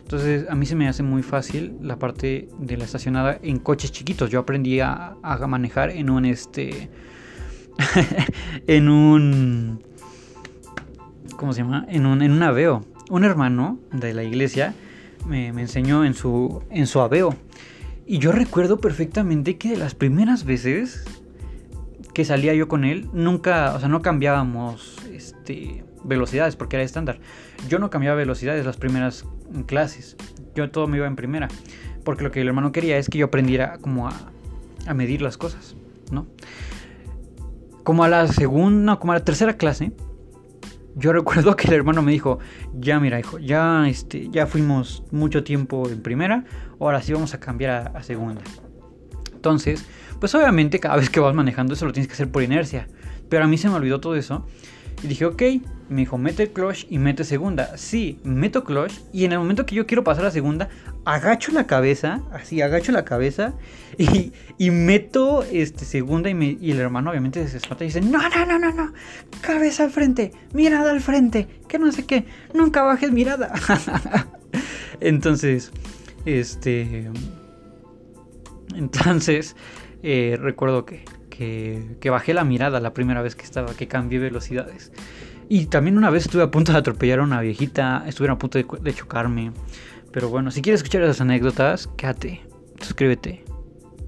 Entonces 0.02 0.50
a 0.50 0.56
mí 0.56 0.66
se 0.66 0.76
me 0.78 0.88
hace 0.88 1.04
muy 1.04 1.24
fácil 1.24 1.76
la 1.82 2.00
parte 2.00 2.48
de 2.58 2.78
la 2.78 2.86
estacionada 2.86 3.38
en 3.44 3.60
coches 3.60 3.92
chiquitos. 3.92 4.30
Yo 4.30 4.40
aprendí 4.40 4.80
a, 4.80 5.18
a 5.22 5.48
manejar 5.48 5.90
en 5.90 6.10
un 6.10 6.24
este. 6.24 6.90
en 8.68 8.90
un 8.90 9.82
¿cómo 11.40 11.54
se 11.54 11.62
llama? 11.62 11.86
En 11.88 12.06
un, 12.06 12.22
en 12.22 12.34
un 12.34 12.44
aveo. 12.44 12.84
Un 13.10 13.24
hermano 13.24 13.80
de 13.94 14.14
la 14.14 14.24
iglesia 14.24 14.76
me, 15.26 15.48
enseñó 15.48 16.04
en 16.04 16.14
su, 16.14 16.62
en 16.70 16.86
su 16.86 17.00
aveo. 17.00 17.34
Y 18.06 18.18
yo 18.20 18.34
recuerdo 18.34 18.80
perfectamente 18.80 19.58
que 19.58 19.70
de 19.70 19.78
las 19.78 19.96
primeras 19.96 20.44
veces 20.44 21.06
que 22.14 22.26
salía 22.26 22.54
yo 22.54 22.68
con 22.68 22.84
él, 22.84 23.08
nunca, 23.14 23.74
o 23.74 23.80
sea, 23.80 23.88
no 23.88 24.02
cambiábamos 24.02 24.98
este, 25.14 25.86
velocidades 26.04 26.58
porque 26.58 26.76
era 26.76 26.84
estándar. 26.84 27.20
Yo 27.70 27.80
no 27.80 27.90
cambiaba 27.90 28.18
velocidades 28.18 28.66
las 28.66 28.76
primeras 28.76 29.26
clases. 29.66 30.18
Yo 30.56 30.70
todo 30.72 30.88
me 30.88 30.98
iba 30.98 31.08
en 31.08 31.16
primera. 31.16 31.48
Porque 32.04 32.26
lo 32.26 32.32
que 32.32 32.42
el 32.42 32.48
hermano 32.48 32.74
quería 32.74 32.98
es 32.98 33.08
que 33.08 33.18
yo 33.18 33.28
aprendiera 33.28 33.78
como 33.78 34.10
a, 34.10 34.14
a 34.88 34.94
medir 34.94 35.22
las 35.22 35.38
cosas, 35.38 35.76
¿no? 36.12 36.26
Como 37.84 38.04
a 38.04 38.08
la 38.08 38.28
segunda, 38.28 38.98
como 38.98 39.14
a 39.14 39.16
la 39.16 39.24
tercera 39.24 39.58
clase, 39.58 39.94
yo 40.96 41.14
recuerdo 41.14 41.56
que 41.56 41.68
el 41.68 41.74
hermano 41.74 42.02
me 42.02 42.12
dijo, 42.12 42.40
ya 42.74 43.00
mira 43.00 43.20
hijo, 43.20 43.40
ya, 43.40 43.88
este, 43.88 44.30
ya 44.30 44.48
fuimos 44.48 45.04
mucho 45.12 45.44
tiempo 45.44 45.88
en 45.90 46.02
primera, 46.02 46.46
ahora 46.80 47.02
sí 47.02 47.14
vamos 47.14 47.34
a 47.34 47.40
cambiar 47.40 47.96
a, 47.96 48.04
segunda. 48.04 48.42
Entonces, 49.34 49.86
pues 50.20 50.36
obviamente 50.36 50.80
cada 50.80 50.98
vez 50.98 51.10
que 51.10 51.22
vas 51.22 51.34
manejando 51.34 51.74
eso 51.74 51.86
lo 51.86 51.94
tienes 51.94 52.08
que 52.08 52.14
hacer 52.14 52.30
por 52.30 52.44
inercia. 52.44 52.88
Pero 53.30 53.46
a 53.46 53.48
mí 53.48 53.58
se 53.58 53.70
me 53.70 53.76
olvidó 53.76 54.02
todo 54.02 54.16
eso. 54.16 54.46
Y 55.04 55.08
dije, 55.08 55.26
ok. 55.26 55.42
Me 55.90 56.02
dijo, 56.02 56.20
mete 56.20 56.52
clutch 56.52 56.86
y 56.90 57.00
mete 57.00 57.24
segunda. 57.24 57.76
Sí, 57.76 58.20
meto 58.24 58.64
clutch. 58.64 58.94
Y 59.12 59.26
en 59.26 59.32
el 59.32 59.40
momento 59.40 59.66
que 59.66 59.74
yo 59.74 59.88
quiero 59.88 60.04
pasar 60.04 60.26
a 60.26 60.32
segunda, 60.32 60.70
agacho 61.04 61.52
la 61.52 61.66
cabeza. 61.66 62.22
Así, 62.32 62.62
agacho 62.62 62.92
la 62.92 63.06
cabeza. 63.06 63.54
Y, 63.98 64.32
y 64.58 64.72
meto 64.72 65.44
este, 65.44 65.84
segunda. 65.84 66.30
Y, 66.30 66.72
el 66.72 66.80
hermano 66.80 67.10
obviamente 67.10 67.46
se 67.48 67.58
espanta 67.58 67.84
y 67.84 67.88
dice, 67.88 68.00
no, 68.00 68.18
no, 68.30 68.46
no, 68.46 68.58
no, 68.58 68.72
no. 68.72 68.94
Cabeza 69.42 69.84
al 69.84 69.90
frente. 69.90 70.32
Mirada 70.54 70.92
al 70.92 71.02
frente. 71.02 71.48
Que 71.68 71.80
no 71.80 71.92
sé 71.92 72.06
qué. 72.06 72.26
Nunca 72.54 72.84
bajes 72.84 73.12
mirada. 73.12 73.52
Entonces, 75.02 75.72
este... 76.26 77.10
Entonces, 78.76 79.56
eh, 80.04 80.38
recuerdo 80.40 80.86
que, 80.86 81.04
que, 81.40 82.10
bajé 82.10 82.34
la 82.34 82.44
mirada 82.44 82.82
la 82.82 82.94
primera 82.94 83.22
vez 83.22 83.36
que 83.36 83.46
estaba, 83.46 83.74
que 83.74 83.88
cambié 83.88 84.20
velocidades. 84.20 84.92
Y 85.48 85.68
también 85.68 85.98
una 85.98 86.10
vez 86.10 86.26
estuve 86.26 86.44
a 86.44 86.52
punto 86.52 86.74
de 86.74 86.78
atropellar 86.78 87.20
a 87.20 87.24
una 87.24 87.40
viejita, 87.40 88.04
estuve 88.08 88.30
a 88.30 88.38
punto 88.38 88.60
de, 88.60 88.94
chocarme. 88.94 89.52
Pero 90.12 90.30
bueno, 90.30 90.52
si 90.52 90.62
quieres 90.62 90.80
escuchar 90.80 91.02
esas 91.04 91.22
anécdotas, 91.22 91.88
quédate, 91.96 92.42
suscríbete 92.82 93.44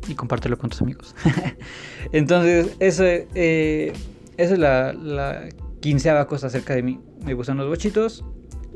y 0.07 0.15
compártelo 0.15 0.57
con 0.57 0.69
tus 0.69 0.81
amigos. 0.81 1.15
Entonces, 2.11 2.75
eso, 2.79 3.03
eh, 3.05 3.93
esa 4.37 4.53
es 4.53 4.59
la, 4.59 4.93
la 4.93 5.49
quinceava 5.79 6.27
cosa 6.27 6.47
acerca 6.47 6.75
de 6.75 6.83
mí. 6.83 6.99
Me 7.23 7.33
gustan 7.33 7.57
los 7.57 7.67
bochitos 7.67 8.25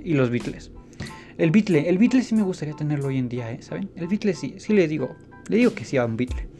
y 0.01 0.14
los 0.14 0.30
Beatles. 0.30 0.72
El 1.38 1.51
Beatle, 1.51 1.89
el 1.89 1.97
Beatle 1.97 2.22
sí 2.22 2.34
me 2.36 2.43
gustaría 2.43 2.74
tenerlo 2.76 3.08
hoy 3.08 3.18
en 3.18 3.28
día, 3.28 3.51
¿eh? 3.51 3.62
¿saben? 3.62 3.89
El 3.95 4.08
Beatle 4.08 4.34
sí, 4.34 4.56
sí 4.60 4.72
le 4.72 4.88
digo, 4.88 5.18
le 5.49 5.58
digo 5.58 5.74
que 5.74 5.84
sí 5.84 5.97
a 5.97 6.06
un 6.06 6.16
Beatle. 6.16 6.55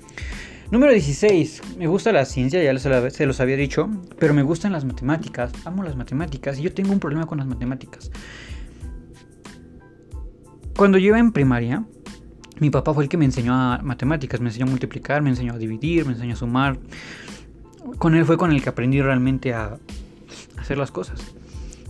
Número 0.72 0.92
16. 0.92 1.78
Me 1.78 1.86
gusta 1.86 2.12
la 2.12 2.26
ciencia, 2.26 2.62
ya 2.64 3.10
se 3.10 3.26
los 3.26 3.40
había 3.40 3.56
dicho, 3.56 3.88
pero 4.18 4.34
me 4.34 4.42
gustan 4.42 4.72
las 4.72 4.84
matemáticas. 4.84 5.52
Amo 5.64 5.84
las 5.84 5.96
matemáticas 5.96 6.58
y 6.58 6.64
yo 6.64 6.74
tengo 6.74 6.92
un 6.92 7.00
problema 7.00 7.28
con 7.28 7.38
las 7.38 7.48
matemáticas. 7.48 8.12
Cuando 10.76 10.98
yo 10.98 11.16
en 11.16 11.32
primaria, 11.32 11.86
mi 12.60 12.72
papá 12.72 12.94
fue 12.94 13.04
el 13.04 13.10
que 13.10 13.18
me 13.18 13.26
enseñó 13.26 13.54
a 13.54 13.80
matemáticas, 13.84 14.42
me 14.42 14.50
enseñó 14.50 14.66
a 14.66 14.70
multiplicar, 14.70 15.22
me 15.22 15.30
enseñó 15.30 15.54
a 15.54 15.58
dividir, 15.58 16.06
me 16.06 16.14
enseñó 16.14 16.34
a 16.34 16.38
sumar. 16.38 16.78
Con 18.00 18.16
él 18.16 18.26
fue 18.26 18.38
con 18.38 18.52
el 18.52 18.64
que 18.64 18.70
aprendí 18.70 19.02
realmente 19.02 19.54
a 19.54 19.78
hacer 20.58 20.80
las 20.80 20.90
cosas. 20.90 21.20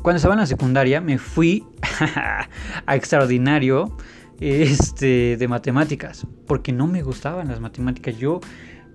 Cuando 0.02 0.18
estaba 0.18 0.34
en 0.34 0.42
la 0.42 0.46
secundaria 0.46 1.00
me 1.00 1.18
fui 1.18 1.64
a 2.86 2.96
extraordinario 2.96 3.96
este, 4.40 5.38
de 5.38 5.48
matemáticas, 5.48 6.28
porque 6.48 6.72
no 6.72 6.88
me 6.88 7.02
gustaban 7.02 7.48
las 7.48 7.60
matemáticas. 7.60 8.18
Yo, 8.18 8.42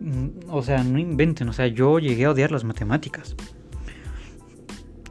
mm, 0.00 0.48
o 0.48 0.62
sea, 0.62 0.84
no 0.84 0.98
inventen, 0.98 1.48
o 1.48 1.52
sea, 1.52 1.66
yo 1.66 1.98
llegué 1.98 2.26
a 2.26 2.30
odiar 2.30 2.52
las 2.52 2.64
matemáticas 2.64 3.34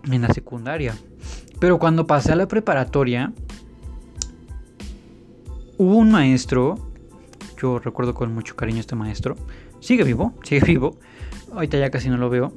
en 0.10 0.22
la 0.22 0.34
secundaria. 0.34 0.96
Pero 1.60 1.80
cuando 1.80 2.08
pasé 2.08 2.32
a 2.32 2.36
la 2.36 2.48
preparatoria, 2.48 3.34
hubo 5.78 5.96
un 5.98 6.12
maestro, 6.12 6.92
yo 7.62 7.80
recuerdo 7.80 8.14
con 8.14 8.34
mucho 8.34 8.56
cariño 8.56 8.80
este 8.80 8.96
maestro, 8.96 9.36
sigue 9.80 10.04
vivo, 10.04 10.34
sigue 10.44 10.66
vivo, 10.66 11.00
ahorita 11.54 11.78
ya 11.78 11.90
casi 11.90 12.10
no 12.10 12.18
lo 12.18 12.30
veo, 12.30 12.54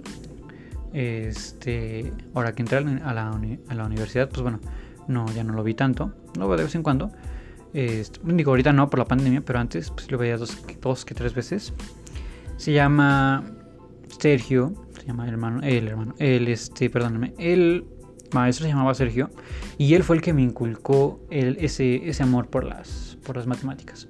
este, 0.92 2.12
ahora 2.34 2.54
que 2.54 2.62
entré 2.62 2.78
a 2.78 2.80
la, 2.82 3.40
a 3.68 3.74
la 3.74 3.84
universidad, 3.86 4.28
pues 4.28 4.42
bueno, 4.42 4.60
no, 5.08 5.26
ya 5.32 5.42
no 5.42 5.54
lo 5.54 5.64
vi 5.64 5.74
tanto, 5.74 6.12
lo 6.38 6.46
veo 6.48 6.58
de 6.58 6.64
vez 6.64 6.74
en 6.74 6.82
cuando. 6.82 7.10
Este, 7.74 8.20
digo, 8.24 8.50
ahorita 8.50 8.72
no 8.72 8.90
por 8.90 8.98
la 8.98 9.04
pandemia, 9.06 9.40
pero 9.40 9.58
antes 9.58 9.90
pues, 9.90 10.10
lo 10.10 10.18
veía 10.18 10.36
dos, 10.36 10.56
dos 10.80 11.04
que 11.04 11.14
tres 11.14 11.34
veces. 11.34 11.72
Se 12.56 12.72
llama 12.72 13.44
Sergio, 14.18 14.74
se 14.98 15.06
llama 15.06 15.24
el 15.24 15.30
hermano, 15.30 15.60
el 15.62 15.88
hermano, 15.88 16.14
el 16.18 16.48
este, 16.48 16.90
perdóname, 16.90 17.34
el 17.38 17.84
maestro 18.32 18.64
se 18.64 18.70
llamaba 18.70 18.94
Sergio 18.94 19.30
y 19.78 19.94
él 19.94 20.04
fue 20.04 20.16
el 20.16 20.22
que 20.22 20.32
me 20.32 20.42
inculcó 20.42 21.20
el, 21.30 21.56
ese, 21.60 22.08
ese 22.08 22.22
amor 22.22 22.48
por 22.48 22.64
las, 22.64 23.18
por 23.24 23.36
las 23.36 23.46
matemáticas. 23.46 24.08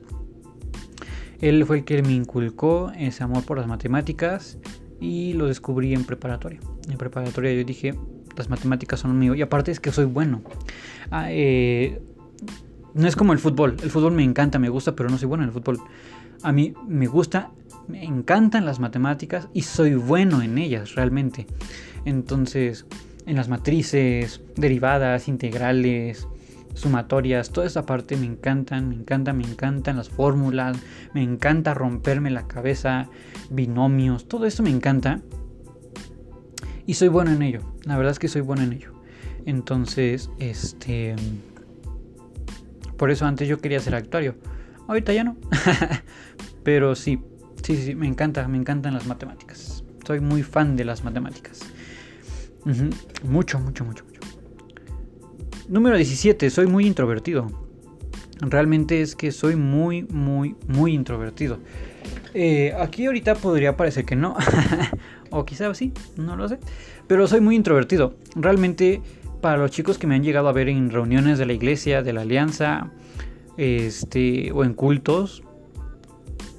Él 1.41 1.65
fue 1.67 1.79
el 1.79 1.85
que 1.85 2.03
me 2.03 2.13
inculcó 2.13 2.93
ese 2.97 3.25
amor 3.25 3.45
por 3.45 3.59
las 3.59 3.67
matemáticas 3.67 4.59
y 5.01 5.33
lo 5.33 5.47
descubrí 5.47 5.93
en 5.93 6.05
preparatoria. 6.05 6.61
En 6.89 6.97
preparatoria 6.97 7.53
yo 7.53 7.65
dije, 7.65 7.95
las 8.37 8.49
matemáticas 8.49 9.01
son 9.01 9.19
mío 9.19 9.35
y 9.35 9.43
aparte 9.43 9.73
es 9.73 9.81
que 9.81 9.91
soy 9.91 10.05
bueno. 10.05 10.43
Ah, 11.11 11.27
eh, 11.31 12.01
no 12.95 13.09
es 13.09 13.16
como 13.16 13.32
el 13.32 13.38
fútbol, 13.38 13.76
el 13.82 13.90
fútbol 13.90 14.12
me 14.12 14.24
encanta, 14.24 14.59
me 14.59 14.68
gusta, 14.68 14.95
pero 14.95 15.09
no 15.09 15.18
soy 15.18 15.28
bueno 15.28 15.45
en 15.45 15.49
el 15.49 15.55
fútbol. 15.55 15.78
A 16.43 16.53
mí 16.53 16.74
me 16.86 17.07
gusta, 17.07 17.51
me 17.88 18.05
encantan 18.05 18.64
las 18.64 18.80
matemáticas 18.80 19.49
y 19.53 19.62
soy 19.62 19.95
bueno 19.95 20.43
en 20.43 20.59
ellas 20.59 20.95
realmente. 20.95 21.47
Entonces, 22.05 22.86
en 23.26 23.36
las 23.36 23.49
matrices, 23.49 24.43
derivadas, 24.57 25.28
integrales, 25.28 26.26
sumatorias, 26.74 27.51
toda 27.51 27.66
esa 27.66 27.86
parte 27.86 28.16
me 28.16 28.26
encantan, 28.26 28.88
me 28.88 28.95
encantan, 28.95 29.36
me 29.36 29.45
encantan 29.45 29.97
las 29.97 30.09
fórmulas, 30.09 30.76
me 31.14 31.22
encanta 31.22 31.74
romperme 31.74 32.30
la 32.30 32.47
cabeza, 32.47 33.09
binomios, 33.51 34.26
todo 34.28 34.47
eso 34.47 34.62
me 34.62 34.70
encanta. 34.70 35.20
Y 36.86 36.95
soy 36.95 37.09
bueno 37.09 37.30
en 37.30 37.43
ello, 37.43 37.61
la 37.84 37.97
verdad 37.97 38.12
es 38.12 38.18
que 38.18 38.28
soy 38.28 38.40
bueno 38.43 38.62
en 38.62 38.72
ello. 38.72 38.93
Entonces, 39.47 40.30
este... 40.38 41.16
Por 43.03 43.11
eso 43.11 43.27
antes 43.27 43.49
yo 43.49 43.59
quería 43.59 43.81
ser 43.81 43.97
actuario. 43.97 44.37
Ahorita 44.87 45.13
ya 45.13 45.25
no. 45.25 45.37
Pero 46.63 46.95
sí, 46.95 47.19
sí, 47.61 47.77
sí, 47.77 47.97
me 47.97 48.07
encanta, 48.07 48.47
me 48.47 48.57
encantan 48.57 48.95
las 48.95 49.09
matemáticas. 49.09 49.83
Soy 50.07 50.21
muy 50.21 50.45
fan 50.45 50.77
de 50.77 50.85
las 50.85 51.03
matemáticas. 51.03 51.63
Mucho, 53.25 53.59
mucho, 53.59 53.85
mucho, 53.85 54.05
mucho. 54.05 54.21
Número 55.67 55.97
17, 55.97 56.49
soy 56.49 56.69
muy 56.69 56.87
introvertido. 56.87 57.49
Realmente 58.41 59.03
es 59.03 59.17
que 59.17 59.33
soy 59.33 59.57
muy, 59.57 60.05
muy, 60.05 60.55
muy 60.69 60.95
introvertido. 60.95 61.59
Eh, 62.35 62.73
aquí 62.79 63.07
ahorita 63.07 63.35
podría 63.35 63.77
parecer 63.77 64.05
que 64.05 64.15
no. 64.15 64.37
o 65.31 65.45
quizás 65.45 65.77
sí, 65.77 65.93
no 66.17 66.37
lo 66.37 66.49
sé. 66.49 66.61
Pero 67.09 67.27
soy 67.27 67.41
muy 67.41 67.57
introvertido. 67.57 68.15
Realmente 68.37 69.03
para 69.43 69.59
los 69.59 69.70
chicos 69.70 69.99
que 69.99 70.07
me 70.07 70.14
han 70.14 70.22
llegado 70.22 70.49
a 70.49 70.53
ver 70.53 70.70
en 70.70 70.90
reuniones 70.90 71.38
de 71.38 71.45
la 71.45 71.53
iglesia, 71.53 72.03
de 72.03 72.14
la 72.14 72.22
alianza, 72.22 72.90
este, 73.59 74.51
o 74.53 74.64
en 74.64 74.72
cultos, 74.72 75.43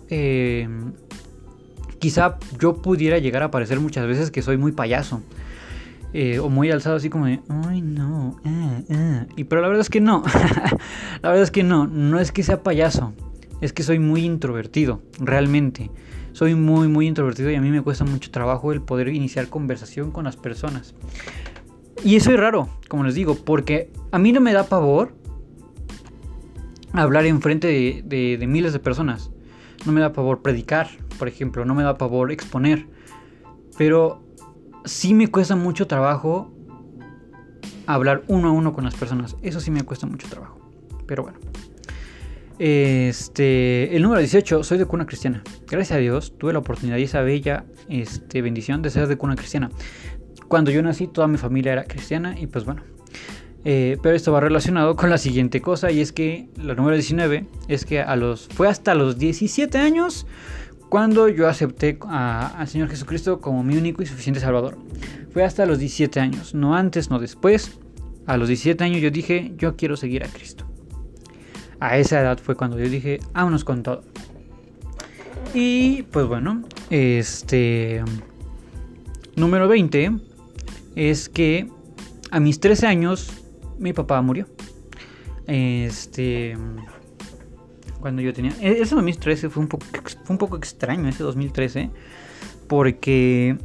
eh, 0.09 0.67
quizá 1.97 2.37
yo 2.59 2.81
pudiera 2.81 3.17
llegar 3.17 3.41
a 3.41 3.49
parecer 3.49 3.79
muchas 3.79 4.05
veces 4.05 4.29
que 4.29 4.43
soy 4.43 4.57
muy 4.57 4.73
payaso. 4.73 5.23
Eh, 6.15 6.37
o 6.37 6.47
muy 6.47 6.69
alzado 6.69 6.97
así 6.97 7.09
como 7.09 7.25
de, 7.25 7.39
ay 7.49 7.81
no, 7.81 8.39
eh, 8.45 8.83
eh". 8.87 9.25
y 9.35 9.45
pero 9.45 9.63
la 9.63 9.67
verdad 9.67 9.81
es 9.81 9.89
que 9.89 9.99
no, 9.99 10.21
la 11.23 11.29
verdad 11.29 11.41
es 11.41 11.49
que 11.49 11.63
no, 11.63 11.87
no 11.87 12.19
es 12.19 12.31
que 12.31 12.43
sea 12.43 12.61
payaso, 12.61 13.13
es 13.61 13.73
que 13.73 13.81
soy 13.81 13.97
muy 13.97 14.23
introvertido, 14.23 15.01
realmente, 15.19 15.89
soy 16.33 16.53
muy 16.53 16.87
muy 16.87 17.07
introvertido 17.07 17.49
y 17.49 17.55
a 17.55 17.61
mí 17.61 17.71
me 17.71 17.81
cuesta 17.81 18.05
mucho 18.05 18.29
trabajo 18.29 18.71
el 18.71 18.79
poder 18.83 19.07
iniciar 19.07 19.47
conversación 19.47 20.11
con 20.11 20.25
las 20.25 20.35
personas. 20.35 20.93
Y 22.03 22.15
eso 22.15 22.31
es 22.31 22.39
raro, 22.39 22.69
como 22.87 23.03
les 23.03 23.15
digo, 23.15 23.35
porque 23.35 23.91
a 24.11 24.19
mí 24.19 24.31
no 24.31 24.41
me 24.41 24.53
da 24.53 24.65
pavor 24.65 25.15
hablar 26.93 27.25
enfrente 27.25 27.67
de, 27.67 28.37
de 28.37 28.47
miles 28.47 28.73
de 28.73 28.79
personas, 28.79 29.31
no 29.85 29.91
me 29.91 30.01
da 30.01 30.13
pavor 30.13 30.41
predicar, 30.41 30.89
por 31.17 31.27
ejemplo, 31.27 31.65
no 31.65 31.75
me 31.75 31.83
da 31.83 31.97
pavor 31.97 32.31
exponer, 32.31 32.87
pero 33.77 34.21
sí 34.85 35.13
me 35.13 35.27
cuesta 35.27 35.55
mucho 35.55 35.87
trabajo 35.87 36.53
hablar 37.85 38.23
uno 38.27 38.49
a 38.49 38.51
uno 38.51 38.73
con 38.73 38.83
las 38.83 38.95
personas. 38.95 39.35
Eso 39.41 39.59
sí 39.59 39.71
me 39.71 39.83
cuesta 39.83 40.07
mucho 40.07 40.27
trabajo. 40.27 40.59
Pero 41.05 41.23
bueno. 41.23 41.39
Este, 42.59 43.95
el 43.95 44.03
número 44.03 44.19
18, 44.19 44.63
soy 44.63 44.77
de 44.77 44.85
cuna 44.85 45.05
cristiana. 45.05 45.43
Gracias 45.67 45.97
a 45.97 45.99
Dios 45.99 46.37
tuve 46.37 46.53
la 46.53 46.59
oportunidad 46.59 46.97
y 46.97 47.03
esa 47.03 47.21
bella 47.21 47.65
este, 47.89 48.41
bendición 48.41 48.81
de 48.81 48.89
ser 48.89 49.07
de 49.07 49.17
cuna 49.17 49.35
cristiana. 49.35 49.71
Cuando 50.47 50.71
yo 50.71 50.81
nací 50.81 51.07
toda 51.07 51.27
mi 51.27 51.37
familia 51.37 51.73
era 51.73 51.83
cristiana 51.85 52.39
y 52.39 52.47
pues 52.47 52.65
bueno. 52.65 52.83
Eh, 53.65 53.97
pero 54.03 54.15
esto 54.15 54.31
va 54.31 54.41
relacionado 54.41 54.95
con 54.95 55.09
la 55.09 55.17
siguiente 55.17 55.61
cosa 55.61 55.89
y 55.89 56.01
es 56.01 56.11
que 56.11 56.49
la 56.61 56.75
número 56.75 56.95
19 56.95 57.45
es 57.69 57.85
que 57.85 58.01
a 58.01 58.15
los, 58.17 58.49
fue 58.49 58.67
hasta 58.67 58.93
los 58.93 59.17
17 59.17 59.77
años 59.77 60.27
cuando 60.89 61.29
yo 61.29 61.47
acepté 61.47 61.97
al 62.07 62.67
Señor 62.67 62.89
Jesucristo 62.89 63.39
como 63.39 63.63
mi 63.63 63.77
único 63.77 64.03
y 64.03 64.05
suficiente 64.05 64.39
Salvador. 64.39 64.77
Fue 65.31 65.43
hasta 65.43 65.65
los 65.65 65.79
17 65.79 66.19
años, 66.19 66.53
no 66.53 66.75
antes, 66.75 67.09
no 67.09 67.17
después. 67.19 67.79
A 68.27 68.37
los 68.37 68.47
17 68.47 68.83
años 68.83 69.01
yo 69.01 69.09
dije, 69.09 69.53
yo 69.57 69.75
quiero 69.75 69.97
seguir 69.97 70.23
a 70.23 70.27
Cristo. 70.27 70.65
A 71.79 71.97
esa 71.97 72.21
edad 72.21 72.37
fue 72.37 72.55
cuando 72.55 72.77
yo 72.77 72.87
dije, 72.87 73.19
vámonos 73.33 73.63
con 73.63 73.81
todo. 73.81 74.03
Y 75.53 76.03
pues 76.03 76.27
bueno, 76.27 76.61
este... 76.89 78.03
Número 79.35 79.67
20 79.67 80.11
es 80.95 81.29
que 81.29 81.67
a 82.31 82.39
mis 82.39 82.59
13 82.59 82.87
años 82.87 83.31
mi 83.77 83.93
papá 83.93 84.21
murió. 84.21 84.47
Este 85.47 86.55
cuando 88.03 88.21
yo 88.21 88.33
tenía... 88.33 88.51
E-, 88.59 88.81
ese 88.81 88.95
2013 88.95 89.49
fue 89.49 89.63
un 89.63 89.69
poco, 89.69 89.85
fue 90.25 90.33
un 90.33 90.37
poco 90.37 90.57
extraño, 90.57 91.07
ese 91.07 91.23
2013, 91.23 91.89
porque 92.67 93.57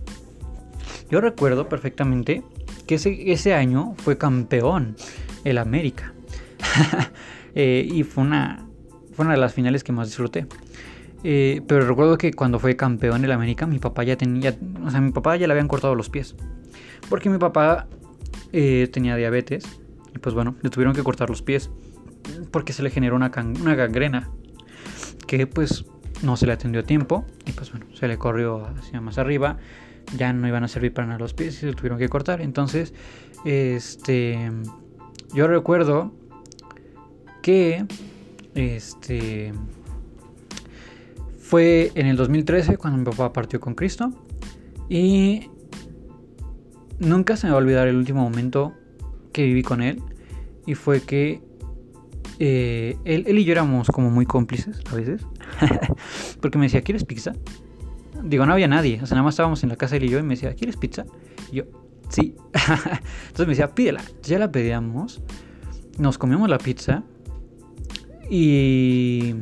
Yo 1.11 1.21
recuerdo 1.21 1.69
perfectamente 1.69 2.45
que 2.87 2.95
ese, 2.95 3.33
ese 3.33 3.55
año 3.55 3.97
fue 3.99 4.17
campeón 4.17 4.97
el 5.45 5.59
América. 5.59 6.15
Eh, 7.55 7.89
y 7.91 8.05
fue 8.05 8.23
una, 8.23 8.69
fue 9.15 9.25
una 9.25 9.35
de 9.35 9.41
las 9.41 9.53
finales 9.53 9.83
que 9.83 9.91
más 9.91 10.07
disfruté. 10.07 10.47
Eh, 11.25 11.63
pero 11.67 11.87
recuerdo 11.87 12.17
que 12.17 12.33
cuando 12.33 12.59
fue 12.59 12.77
campeón 12.77 13.25
el 13.25 13.33
América, 13.33 13.67
mi 13.67 13.79
papá 13.79 14.05
ya 14.05 14.17
tenía, 14.17 14.57
o 14.85 14.91
sea, 14.91 15.01
mi 15.01 15.11
papá 15.11 15.37
ya 15.37 15.47
le 15.47 15.53
habían 15.53 15.69
cortado 15.69 15.95
los 15.95 16.09
pies. 16.09 16.37
Porque 17.09 17.31
mi 17.31 17.39
papá 17.39 17.87
eh, 18.53 18.89
tenía 18.93 19.17
diabetes 19.17 19.65
y 20.15 20.19
pues 20.19 20.35
bueno, 20.35 20.55
le 20.63 20.71
tuvieron 20.71 20.95
que 20.95 21.03
cortar 21.03 21.29
los 21.29 21.43
pies 21.43 21.71
porque 22.51 22.73
se 22.73 22.83
le 22.83 22.91
generó 22.91 23.17
una, 23.17 23.31
una 23.61 23.75
gangrena 23.75 24.31
que 25.27 25.47
pues 25.47 25.85
no 26.23 26.37
se 26.37 26.47
le 26.47 26.53
atendió 26.53 26.81
a 26.81 26.85
tiempo 26.85 27.25
y 27.47 27.53
pues 27.53 27.71
bueno, 27.71 27.87
se 27.95 28.09
le 28.09 28.19
corrió 28.19 28.67
hacia 28.67 29.01
más 29.01 29.19
arriba, 29.19 29.59
ya 30.17 30.33
no 30.33 30.49
iban 30.49 30.65
a 30.65 30.69
servir 30.69 30.93
para 30.93 31.07
nada 31.07 31.19
los 31.19 31.35
pies 31.35 31.57
y 31.57 31.61
se 31.61 31.73
tuvieron 31.73 31.99
que 31.99 32.09
cortar. 32.09 32.41
Entonces, 32.41 32.95
este, 33.45 34.51
yo 35.33 35.47
recuerdo 35.47 36.13
que, 37.43 37.87
este, 38.55 39.53
fue 41.49 41.93
en 41.95 42.07
el 42.07 42.17
2013 42.19 42.77
cuando 42.77 42.99
mi 42.99 43.05
papá 43.07 43.33
partió 43.33 43.59
con 43.59 43.75
Cristo 43.75 44.13
y 44.91 45.49
nunca 46.99 47.39
se 47.39 47.47
me 47.47 47.53
va 47.53 47.59
a 47.59 47.63
olvidar 47.63 47.89
el 47.89 47.97
último 47.97 48.23
momento 48.23 48.75
que 49.33 49.45
viví 49.45 49.63
con 49.63 49.81
él 49.81 50.03
y 50.67 50.75
fue 50.75 51.01
que 51.01 51.41
eh, 52.39 52.99
él, 53.07 53.39
y 53.39 53.45
yo 53.47 53.53
éramos 53.53 53.89
como 53.89 54.11
muy 54.11 54.27
cómplices 54.27 54.83
a 54.93 54.95
veces. 54.95 55.23
Porque 56.43 56.59
me 56.59 56.67
decía, 56.67 56.83
¿quieres 56.83 57.05
pizza? 57.05 57.33
Digo, 58.23 58.45
no 58.45 58.53
había 58.53 58.69
nadie. 58.69 59.01
O 59.03 59.07
sea, 59.07 59.15
nada 59.15 59.23
más 59.23 59.33
estábamos 59.33 59.63
en 59.63 59.71
la 59.71 59.77
casa 59.77 59.97
él 59.97 60.05
y 60.05 60.11
yo 60.11 60.19
y 60.19 60.23
me 60.23 60.35
decía, 60.35 60.55
¿quieres 60.55 60.77
pizza? 60.77 61.07
Y 61.51 61.57
yo, 61.57 61.65
sí. 62.11 62.37
Entonces 62.53 63.47
me 63.47 63.53
decía, 63.53 63.75
pídela. 63.75 64.03
Ya 64.23 64.39
la 64.39 64.53
pedíamos. 64.53 65.23
Nos 65.97 66.19
comíamos 66.19 66.51
la 66.51 66.59
pizza. 66.59 67.05
Y... 68.31 69.35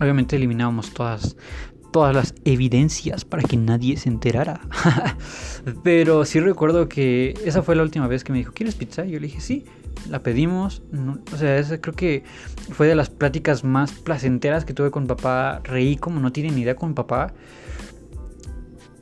Obviamente 0.00 0.36
eliminábamos 0.36 0.92
todas, 0.92 1.36
todas 1.92 2.14
las 2.14 2.34
evidencias 2.44 3.24
para 3.24 3.42
que 3.42 3.56
nadie 3.56 3.96
se 3.96 4.08
enterara. 4.08 4.60
Pero 5.84 6.24
sí 6.24 6.40
recuerdo 6.40 6.88
que 6.88 7.38
esa 7.44 7.62
fue 7.62 7.76
la 7.76 7.82
última 7.82 8.08
vez 8.08 8.24
que 8.24 8.32
me 8.32 8.38
dijo, 8.38 8.52
¿quieres 8.52 8.74
pizza? 8.74 9.04
Y 9.04 9.12
yo 9.12 9.20
le 9.20 9.26
dije, 9.26 9.40
sí 9.40 9.64
la 10.08 10.22
pedimos. 10.22 10.82
o 11.32 11.36
sea, 11.36 11.62
creo 11.80 11.94
que 11.94 12.24
fue 12.70 12.86
de 12.86 12.94
las 12.94 13.10
pláticas 13.10 13.64
más 13.64 13.92
placenteras 13.92 14.64
que 14.64 14.72
tuve 14.72 14.90
con 14.90 15.06
papá. 15.06 15.60
Reí 15.64 15.96
como 15.96 16.20
no 16.20 16.32
tiene 16.32 16.50
ni 16.50 16.62
idea 16.62 16.76
con 16.76 16.94
papá. 16.94 17.32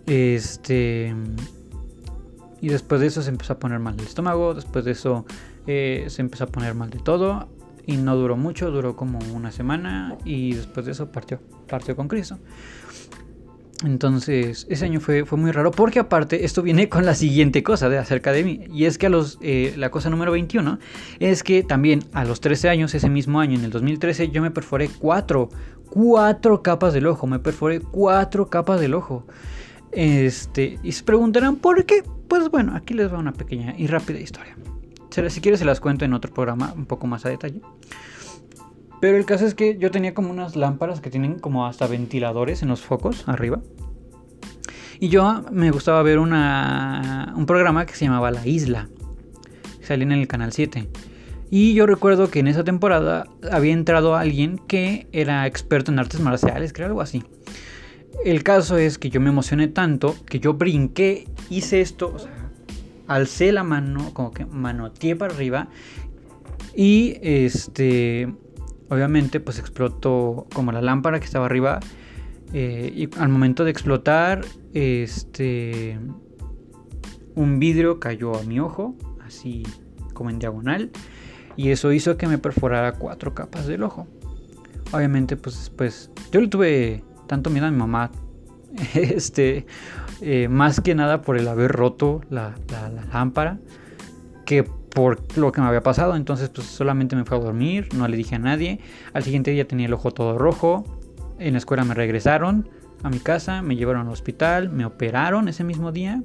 Este. 0.07 1.15
Y 2.61 2.69
después 2.69 3.01
de 3.01 3.07
eso 3.07 3.23
se 3.23 3.31
empezó 3.31 3.53
a 3.53 3.59
poner 3.59 3.79
mal 3.79 3.95
el 3.99 4.07
estómago. 4.07 4.55
Después 4.55 4.85
de 4.85 4.93
eso 4.93 5.27
eh, 5.67 6.07
se 6.09 6.23
empezó 6.23 6.45
a 6.45 6.47
poner 6.49 6.75
mal 6.75 6.91
de 6.91 6.99
todo. 6.99 7.49
Y 7.89 7.97
no 7.97 8.15
duró 8.17 8.37
mucho, 8.37 8.71
duró 8.71 8.95
como 8.95 9.19
una 9.35 9.51
semana. 9.51 10.15
Y 10.27 10.53
después 10.53 10.85
de 10.85 10.93
eso 10.93 11.11
partió, 11.11 11.41
partió 11.67 11.97
con 11.97 12.07
Cristo. 12.07 12.39
Entonces, 13.83 14.67
ese 14.69 14.85
año 14.85 15.01
fue, 15.01 15.25
fue 15.25 15.39
muy 15.39 15.53
raro 15.53 15.71
porque 15.71 15.99
aparte 15.99 16.45
esto 16.45 16.63
viene 16.63 16.91
con 16.91 17.07
la 17.07 17.15
siguiente 17.15 17.63
cosa 17.63 17.89
de 17.89 17.97
acerca 17.97 18.33
de 18.33 18.45
mí. 18.45 18.61
Y 18.71 18.85
es 18.85 18.99
que 18.99 19.07
a 19.07 19.09
los, 19.09 19.39
eh, 19.41 19.73
la 19.79 19.91
cosa 19.91 20.11
número 20.11 20.33
21 20.33 20.79
es 21.19 21.43
que 21.43 21.63
también 21.63 22.05
a 22.13 22.27
los 22.27 22.43
13 22.43 22.69
años, 22.69 22.95
ese 22.95 23.09
mismo 23.09 23.41
año, 23.41 23.59
en 23.59 23.65
el 23.65 23.71
2013, 23.71 24.29
yo 24.29 24.43
me 24.43 24.51
perforé 24.51 24.91
cuatro, 24.99 25.49
cuatro 25.89 26.63
capas 26.63 26.93
del 26.93 27.07
ojo. 27.07 27.27
Me 27.27 27.39
perforé 27.39 27.81
cuatro 27.81 28.51
capas 28.51 28.81
del 28.81 28.93
ojo. 28.93 29.27
Este, 29.93 30.79
y 30.83 30.93
se 30.93 31.05
preguntarán 31.05 31.57
por 31.57 31.87
qué. 31.87 32.03
Pues 32.29 32.51
bueno, 32.51 32.77
aquí 32.77 32.93
les 32.93 33.11
va 33.11 33.19
una 33.19 33.33
pequeña 33.33 33.75
y 33.79 33.87
rápida 33.87 34.21
historia. 34.21 34.59
Si 35.29 35.41
quieres 35.41 35.61
se 35.61 35.67
las 35.67 35.81
cuento 35.81 36.05
en 36.05 36.15
otro 36.15 36.33
programa 36.33 36.73
un 36.77 36.87
poco 36.87 37.07
más 37.07 37.27
a 37.27 37.29
detalle. 37.29 37.61
Pero 39.01 39.17
el 39.17 39.25
caso 39.25 39.47
es 39.47 39.55
que 39.55 39.79
yo 39.79 39.91
tenía 39.91 40.15
como 40.15 40.31
unas 40.31 40.57
lámparas 40.57 41.01
que 41.01 41.11
tienen 41.11 41.39
como 41.39 41.67
hasta 41.67 41.87
ventiladores 41.87 42.63
en 42.63 42.69
los 42.69 42.81
focos 42.81 43.29
arriba. 43.29 43.61
Y 45.01 45.09
yo 45.09 45.45
me 45.53 45.71
gustaba 45.71 46.03
ver 46.03 46.19
un 46.19 47.45
programa 47.47 47.87
que 47.87 47.95
se 47.95 48.07
llamaba 48.07 48.31
La 48.31 48.47
Isla. 48.47 48.89
Que 49.79 49.87
salía 49.87 50.05
en 50.05 50.13
el 50.13 50.27
canal 50.27 50.53
7. 50.53 50.89
Y 51.51 51.75
yo 51.75 51.87
recuerdo 51.87 52.31
que 52.31 52.41
en 52.41 52.49
esa 52.49 52.65
temporada 52.65 53.27
había 53.51 53.73
entrado 53.73 54.17
alguien 54.17 54.59
que 54.67 55.07
era 55.13 55.47
experto 55.47 55.93
en 55.93 55.99
artes 55.99 56.21
marciales, 56.21 56.73
creo 56.73 56.89
algo 56.89 57.01
así. 57.01 57.23
El 58.25 58.43
caso 58.43 58.77
es 58.77 58.99
que 58.99 59.11
yo 59.11 59.21
me 59.21 59.31
emocioné 59.31 59.69
tanto 59.69 60.17
que 60.27 60.41
yo 60.41 60.55
brinqué, 60.55 61.29
hice 61.49 61.81
esto, 61.81 62.13
o 62.15 62.19
sea, 62.19 62.33
alcé 63.09 63.51
la 63.51 63.65
mano, 63.65 64.15
como 64.15 64.31
que 64.31 64.47
manoteé 64.47 65.17
para 65.17 65.35
arriba. 65.35 65.69
Y 66.75 67.17
este 67.23 68.29
obviamente 68.89 69.41
pues 69.41 69.59
explotó 69.59 70.47
como 70.55 70.73
la 70.73 70.81
lámpara 70.81 71.19
que 71.19 71.27
estaba 71.27 71.47
arriba 71.47 71.81
eh, 72.53 72.93
y 72.95 73.09
al 73.19 73.29
momento 73.29 73.65
de 73.65 73.71
explotar 73.71 74.45
este 74.73 75.99
un 77.35 77.59
vidrio 77.59 78.01
cayó 78.01 78.37
a 78.37 78.43
mi 78.45 78.61
ojo 78.61 78.97
así 79.27 79.65
como 80.15 80.31
en 80.31 80.39
diagonal 80.39 80.91
y 81.57 81.71
eso 81.71 81.93
hizo 81.93 82.17
que 82.17 82.27
me 82.27 82.39
perforara 82.39 82.93
cuatro 82.93 83.35
capas 83.35 83.67
del 83.67 83.83
ojo 83.83 84.07
obviamente 84.93 85.37
pues 85.37 85.59
después 85.59 86.11
yo 86.33 86.41
le 86.41 86.49
tuve 86.49 87.05
tanto 87.27 87.51
miedo 87.51 87.67
a 87.67 87.71
mi 87.71 87.77
mamá 87.77 88.11
este 88.95 89.67
eh, 90.21 90.49
más 90.49 90.81
que 90.81 90.95
nada 90.95 91.23
por 91.23 91.37
el 91.37 91.47
haber 91.49 91.71
roto 91.71 92.23
la, 92.31 92.55
lámpara 93.13 93.59
que 94.45 94.65
por 94.65 95.21
lo 95.37 95.53
que 95.53 95.61
me 95.61 95.67
había 95.67 95.83
pasado. 95.83 96.17
Entonces, 96.17 96.49
pues 96.49 96.67
solamente 96.67 97.15
me 97.15 97.25
fue 97.25 97.37
a 97.37 97.41
dormir, 97.41 97.89
no 97.95 98.09
le 98.09 98.17
dije 98.17 98.35
a 98.35 98.39
nadie. 98.39 98.81
Al 99.13 99.23
siguiente 99.23 99.51
día 99.51 99.69
tenía 99.69 99.87
el 99.87 99.93
ojo 99.93 100.11
todo 100.11 100.39
rojo. 100.39 100.85
En 101.39 101.53
la 101.53 101.59
escuela 101.59 101.85
me 101.85 101.95
regresaron 101.95 102.69
a 103.03 103.11
mi 103.11 103.19
casa, 103.19 103.63
me 103.63 103.77
llevaron 103.77 104.07
al 104.07 104.13
hospital, 104.13 104.71
me 104.71 104.85
operaron 104.85 105.49
ese 105.49 105.65
mismo 105.65 105.93
día. 105.93 106.23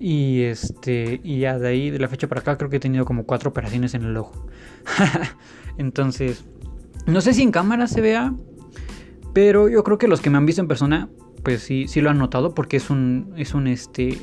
Y 0.00 0.42
este, 0.42 1.20
y 1.22 1.40
ya 1.40 1.58
de 1.58 1.68
ahí, 1.68 1.90
de 1.90 1.98
la 1.98 2.08
fecha 2.08 2.26
para 2.26 2.40
acá, 2.40 2.56
creo 2.56 2.70
que 2.70 2.76
he 2.76 2.80
tenido 2.80 3.04
como 3.04 3.24
cuatro 3.24 3.50
operaciones 3.50 3.94
en 3.94 4.04
el 4.04 4.16
ojo. 4.16 4.46
Entonces, 5.76 6.44
no 7.06 7.20
sé 7.20 7.34
si 7.34 7.42
en 7.42 7.52
cámara 7.52 7.86
se 7.86 8.00
vea, 8.00 8.32
pero 9.32 9.68
yo 9.68 9.84
creo 9.84 9.98
que 9.98 10.08
los 10.08 10.20
que 10.20 10.30
me 10.30 10.38
han 10.38 10.46
visto 10.46 10.60
en 10.62 10.68
persona, 10.68 11.08
pues 11.42 11.62
sí, 11.62 11.86
sí 11.88 12.00
lo 12.00 12.10
han 12.10 12.18
notado 12.18 12.54
porque 12.54 12.76
es 12.76 12.90
un, 12.90 13.32
es 13.36 13.54
un 13.54 13.66
este, 13.66 14.18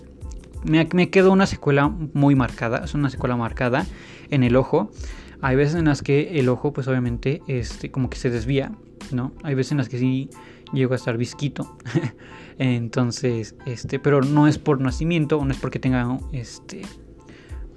me, 0.64 1.10
quedó 1.10 1.32
una 1.32 1.46
secuela 1.46 1.88
muy 1.88 2.36
marcada, 2.36 2.84
es 2.84 2.94
una 2.94 3.10
secuela 3.10 3.36
marcada 3.36 3.86
en 4.30 4.44
el 4.44 4.56
ojo. 4.56 4.92
Hay 5.42 5.56
veces 5.56 5.76
en 5.76 5.86
las 5.86 6.02
que 6.02 6.40
el 6.40 6.50
ojo, 6.50 6.74
pues 6.74 6.88
obviamente, 6.88 7.42
este, 7.48 7.92
como 7.92 8.10
que 8.10 8.18
se 8.18 8.30
desvía, 8.30 8.72
¿no? 9.12 9.34
Hay 9.44 9.56
veces 9.56 9.74
en 9.74 9.78
las 9.78 9.90
que 9.90 10.00
sí 10.00 10.30
llego 10.74 10.94
a 10.94 10.96
estar 10.96 11.18
visquito. 11.18 11.78
Entonces, 12.58 13.56
este, 13.66 14.00
pero 14.00 14.22
no 14.22 14.48
es 14.48 14.58
por 14.58 14.82
nacimiento, 14.82 15.44
no 15.44 15.52
es 15.52 15.58
porque 15.58 15.80
tenga 15.80 16.20
este 16.32 16.82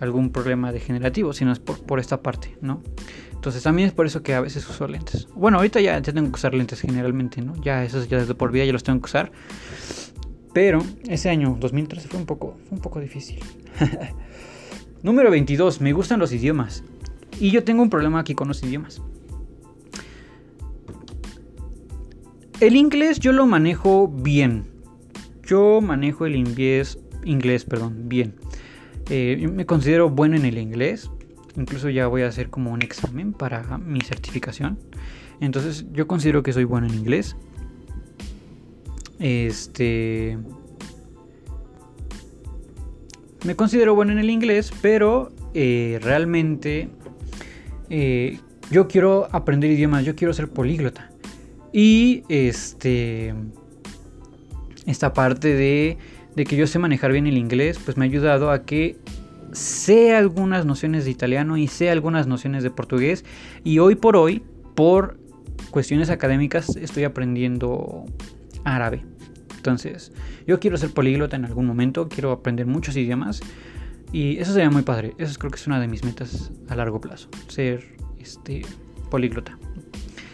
algún 0.00 0.30
problema 0.30 0.72
degenerativo, 0.72 1.32
sino 1.32 1.52
es 1.52 1.58
por, 1.58 2.00
esta 2.00 2.22
parte, 2.22 2.56
¿no? 2.60 2.82
Entonces 3.32 3.62
también 3.62 3.88
es 3.88 3.94
por 3.94 4.06
eso 4.06 4.22
que 4.22 4.34
a 4.34 4.40
veces 4.40 4.68
uso 4.68 4.88
lentes. 4.88 5.28
Bueno, 5.34 5.58
ahorita 5.58 5.80
ya, 5.80 5.98
ya 5.98 6.12
tengo 6.12 6.28
que 6.30 6.34
usar 6.34 6.54
lentes 6.54 6.80
generalmente, 6.80 7.40
¿no? 7.42 7.54
Ya 7.62 7.84
esos 7.84 8.08
ya 8.08 8.18
desde 8.18 8.34
por 8.34 8.50
vida 8.50 8.64
ya 8.64 8.72
los 8.72 8.82
tengo 8.82 9.00
que 9.00 9.06
usar. 9.06 9.30
Pero 10.52 10.82
ese 11.06 11.30
año, 11.30 11.56
2013, 11.60 12.08
fue 12.08 12.18
un 12.18 12.26
poco, 12.26 12.56
un 12.70 12.80
poco 12.80 12.98
difícil. 13.00 13.38
Número 15.02 15.30
22. 15.30 15.80
Me 15.80 15.92
gustan 15.92 16.18
los 16.18 16.32
idiomas. 16.32 16.82
Y 17.38 17.50
yo 17.50 17.62
tengo 17.64 17.82
un 17.82 17.90
problema 17.90 18.20
aquí 18.20 18.34
con 18.34 18.48
los 18.48 18.62
idiomas. 18.62 19.00
El 22.60 22.76
inglés 22.76 23.20
yo 23.20 23.32
lo 23.32 23.46
manejo 23.46 24.08
bien. 24.08 24.66
Yo 25.42 25.80
manejo 25.80 26.26
el 26.26 26.36
inglés, 26.36 26.98
inglés, 27.24 27.64
perdón, 27.64 28.08
bien. 28.08 28.34
Eh, 29.10 29.48
me 29.52 29.66
considero 29.66 30.08
bueno 30.08 30.36
en 30.36 30.44
el 30.44 30.56
inglés. 30.56 31.10
Incluso 31.56 31.90
ya 31.90 32.06
voy 32.06 32.22
a 32.22 32.28
hacer 32.28 32.48
como 32.48 32.72
un 32.72 32.80
examen 32.80 33.32
para 33.32 33.76
mi 33.78 34.00
certificación. 34.00 34.78
Entonces 35.40 35.86
yo 35.92 36.06
considero 36.06 36.42
que 36.42 36.52
soy 36.52 36.64
bueno 36.64 36.86
en 36.86 36.94
inglés. 36.94 37.36
Este. 39.18 40.38
Me 43.44 43.56
considero 43.56 43.94
bueno 43.94 44.12
en 44.12 44.18
el 44.18 44.30
inglés, 44.30 44.70
pero 44.80 45.32
eh, 45.54 45.98
realmente 46.02 46.88
eh, 47.88 48.38
yo 48.70 48.86
quiero 48.86 49.28
aprender 49.32 49.70
idiomas, 49.70 50.04
yo 50.04 50.14
quiero 50.14 50.32
ser 50.32 50.48
políglota. 50.48 51.10
Y 51.72 52.22
este. 52.28 53.34
Esta 54.86 55.12
parte 55.12 55.54
de, 55.54 55.98
de 56.34 56.44
que 56.44 56.56
yo 56.56 56.66
sé 56.66 56.78
manejar 56.78 57.12
bien 57.12 57.26
el 57.26 57.36
inglés, 57.36 57.78
pues 57.84 57.96
me 57.96 58.04
ha 58.04 58.08
ayudado 58.08 58.50
a 58.50 58.64
que 58.64 58.96
sé 59.52 60.14
algunas 60.14 60.66
nociones 60.66 61.04
de 61.04 61.10
italiano 61.10 61.56
y 61.56 61.68
sé 61.68 61.90
algunas 61.90 62.26
nociones 62.26 62.62
de 62.62 62.70
portugués. 62.70 63.24
Y 63.64 63.78
hoy 63.78 63.94
por 63.94 64.16
hoy, 64.16 64.42
por 64.74 65.18
cuestiones 65.70 66.10
académicas, 66.10 66.76
estoy 66.76 67.04
aprendiendo 67.04 68.04
árabe. 68.64 69.02
Entonces, 69.56 70.12
yo 70.46 70.58
quiero 70.58 70.76
ser 70.76 70.90
políglota 70.90 71.36
en 71.36 71.44
algún 71.44 71.66
momento, 71.66 72.08
quiero 72.08 72.32
aprender 72.32 72.66
muchos 72.66 72.96
idiomas 72.96 73.40
y 74.12 74.38
eso 74.38 74.52
sería 74.52 74.70
muy 74.70 74.82
padre. 74.82 75.14
Eso 75.18 75.38
creo 75.38 75.50
que 75.50 75.58
es 75.58 75.66
una 75.66 75.80
de 75.80 75.86
mis 75.86 76.02
metas 76.02 76.50
a 76.68 76.76
largo 76.76 77.00
plazo, 77.00 77.28
ser 77.48 77.96
este 78.18 78.62
políglota. 79.10 79.58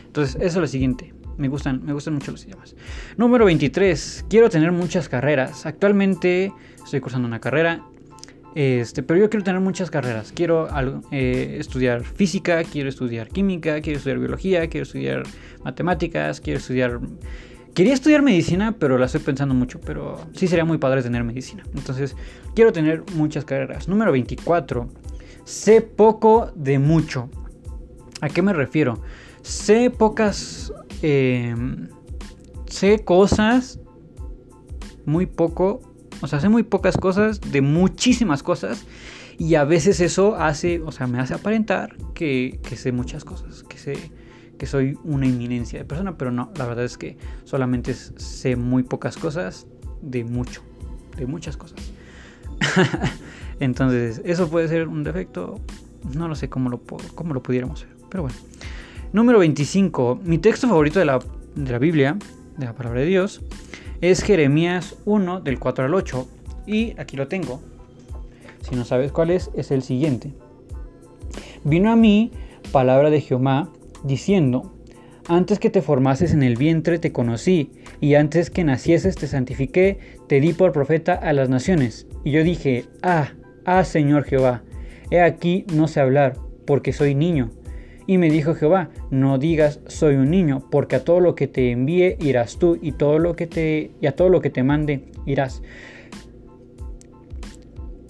Entonces, 0.07 0.37
eso 0.37 0.47
es 0.47 0.57
lo 0.57 0.67
siguiente. 0.67 1.13
Me 1.39 1.49
gustan, 1.49 1.85
me 1.85 1.93
gustan 1.93 2.15
mucho 2.15 2.31
los 2.31 2.45
idiomas. 2.45 2.75
Número 3.17 3.45
23. 3.45 4.27
Quiero 4.31 4.49
tener 4.49 4.73
muchas 4.73 5.09
carreras. 5.09 5.67
Actualmente 5.67 6.53
estoy 6.83 7.01
cursando 7.01 7.29
una 7.29 7.41
carrera. 7.41 7.85
Este, 8.57 9.03
pero 9.03 9.21
yo 9.21 9.29
quiero 9.29 9.45
tener 9.45 9.61
muchas 9.61 9.91
carreras. 9.91 10.33
Quiero 10.35 10.67
eh, 11.11 11.59
estudiar 11.61 12.05
física, 12.05 12.65
quiero 12.65 12.89
estudiar 12.89 13.29
química, 13.29 13.83
quiero 13.83 13.99
estudiar 13.99 14.19
biología, 14.19 14.67
quiero 14.71 14.85
estudiar 14.85 15.25
matemáticas, 15.63 16.41
quiero 16.41 16.59
estudiar... 16.59 16.99
Quería 17.75 17.93
estudiar 17.93 18.23
medicina, 18.23 18.75
pero 18.79 18.97
la 18.97 19.05
estoy 19.05 19.21
pensando 19.21 19.55
mucho, 19.55 19.79
pero 19.83 20.19
sí 20.33 20.49
sería 20.49 20.65
muy 20.65 20.79
padre 20.79 21.03
tener 21.03 21.23
medicina. 21.23 21.65
Entonces, 21.75 22.17
quiero 22.55 22.73
tener 22.73 23.05
muchas 23.15 23.45
carreras. 23.45 23.89
Número 23.89 24.11
24. 24.11 24.89
Sé 25.45 25.83
poco 25.83 26.51
de 26.55 26.79
mucho. 26.79 27.29
¿A 28.23 28.31
qué 28.31 28.41
me 28.41 28.55
refiero? 28.55 29.03
Sé 29.43 29.91
pocas... 29.91 30.73
Em, 31.03 31.91
sé 32.65 33.05
cosas 33.05 33.81
muy 35.05 35.27
poco 35.27 35.83
o 36.21 36.27
sea, 36.27 36.41
sé 36.41 36.49
muy 36.49 36.63
pocas 36.63 36.97
cosas 36.97 37.41
de 37.41 37.61
muchísimas 37.61 38.43
cosas. 38.43 38.87
Y 39.39 39.55
a 39.57 39.65
veces 39.65 40.01
eso 40.01 40.37
hace, 40.37 40.81
o 40.81 40.93
sea, 40.93 41.07
me 41.07 41.19
hace 41.19 41.35
aparentar 41.35 41.97
que, 42.15 42.59
sé 42.75 42.93
muchas 42.93 43.25
cosas, 43.25 43.63
que 43.65 43.79
sé 43.79 44.11
que 44.59 44.65
soy 44.65 44.99
una 45.05 45.27
inminencia 45.27 45.79
de 45.79 45.85
persona, 45.85 46.17
pero 46.17 46.31
no, 46.31 46.51
la 46.57 46.65
verdad 46.65 46.87
es 46.87 46.97
que 46.97 47.19
solamente 47.45 47.93
sé 47.93 48.57
muy 48.57 48.83
pocas 48.83 49.19
cosas 49.19 49.67
de 50.01 50.25
mucho, 50.25 50.63
de 51.19 51.27
muchas 51.27 51.59
cosas. 51.59 51.79
Entonces, 53.61 54.23
eso 54.25 54.49
puede 54.49 54.69
ser 54.69 54.89
un 54.89 55.05
defecto, 55.05 55.61
no 56.15 56.27
lo 56.27 56.35
sé 56.35 56.49
cómo 56.49 56.71
lo, 56.71 56.81
cómo 57.15 57.35
lo 57.35 57.43
pudiéramos 57.43 57.85
ver, 57.85 57.95
pero 58.11 58.23
bueno. 58.23 58.39
Número 59.13 59.39
25, 59.39 60.21
mi 60.25 60.39
texto 60.39 60.67
favorito 60.69 60.99
de 60.99 61.05
la, 61.05 61.19
de 61.55 61.73
la 61.73 61.79
Biblia, 61.79 62.17
de 62.57 62.65
la 62.65 62.75
palabra 62.75 63.01
de 63.01 63.07
Dios, 63.07 63.43
es 64.01 64.23
Jeremías 64.23 64.97
1 65.05 65.41
del 65.41 65.59
4 65.59 65.85
al 65.87 65.95
8 65.95 66.29
y 66.67 66.99
aquí 66.99 67.17
lo 67.17 67.29
tengo. 67.29 67.61
Si 68.69 68.75
no 68.75 68.85
sabes 68.85 69.13
cuál 69.13 69.31
es, 69.31 69.51
es 69.55 69.71
el 69.71 69.83
siguiente. 69.83 70.33
Vino 71.65 71.91
a 71.91 71.97
mí 71.97 72.33
palabra 72.73 73.11
de 73.11 73.21
Jehová 73.21 73.71
diciendo, 74.05 74.73
antes 75.29 75.59
que 75.59 75.71
te 75.71 75.83
formases 75.83 76.33
en 76.33 76.43
el 76.43 76.57
vientre 76.57 76.99
te 76.99 77.13
conocí, 77.13 77.73
y 78.01 78.15
antes 78.15 78.51
que 78.51 78.65
nacieses 78.65 79.17
te 79.17 79.27
santifiqué, 79.27 79.99
te 80.29 80.41
di 80.41 80.53
por 80.53 80.73
profeta 80.73 81.15
a 81.15 81.33
las 81.33 81.49
naciones. 81.49 82.07
Y 82.25 82.31
yo 82.31 82.45
dije, 82.45 82.85
ah, 83.03 83.33
ah 83.65 83.85
Señor 83.85 84.25
Jehová, 84.25 84.63
he 85.11 85.21
aquí 85.21 85.65
no 85.73 85.89
sé 85.89 86.01
hablar, 86.01 86.37
porque 86.67 86.93
soy 86.93 87.15
niño. 87.15 87.51
Y 88.07 88.19
me 88.19 88.31
dijo 88.31 88.55
Jehová, 88.55 88.91
no 89.11 89.39
digas 89.39 89.81
soy 89.87 90.15
un 90.15 90.31
niño, 90.31 90.63
porque 90.71 90.97
a 90.97 91.05
todo 91.05 91.21
lo 91.21 91.35
que 91.35 91.49
te 91.49 91.73
envíe 91.73 92.17
irás 92.21 92.59
tú 92.59 92.79
y 92.81 92.93
todo 92.93 93.19
lo 93.19 93.35
que 93.35 93.47
te 93.47 93.91
a 94.07 94.13
todo 94.13 94.29
lo 94.29 94.41
que 94.41 94.51
te 94.51 94.63
mande 94.63 95.05
irás. 95.27 95.63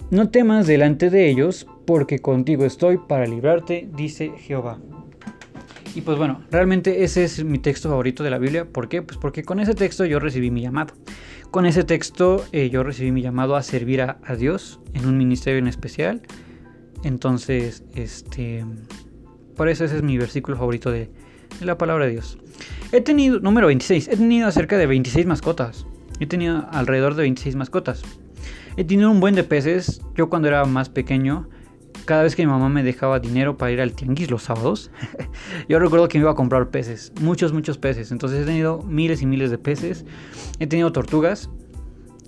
No 0.09 0.29
temas 0.29 0.67
delante 0.67 1.09
de 1.09 1.29
ellos, 1.29 1.67
porque 1.85 2.19
contigo 2.19 2.63
estoy 2.63 2.97
para 2.97 3.25
librarte, 3.25 3.89
dice 3.95 4.31
Jehová. 4.37 4.79
Y 5.95 6.01
pues 6.01 6.17
bueno, 6.17 6.43
realmente 6.51 7.03
ese 7.03 7.23
es 7.23 7.43
mi 7.43 7.57
texto 7.57 7.89
favorito 7.89 8.23
de 8.23 8.29
la 8.29 8.37
Biblia. 8.37 8.65
¿Por 8.65 8.87
qué? 8.87 9.01
Pues 9.01 9.17
porque 9.17 9.43
con 9.43 9.59
ese 9.59 9.73
texto 9.73 10.05
yo 10.05 10.19
recibí 10.19 10.51
mi 10.51 10.61
llamado. 10.61 10.93
Con 11.49 11.65
ese 11.65 11.83
texto 11.83 12.45
eh, 12.51 12.69
yo 12.69 12.83
recibí 12.83 13.11
mi 13.11 13.21
llamado 13.21 13.55
a 13.55 13.63
servir 13.63 14.01
a, 14.01 14.19
a 14.23 14.35
Dios 14.35 14.79
en 14.93 15.07
un 15.07 15.17
ministerio 15.17 15.59
en 15.59 15.67
especial. 15.67 16.21
Entonces, 17.03 17.83
este, 17.95 18.63
por 19.57 19.67
eso 19.67 19.83
ese 19.83 19.97
es 19.97 20.03
mi 20.03 20.17
versículo 20.17 20.55
favorito 20.55 20.91
de, 20.91 21.09
la 21.61 21.77
palabra 21.77 22.05
de 22.05 22.11
Dios. 22.11 22.37
He 22.91 23.01
tenido, 23.01 23.39
número 23.39 23.67
26, 23.67 24.07
he 24.07 24.17
tenido 24.17 24.49
cerca 24.51 24.77
de 24.77 24.85
26 24.85 25.25
mascotas. 25.25 25.85
He 26.19 26.27
tenido 26.27 26.67
alrededor 26.71 27.15
de 27.15 27.23
26 27.23 27.55
mascotas. 27.55 28.03
He 28.75 28.83
tenido 28.83 29.09
un 29.09 29.19
buen 29.19 29.35
de 29.35 29.43
peces. 29.43 30.01
Yo 30.15 30.29
cuando 30.29 30.47
era 30.47 30.63
más 30.65 30.89
pequeño, 30.89 31.49
cada 32.05 32.23
vez 32.23 32.35
que 32.35 32.45
mi 32.45 32.51
mamá 32.51 32.69
me 32.69 32.83
dejaba 32.83 33.19
dinero 33.19 33.57
para 33.57 33.71
ir 33.71 33.81
al 33.81 33.93
tianguis 33.93 34.29
los 34.29 34.43
sábados, 34.43 34.91
yo 35.69 35.79
recuerdo 35.79 36.07
que 36.07 36.19
me 36.19 36.23
iba 36.23 36.31
a 36.31 36.35
comprar 36.35 36.69
peces. 36.69 37.11
Muchos, 37.21 37.53
muchos 37.53 37.77
peces. 37.77 38.11
Entonces 38.11 38.43
he 38.43 38.45
tenido 38.45 38.83
miles 38.83 39.21
y 39.21 39.25
miles 39.25 39.49
de 39.49 39.57
peces. 39.57 40.05
He 40.59 40.67
tenido 40.67 40.91
tortugas, 40.91 41.49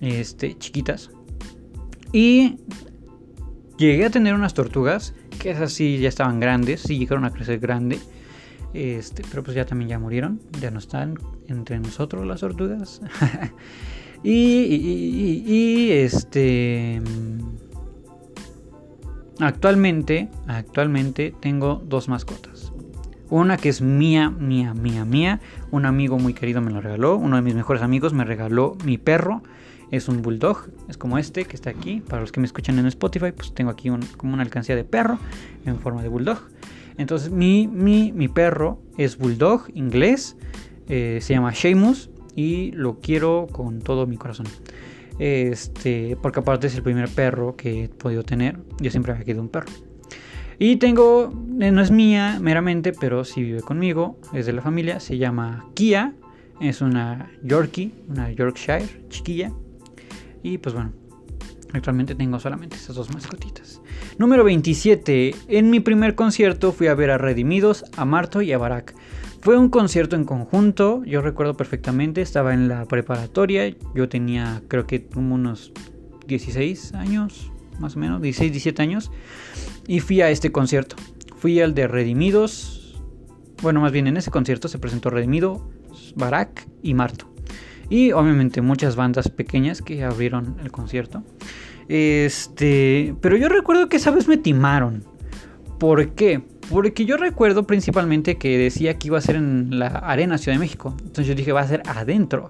este, 0.01 0.57
chiquitas. 0.57 1.11
Y 2.11 2.57
llegué 3.77 4.05
a 4.05 4.09
tener 4.09 4.33
unas 4.33 4.53
tortugas 4.53 5.13
que 5.39 5.51
esas 5.51 5.73
sí 5.73 5.97
ya 5.97 6.09
estaban 6.09 6.39
grandes, 6.39 6.81
sí 6.81 6.99
llegaron 6.99 7.25
a 7.25 7.31
crecer 7.31 7.59
grande. 7.59 7.99
Este, 8.73 9.23
pero 9.29 9.41
pues 9.41 9.55
ya 9.55 9.65
también 9.65 9.89
ya 9.89 9.97
murieron, 9.97 10.39
ya 10.61 10.69
no 10.69 10.77
están 10.77 11.17
entre 11.47 11.79
nosotros 11.79 12.27
las 12.27 12.41
tortugas. 12.41 13.01
y, 14.23 15.89
este 15.91 17.01
actualmente, 19.39 20.29
actualmente 20.47 21.33
tengo 21.39 21.81
dos 21.83 22.09
mascotas. 22.09 22.71
Una 23.31 23.57
que 23.57 23.69
es 23.69 23.81
mía, 23.81 24.29
mía, 24.29 24.73
mía, 24.73 25.05
mía. 25.05 25.39
Un 25.71 25.85
amigo 25.85 26.17
muy 26.17 26.33
querido 26.33 26.61
me 26.61 26.71
lo 26.71 26.81
regaló. 26.81 27.15
Uno 27.15 27.35
de 27.35 27.41
mis 27.43 27.55
mejores 27.55 27.81
amigos 27.81 28.11
me 28.11 28.25
regaló 28.25 28.75
mi 28.83 28.97
perro 28.97 29.43
es 29.91 30.07
un 30.07 30.21
bulldog, 30.21 30.69
es 30.87 30.97
como 30.97 31.17
este 31.17 31.45
que 31.45 31.55
está 31.55 31.69
aquí. 31.69 32.01
Para 32.01 32.21
los 32.21 32.31
que 32.31 32.39
me 32.39 32.45
escuchan 32.45 32.79
en 32.79 32.85
Spotify, 32.87 33.31
pues 33.31 33.53
tengo 33.53 33.71
aquí 33.71 33.89
como 34.17 34.33
una 34.33 34.43
alcancía 34.43 34.75
de 34.75 34.83
perro 34.83 35.19
en 35.65 35.79
forma 35.79 36.01
de 36.01 36.09
bulldog. 36.09 36.39
Entonces 36.97 37.31
mi, 37.31 37.67
mi, 37.67 38.27
perro 38.27 38.81
es 38.97 39.17
bulldog 39.17 39.67
inglés, 39.73 40.35
eh, 40.89 41.19
se 41.21 41.33
llama 41.33 41.51
Sheamus 41.53 42.09
y 42.35 42.71
lo 42.71 42.99
quiero 42.99 43.47
con 43.51 43.79
todo 43.79 44.05
mi 44.05 44.17
corazón. 44.17 44.47
Este, 45.17 46.17
porque 46.21 46.39
aparte 46.39 46.67
es 46.67 46.75
el 46.75 46.83
primer 46.83 47.09
perro 47.09 47.55
que 47.55 47.85
he 47.85 47.89
podido 47.89 48.23
tener. 48.23 48.59
Yo 48.79 48.91
siempre 48.91 49.13
había 49.13 49.23
querido 49.23 49.41
un 49.41 49.49
perro. 49.49 49.71
Y 50.57 50.75
tengo, 50.75 51.31
eh, 51.61 51.71
no 51.71 51.81
es 51.81 51.89
mía 51.89 52.37
meramente, 52.41 52.91
pero 52.91 53.23
sí 53.23 53.41
vive 53.41 53.61
conmigo, 53.61 54.17
es 54.33 54.45
de 54.45 54.51
la 54.51 54.61
familia, 54.61 54.99
se 54.99 55.17
llama 55.17 55.65
Kia, 55.73 56.13
es 56.59 56.81
una 56.81 57.31
Yorkie, 57.43 57.93
una 58.09 58.29
Yorkshire 58.29 58.85
chiquilla. 59.07 59.53
Y 60.43 60.57
pues 60.57 60.73
bueno, 60.73 60.93
actualmente 61.73 62.15
tengo 62.15 62.39
solamente 62.39 62.75
esas 62.75 62.95
dos 62.95 63.13
mascotitas. 63.13 63.81
Número 64.17 64.43
27. 64.43 65.35
En 65.47 65.69
mi 65.69 65.79
primer 65.79 66.15
concierto 66.15 66.71
fui 66.71 66.87
a 66.87 66.95
ver 66.95 67.11
a 67.11 67.17
Redimidos, 67.17 67.85
a 67.95 68.05
Marto 68.05 68.41
y 68.41 68.51
a 68.51 68.57
Barak. 68.57 68.95
Fue 69.41 69.57
un 69.57 69.69
concierto 69.69 70.17
en 70.17 70.25
conjunto, 70.25 71.03
yo 71.05 71.21
recuerdo 71.21 71.55
perfectamente, 71.55 72.21
estaba 72.21 72.53
en 72.53 72.67
la 72.67 72.85
preparatoria, 72.85 73.73
yo 73.95 74.09
tenía 74.09 74.61
creo 74.67 74.85
que 74.85 75.07
unos 75.15 75.71
16 76.27 76.93
años, 76.95 77.49
más 77.79 77.95
o 77.95 77.99
menos, 77.99 78.21
16, 78.21 78.51
17 78.51 78.81
años, 78.81 79.11
y 79.87 80.01
fui 80.01 80.19
a 80.19 80.29
este 80.29 80.51
concierto. 80.51 80.97
Fui 81.37 81.61
al 81.61 81.73
de 81.73 81.87
Redimidos, 81.87 82.99
bueno, 83.61 83.79
más 83.79 83.93
bien 83.93 84.07
en 84.07 84.17
ese 84.17 84.29
concierto 84.29 84.67
se 84.67 84.77
presentó 84.77 85.09
Redimido, 85.09 85.69
Barak 86.15 86.67
y 86.81 86.93
Marto. 86.93 87.28
Y 87.89 88.11
obviamente 88.11 88.61
muchas 88.61 88.95
bandas 88.95 89.29
pequeñas 89.29 89.81
que 89.81 90.03
abrieron 90.03 90.57
el 90.63 90.71
concierto. 90.71 91.23
Este, 91.87 93.15
pero 93.19 93.35
yo 93.35 93.49
recuerdo 93.49 93.89
que 93.89 93.97
esa 93.97 94.11
vez 94.11 94.27
me 94.27 94.37
timaron. 94.37 95.03
¿Por 95.79 96.11
qué? 96.11 96.41
Porque 96.69 97.05
yo 97.05 97.17
recuerdo 97.17 97.65
principalmente 97.65 98.37
que 98.37 98.57
decía 98.57 98.99
que 98.99 99.07
iba 99.07 99.17
a 99.17 99.21
ser 99.21 99.37
en 99.37 99.79
la 99.79 99.87
Arena 99.87 100.37
Ciudad 100.37 100.55
de 100.55 100.59
México. 100.59 100.93
Entonces 100.99 101.25
yo 101.25 101.33
dije, 101.33 101.51
va 101.51 101.61
a 101.61 101.67
ser 101.67 101.81
adentro. 101.87 102.49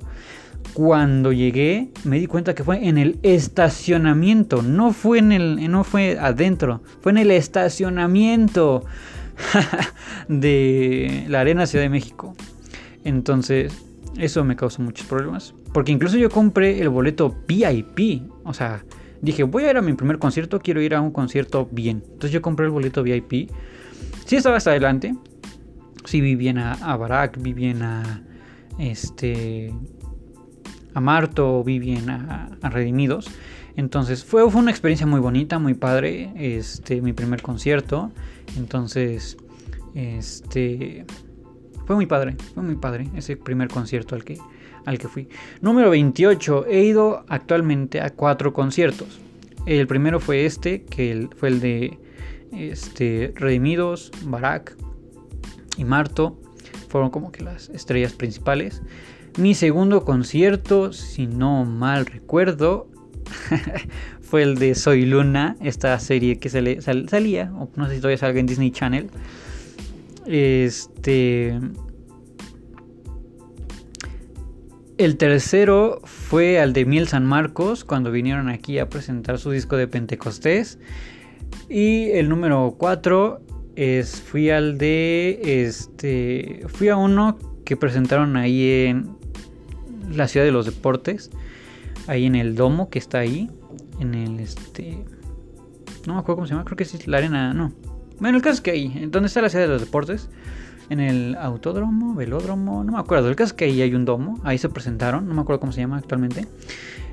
Cuando 0.73 1.31
llegué, 1.31 1.89
me 2.03 2.19
di 2.19 2.27
cuenta 2.27 2.53
que 2.53 2.63
fue 2.63 2.85
en 2.87 2.97
el 2.97 3.17
estacionamiento. 3.23 4.61
No 4.61 4.91
fue 4.91 5.19
en 5.19 5.31
el. 5.31 5.71
No 5.71 5.83
fue 5.83 6.17
adentro. 6.19 6.81
Fue 7.01 7.13
en 7.13 7.17
el 7.19 7.31
estacionamiento 7.31 8.83
de 10.27 11.25
la 11.29 11.39
Arena 11.39 11.65
Ciudad 11.65 11.85
de 11.85 11.89
México. 11.89 12.35
Entonces, 13.03 13.73
eso 14.19 14.43
me 14.43 14.55
causó 14.55 14.81
muchos 14.81 15.07
problemas. 15.07 15.53
Porque 15.73 15.91
incluso 15.91 16.17
yo 16.17 16.29
compré 16.29 16.81
el 16.81 16.89
boleto 16.89 17.35
VIP. 17.47 18.23
O 18.43 18.53
sea, 18.53 18.83
dije, 19.21 19.43
voy 19.43 19.63
a 19.63 19.71
ir 19.71 19.77
a 19.77 19.81
mi 19.81 19.93
primer 19.93 20.19
concierto, 20.19 20.59
quiero 20.59 20.81
ir 20.81 20.95
a 20.95 21.01
un 21.01 21.11
concierto 21.11 21.67
bien. 21.71 22.03
Entonces 22.05 22.31
yo 22.31 22.41
compré 22.41 22.65
el 22.65 22.71
boleto 22.71 23.03
VIP. 23.03 23.49
Sí 24.25 24.35
estaba 24.35 24.57
hasta 24.57 24.71
adelante. 24.71 25.15
Sí 26.05 26.21
vi 26.21 26.35
bien 26.35 26.57
a, 26.57 26.73
a 26.73 26.97
Barack, 26.97 27.41
vi 27.41 27.53
bien 27.53 27.81
a 27.81 28.23
este 28.77 29.73
a 30.93 31.01
Marto, 31.01 31.63
vi 31.63 31.79
bien 31.79 32.09
a, 32.09 32.49
a 32.61 32.69
Redimidos. 32.69 33.29
Entonces 33.75 34.25
fue, 34.25 34.49
fue, 34.49 34.61
una 34.61 34.71
experiencia 34.71 35.05
muy 35.05 35.19
bonita, 35.19 35.59
muy 35.59 35.73
padre. 35.73 36.31
Este, 36.35 37.01
mi 37.01 37.13
primer 37.13 37.41
concierto. 37.41 38.11
Entonces, 38.57 39.37
este 39.93 41.05
fue 41.89 41.95
muy 41.95 42.05
padre, 42.05 42.35
fue 42.53 42.61
muy 42.61 42.75
padre 42.75 43.09
ese 43.15 43.35
primer 43.35 43.67
concierto 43.67 44.13
al 44.13 44.23
que, 44.23 44.37
al 44.85 44.99
que 44.99 45.07
fui. 45.07 45.27
Número 45.59 45.89
28. 45.89 46.67
He 46.67 46.83
ido 46.83 47.25
actualmente 47.27 47.99
a 47.99 48.11
cuatro 48.11 48.53
conciertos. 48.53 49.19
El 49.65 49.87
primero 49.87 50.19
fue 50.19 50.45
este, 50.45 50.83
que 50.83 51.27
fue 51.35 51.49
el 51.49 51.59
de 51.59 51.97
este, 52.51 53.33
Redimidos, 53.35 54.11
Barak 54.25 54.77
y 55.77 55.83
Marto. 55.83 56.39
Fueron 56.89 57.09
como 57.09 57.31
que 57.31 57.43
las 57.43 57.69
estrellas 57.69 58.13
principales. 58.13 58.83
Mi 59.39 59.55
segundo 59.55 60.05
concierto, 60.05 60.93
si 60.93 61.25
no 61.25 61.65
mal 61.65 62.05
recuerdo, 62.05 62.87
fue 64.21 64.43
el 64.43 64.59
de 64.59 64.75
Soy 64.75 65.07
Luna, 65.07 65.55
esta 65.59 65.97
serie 65.97 66.37
que 66.37 66.49
salía, 66.49 67.51
o 67.55 67.67
no 67.75 67.87
sé 67.87 67.95
si 67.95 67.99
todavía 67.99 68.19
salga 68.19 68.39
en 68.39 68.45
Disney 68.45 68.69
Channel. 68.69 69.09
Este. 70.29 71.59
El 74.99 75.17
tercero 75.17 76.01
fue 76.03 76.59
al 76.59 76.73
de 76.73 76.85
Miel 76.85 77.07
San 77.07 77.25
Marcos, 77.25 77.83
cuando 77.83 78.11
vinieron 78.11 78.47
aquí 78.47 78.77
a 78.77 78.89
presentar 78.89 79.39
su 79.39 79.49
disco 79.49 79.75
de 79.75 79.87
Pentecostés. 79.87 80.77
Y 81.67 82.11
el 82.11 82.29
número 82.29 82.75
cuatro 82.77 83.41
es, 83.75 84.21
fui 84.21 84.51
al 84.51 84.77
de. 84.77 85.39
Este. 85.43 86.63
Fui 86.67 86.89
a 86.89 86.95
uno 86.95 87.39
que 87.65 87.75
presentaron 87.75 88.37
ahí 88.37 88.85
en 88.85 89.09
la 90.11 90.27
ciudad 90.27 90.45
de 90.45 90.51
los 90.51 90.67
deportes. 90.67 91.31
Ahí 92.05 92.27
en 92.27 92.35
el 92.35 92.53
domo 92.53 92.91
que 92.91 92.99
está 92.99 93.17
ahí. 93.17 93.49
En 93.99 94.13
el 94.13 94.39
este. 94.39 95.03
No 96.05 96.13
me 96.13 96.19
acuerdo 96.19 96.35
cómo 96.35 96.45
se 96.45 96.53
llama. 96.53 96.65
Creo 96.65 96.77
que 96.77 96.83
es 96.83 97.07
la 97.07 97.17
arena. 97.17 97.51
No. 97.55 97.88
Bueno, 98.19 98.37
el 98.37 98.43
caso 98.43 98.55
es 98.55 98.61
que 98.61 98.71
ahí. 98.71 99.07
¿Dónde 99.09 99.27
está 99.27 99.41
la 99.41 99.49
ciudad 99.49 99.65
de 99.65 99.73
los 99.73 99.81
deportes? 99.81 100.29
En 100.89 100.99
el 100.99 101.35
autódromo, 101.35 102.15
velódromo. 102.15 102.83
No 102.83 102.91
me 102.93 102.99
acuerdo. 102.99 103.29
El 103.29 103.35
caso 103.35 103.47
es 103.47 103.53
que 103.53 103.65
ahí 103.65 103.81
hay 103.81 103.93
un 103.93 104.05
domo. 104.05 104.39
Ahí 104.43 104.57
se 104.57 104.69
presentaron. 104.69 105.27
No 105.27 105.33
me 105.33 105.41
acuerdo 105.41 105.59
cómo 105.59 105.71
se 105.71 105.81
llama 105.81 105.97
actualmente. 105.97 106.47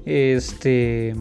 Este. 0.04 1.14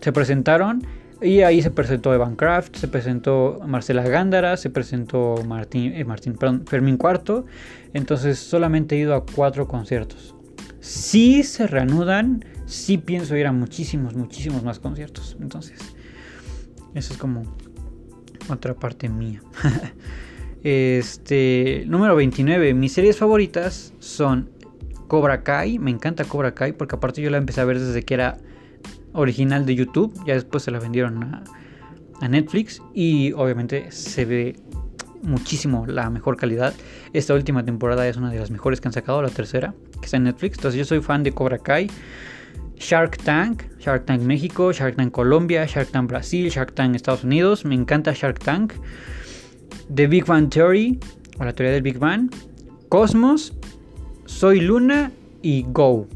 Se 0.00 0.12
presentaron. 0.12 0.82
Y 1.22 1.42
ahí 1.42 1.62
se 1.62 1.70
presentó 1.70 2.12
Evan 2.12 2.34
Kraft, 2.34 2.74
se 2.74 2.88
presentó 2.88 3.60
Marcela 3.64 4.02
Gándara, 4.02 4.56
se 4.56 4.70
presentó 4.70 5.36
Martín, 5.46 5.92
eh, 5.94 6.04
Martín 6.04 6.36
Fermín 6.66 6.96
Cuarto. 6.96 7.46
Entonces 7.94 8.40
solamente 8.40 8.96
he 8.96 8.98
ido 8.98 9.14
a 9.14 9.24
cuatro 9.24 9.68
conciertos. 9.68 10.34
Si 10.80 11.44
se 11.44 11.68
reanudan, 11.68 12.44
sí 12.66 12.98
pienso 12.98 13.36
ir 13.36 13.46
a 13.46 13.52
muchísimos, 13.52 14.16
muchísimos 14.16 14.64
más 14.64 14.80
conciertos. 14.80 15.36
Entonces, 15.40 15.78
eso 16.94 17.12
es 17.12 17.18
como 17.20 17.44
otra 18.48 18.74
parte 18.74 19.08
mía. 19.08 19.42
este, 20.62 21.84
número 21.86 22.16
29. 22.16 22.74
Mis 22.74 22.92
series 22.92 23.16
favoritas 23.16 23.92
son 23.98 24.50
Cobra 25.08 25.42
Kai. 25.42 25.78
Me 25.78 25.90
encanta 25.90 26.24
Cobra 26.24 26.54
Kai 26.54 26.72
porque 26.72 26.96
aparte 26.96 27.22
yo 27.22 27.30
la 27.30 27.38
empecé 27.38 27.60
a 27.60 27.64
ver 27.64 27.78
desde 27.78 28.02
que 28.02 28.14
era 28.14 28.38
original 29.12 29.66
de 29.66 29.74
YouTube. 29.74 30.12
Ya 30.26 30.34
después 30.34 30.62
se 30.62 30.70
la 30.70 30.78
vendieron 30.78 31.22
a, 31.22 31.44
a 32.20 32.28
Netflix. 32.28 32.82
Y 32.94 33.32
obviamente 33.32 33.90
se 33.90 34.24
ve 34.24 34.56
muchísimo 35.22 35.86
la 35.86 36.10
mejor 36.10 36.36
calidad. 36.36 36.74
Esta 37.12 37.34
última 37.34 37.64
temporada 37.64 38.06
es 38.08 38.16
una 38.16 38.30
de 38.30 38.38
las 38.38 38.50
mejores 38.50 38.80
que 38.80 38.88
han 38.88 38.92
sacado, 38.92 39.22
la 39.22 39.30
tercera, 39.30 39.74
que 40.00 40.06
está 40.06 40.16
en 40.16 40.24
Netflix. 40.24 40.58
Entonces 40.58 40.78
yo 40.78 40.84
soy 40.84 41.00
fan 41.00 41.22
de 41.22 41.32
Cobra 41.32 41.58
Kai. 41.58 41.88
Shark 42.82 43.16
Tank, 43.18 43.62
Shark 43.78 44.06
Tank 44.06 44.22
México, 44.22 44.72
Shark 44.72 44.96
Tank 44.96 45.12
Colombia, 45.12 45.66
Shark 45.66 45.90
Tank 45.92 46.08
Brasil, 46.08 46.50
Shark 46.50 46.74
Tank 46.74 46.96
Estados 46.96 47.22
Unidos. 47.22 47.64
Me 47.64 47.74
encanta 47.74 48.12
Shark 48.12 48.40
Tank. 48.40 48.74
The 49.94 50.06
Big 50.06 50.26
Bang 50.26 50.48
Theory, 50.48 50.98
o 51.38 51.44
la 51.44 51.52
teoría 51.52 51.72
del 51.72 51.82
Big 51.82 51.98
Bang. 51.98 52.30
Cosmos, 52.88 53.54
Soy 54.26 54.60
Luna 54.60 55.12
y 55.42 55.64
Go. 55.68 56.08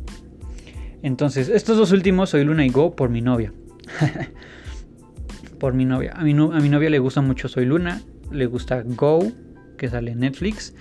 Entonces, 1.03 1.49
estos 1.49 1.77
dos 1.77 1.93
últimos, 1.93 2.31
Soy 2.31 2.45
Luna 2.45 2.67
y 2.67 2.71
Go, 2.71 2.97
por 2.97 3.11
mi 3.11 3.21
novia. 3.21 3.53
por 5.61 5.73
mi 5.73 5.85
novia. 5.85 6.13
A 6.17 6.25
mi, 6.25 6.33
a 6.33 6.61
mi 6.61 6.69
novia 6.69 6.91
le 6.91 6.99
gusta 6.99 7.21
mucho 7.21 7.49
Soy 7.49 7.65
Luna 7.65 8.03
le 8.31 8.47
gusta 8.47 8.83
Go, 8.85 9.31
que 9.77 9.89
sale 9.89 10.13
en 10.13 10.21
Netflix. 10.21 10.75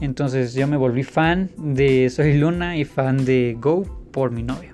Entonces 0.00 0.54
yo 0.54 0.66
me 0.66 0.76
volví 0.76 1.02
fan 1.02 1.50
de 1.56 2.08
Soy 2.10 2.38
Luna 2.38 2.76
y 2.76 2.84
fan 2.84 3.24
de 3.24 3.56
Go 3.60 3.84
por 4.12 4.30
mi 4.30 4.42
novia. 4.42 4.71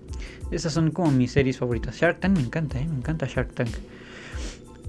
Esas 0.50 0.72
son 0.72 0.90
como 0.90 1.10
mis 1.10 1.32
series 1.32 1.58
favoritas. 1.58 1.96
Shark 1.96 2.20
Tank 2.20 2.36
me 2.36 2.42
encanta, 2.42 2.78
¿eh? 2.78 2.86
me 2.88 2.96
encanta 2.96 3.26
Shark 3.26 3.52
Tank. 3.52 3.70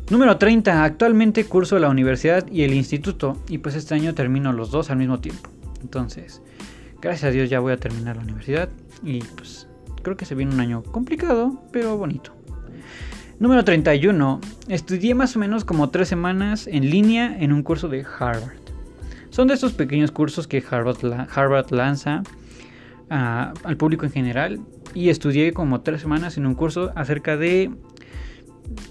Número 0.10 0.38
30. 0.38 0.84
Actualmente 0.84 1.45
curso 1.45 1.78
la 1.80 1.89
universidad 1.89 2.47
y 2.49 2.64
el 2.64 2.74
instituto. 2.74 3.38
Y 3.47 3.60
pues 3.60 3.76
este 3.76 3.93
año 3.95 4.16
termino 4.16 4.53
los 4.53 4.72
dos 4.72 4.89
al 4.89 4.97
mismo 4.97 5.20
tiempo. 5.20 5.49
Entonces, 5.82 6.41
gracias 7.01 7.26
a 7.26 7.32
Dios 7.32 7.49
ya 7.49 7.60
voy 7.60 7.74
a 7.74 7.78
terminar 7.78 8.16
la 8.16 8.24
universidad. 8.24 8.70
Y 9.03 9.20
pues 9.20 9.68
creo 10.01 10.18
que 10.18 10.26
se 10.26 10.36
viene 10.36 10.53
un 10.53 10.60
año 10.60 10.84
complicado, 10.84 11.62
pero 11.72 11.97
bonito. 11.97 12.34
Número 13.39 13.64
31. 13.64 14.41
Estudié 14.68 15.16
más 15.16 15.36
o 15.36 15.39
menos 15.39 15.64
como 15.64 15.89
tres 15.89 16.10
semanas 16.10 16.68
en 16.68 16.89
línea 16.89 17.38
en 17.39 17.53
un 17.53 17.64
curso 17.64 17.88
de 17.88 18.05
Harvard. 18.20 18.60
Son 19.30 19.47
de 19.47 19.53
estos 19.53 19.74
pequeños 19.74 20.12
cursos 20.12 20.47
que 20.47 20.64
Harvard, 20.70 21.72
lanza 21.72 22.24
al 23.10 23.78
público 23.78 24.05
en 24.05 24.12
general. 24.12 24.60
Y 24.93 25.09
estudié 25.09 25.53
como 25.53 25.81
tres 25.81 26.01
semanas 26.01 26.37
en 26.37 26.45
un 26.45 26.55
curso 26.55 26.91
acerca 26.95 27.37
de 27.37 27.71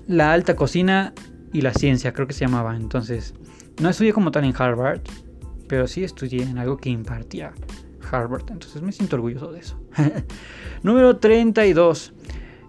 la 0.07 0.33
alta 0.33 0.57
cocina 0.57 1.13
y 1.53 1.63
la 1.63 1.73
ciencia, 1.73 2.13
creo 2.13 2.27
que 2.27 2.35
se 2.35 2.45
llamaba. 2.45 2.77
Entonces, 2.77 3.35
no 3.81 3.89
estudié 3.89 4.13
como 4.13 4.31
tal 4.31 4.45
en 4.45 4.55
Harvard, 4.57 5.01
pero 5.69 5.87
sí 5.87 6.05
estudié 6.05 6.43
en 6.43 6.59
algo 6.59 6.77
que 6.77 6.91
impartía 6.91 7.53
Harvard. 8.11 8.51
Entonces 8.51 8.83
me 8.83 8.93
siento 8.93 9.17
orgulloso 9.17 9.53
de 9.53 9.61
eso. 9.61 9.79
Número 10.83 11.17
32. 11.17 12.15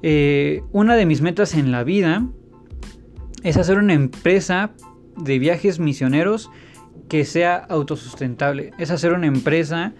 Eh, 0.01 0.61
una 0.71 0.95
de 0.95 1.05
mis 1.05 1.21
metas 1.21 1.55
en 1.55 1.71
la 1.71 1.83
vida 1.83 2.25
es 3.43 3.57
hacer 3.57 3.77
una 3.77 3.93
empresa 3.93 4.71
de 5.17 5.39
viajes 5.39 5.79
misioneros 5.79 6.49
que 7.07 7.25
sea 7.25 7.55
autosustentable. 7.57 8.71
Es 8.77 8.91
hacer 8.91 9.13
una 9.13 9.27
empresa 9.27 9.93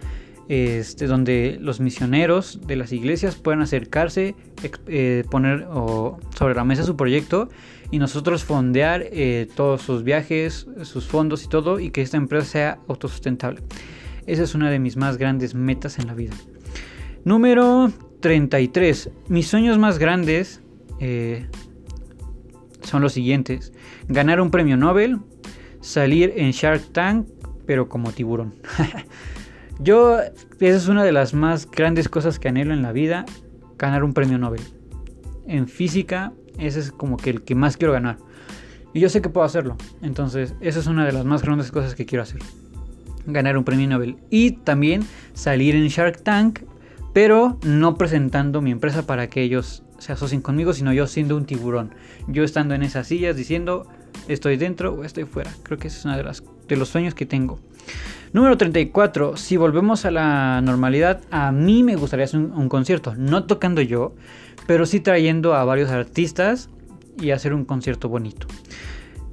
este, 0.50 1.06
donde 1.06 1.58
los 1.60 1.78
misioneros 1.78 2.58
de 2.66 2.74
las 2.74 2.90
iglesias 2.90 3.36
puedan 3.36 3.60
acercarse, 3.60 4.34
eh, 4.88 5.22
poner 5.30 5.68
sobre 6.36 6.56
la 6.56 6.64
mesa 6.64 6.82
su 6.82 6.96
proyecto 6.96 7.48
y 7.92 8.00
nosotros 8.00 8.42
fondear 8.42 9.04
eh, 9.12 9.46
todos 9.54 9.80
sus 9.80 10.02
viajes, 10.02 10.66
sus 10.82 11.06
fondos 11.06 11.44
y 11.44 11.48
todo 11.48 11.78
y 11.78 11.92
que 11.92 12.02
esta 12.02 12.16
empresa 12.16 12.46
sea 12.46 12.78
autosustentable. 12.88 13.62
Esa 14.26 14.42
es 14.42 14.56
una 14.56 14.72
de 14.72 14.80
mis 14.80 14.96
más 14.96 15.18
grandes 15.18 15.54
metas 15.54 16.00
en 16.00 16.08
la 16.08 16.14
vida. 16.14 16.34
Número 17.24 17.92
33. 18.18 19.10
Mis 19.28 19.46
sueños 19.46 19.78
más 19.78 20.00
grandes 20.00 20.62
eh, 20.98 21.46
son 22.82 23.02
los 23.02 23.12
siguientes. 23.12 23.72
Ganar 24.08 24.40
un 24.40 24.50
premio 24.50 24.76
Nobel, 24.76 25.20
salir 25.80 26.32
en 26.34 26.50
Shark 26.50 26.92
Tank, 26.92 27.28
pero 27.66 27.88
como 27.88 28.10
tiburón. 28.10 28.54
Yo, 29.82 30.18
esa 30.20 30.76
es 30.76 30.88
una 30.88 31.04
de 31.04 31.12
las 31.12 31.34
más 31.34 31.70
grandes 31.70 32.08
cosas 32.08 32.38
que 32.38 32.48
anhelo 32.48 32.74
en 32.74 32.82
la 32.82 32.92
vida, 32.92 33.24
ganar 33.78 34.04
un 34.04 34.12
premio 34.12 34.38
Nobel. 34.38 34.62
En 35.46 35.68
física, 35.68 36.32
ese 36.58 36.80
es 36.80 36.92
como 36.92 37.16
que 37.16 37.30
el 37.30 37.42
que 37.42 37.54
más 37.54 37.76
quiero 37.76 37.92
ganar. 37.92 38.18
Y 38.92 39.00
yo 39.00 39.08
sé 39.08 39.22
que 39.22 39.28
puedo 39.28 39.46
hacerlo. 39.46 39.76
Entonces, 40.02 40.54
esa 40.60 40.80
es 40.80 40.86
una 40.86 41.06
de 41.06 41.12
las 41.12 41.24
más 41.24 41.42
grandes 41.42 41.70
cosas 41.70 41.94
que 41.94 42.06
quiero 42.06 42.22
hacer. 42.22 42.40
Ganar 43.26 43.56
un 43.56 43.64
premio 43.64 43.88
Nobel. 43.88 44.16
Y 44.30 44.52
también 44.52 45.02
salir 45.34 45.74
en 45.74 45.86
Shark 45.88 46.22
Tank 46.22 46.60
pero 47.12 47.58
no 47.62 47.96
presentando 47.96 48.60
mi 48.60 48.70
empresa 48.70 49.06
para 49.06 49.28
que 49.28 49.42
ellos 49.42 49.82
se 49.98 50.12
asocien 50.12 50.40
conmigo, 50.40 50.72
sino 50.72 50.92
yo 50.92 51.06
siendo 51.06 51.36
un 51.36 51.44
tiburón. 51.44 51.90
Yo 52.28 52.44
estando 52.44 52.74
en 52.74 52.82
esas 52.82 53.08
sillas 53.08 53.36
diciendo 53.36 53.86
estoy 54.28 54.56
dentro 54.56 54.94
o 54.94 55.04
estoy 55.04 55.24
fuera. 55.24 55.50
Creo 55.62 55.78
que 55.78 55.88
ese 55.88 55.98
es 55.98 56.04
uno 56.04 56.16
de, 56.16 56.24
de 56.68 56.76
los 56.76 56.88
sueños 56.88 57.14
que 57.14 57.26
tengo. 57.26 57.58
Número 58.32 58.56
34. 58.56 59.36
Si 59.36 59.56
volvemos 59.56 60.04
a 60.04 60.10
la 60.10 60.60
normalidad, 60.60 61.20
a 61.30 61.50
mí 61.50 61.82
me 61.82 61.96
gustaría 61.96 62.26
hacer 62.26 62.40
un, 62.40 62.68
concierto. 62.68 63.14
No 63.16 63.44
tocando 63.44 63.82
yo, 63.82 64.14
pero 64.66 64.86
sí 64.86 65.00
trayendo 65.00 65.54
a 65.54 65.64
varios 65.64 65.90
artistas 65.90 66.70
y 67.20 67.32
hacer 67.32 67.54
un 67.54 67.64
concierto 67.64 68.08
bonito. 68.08 68.46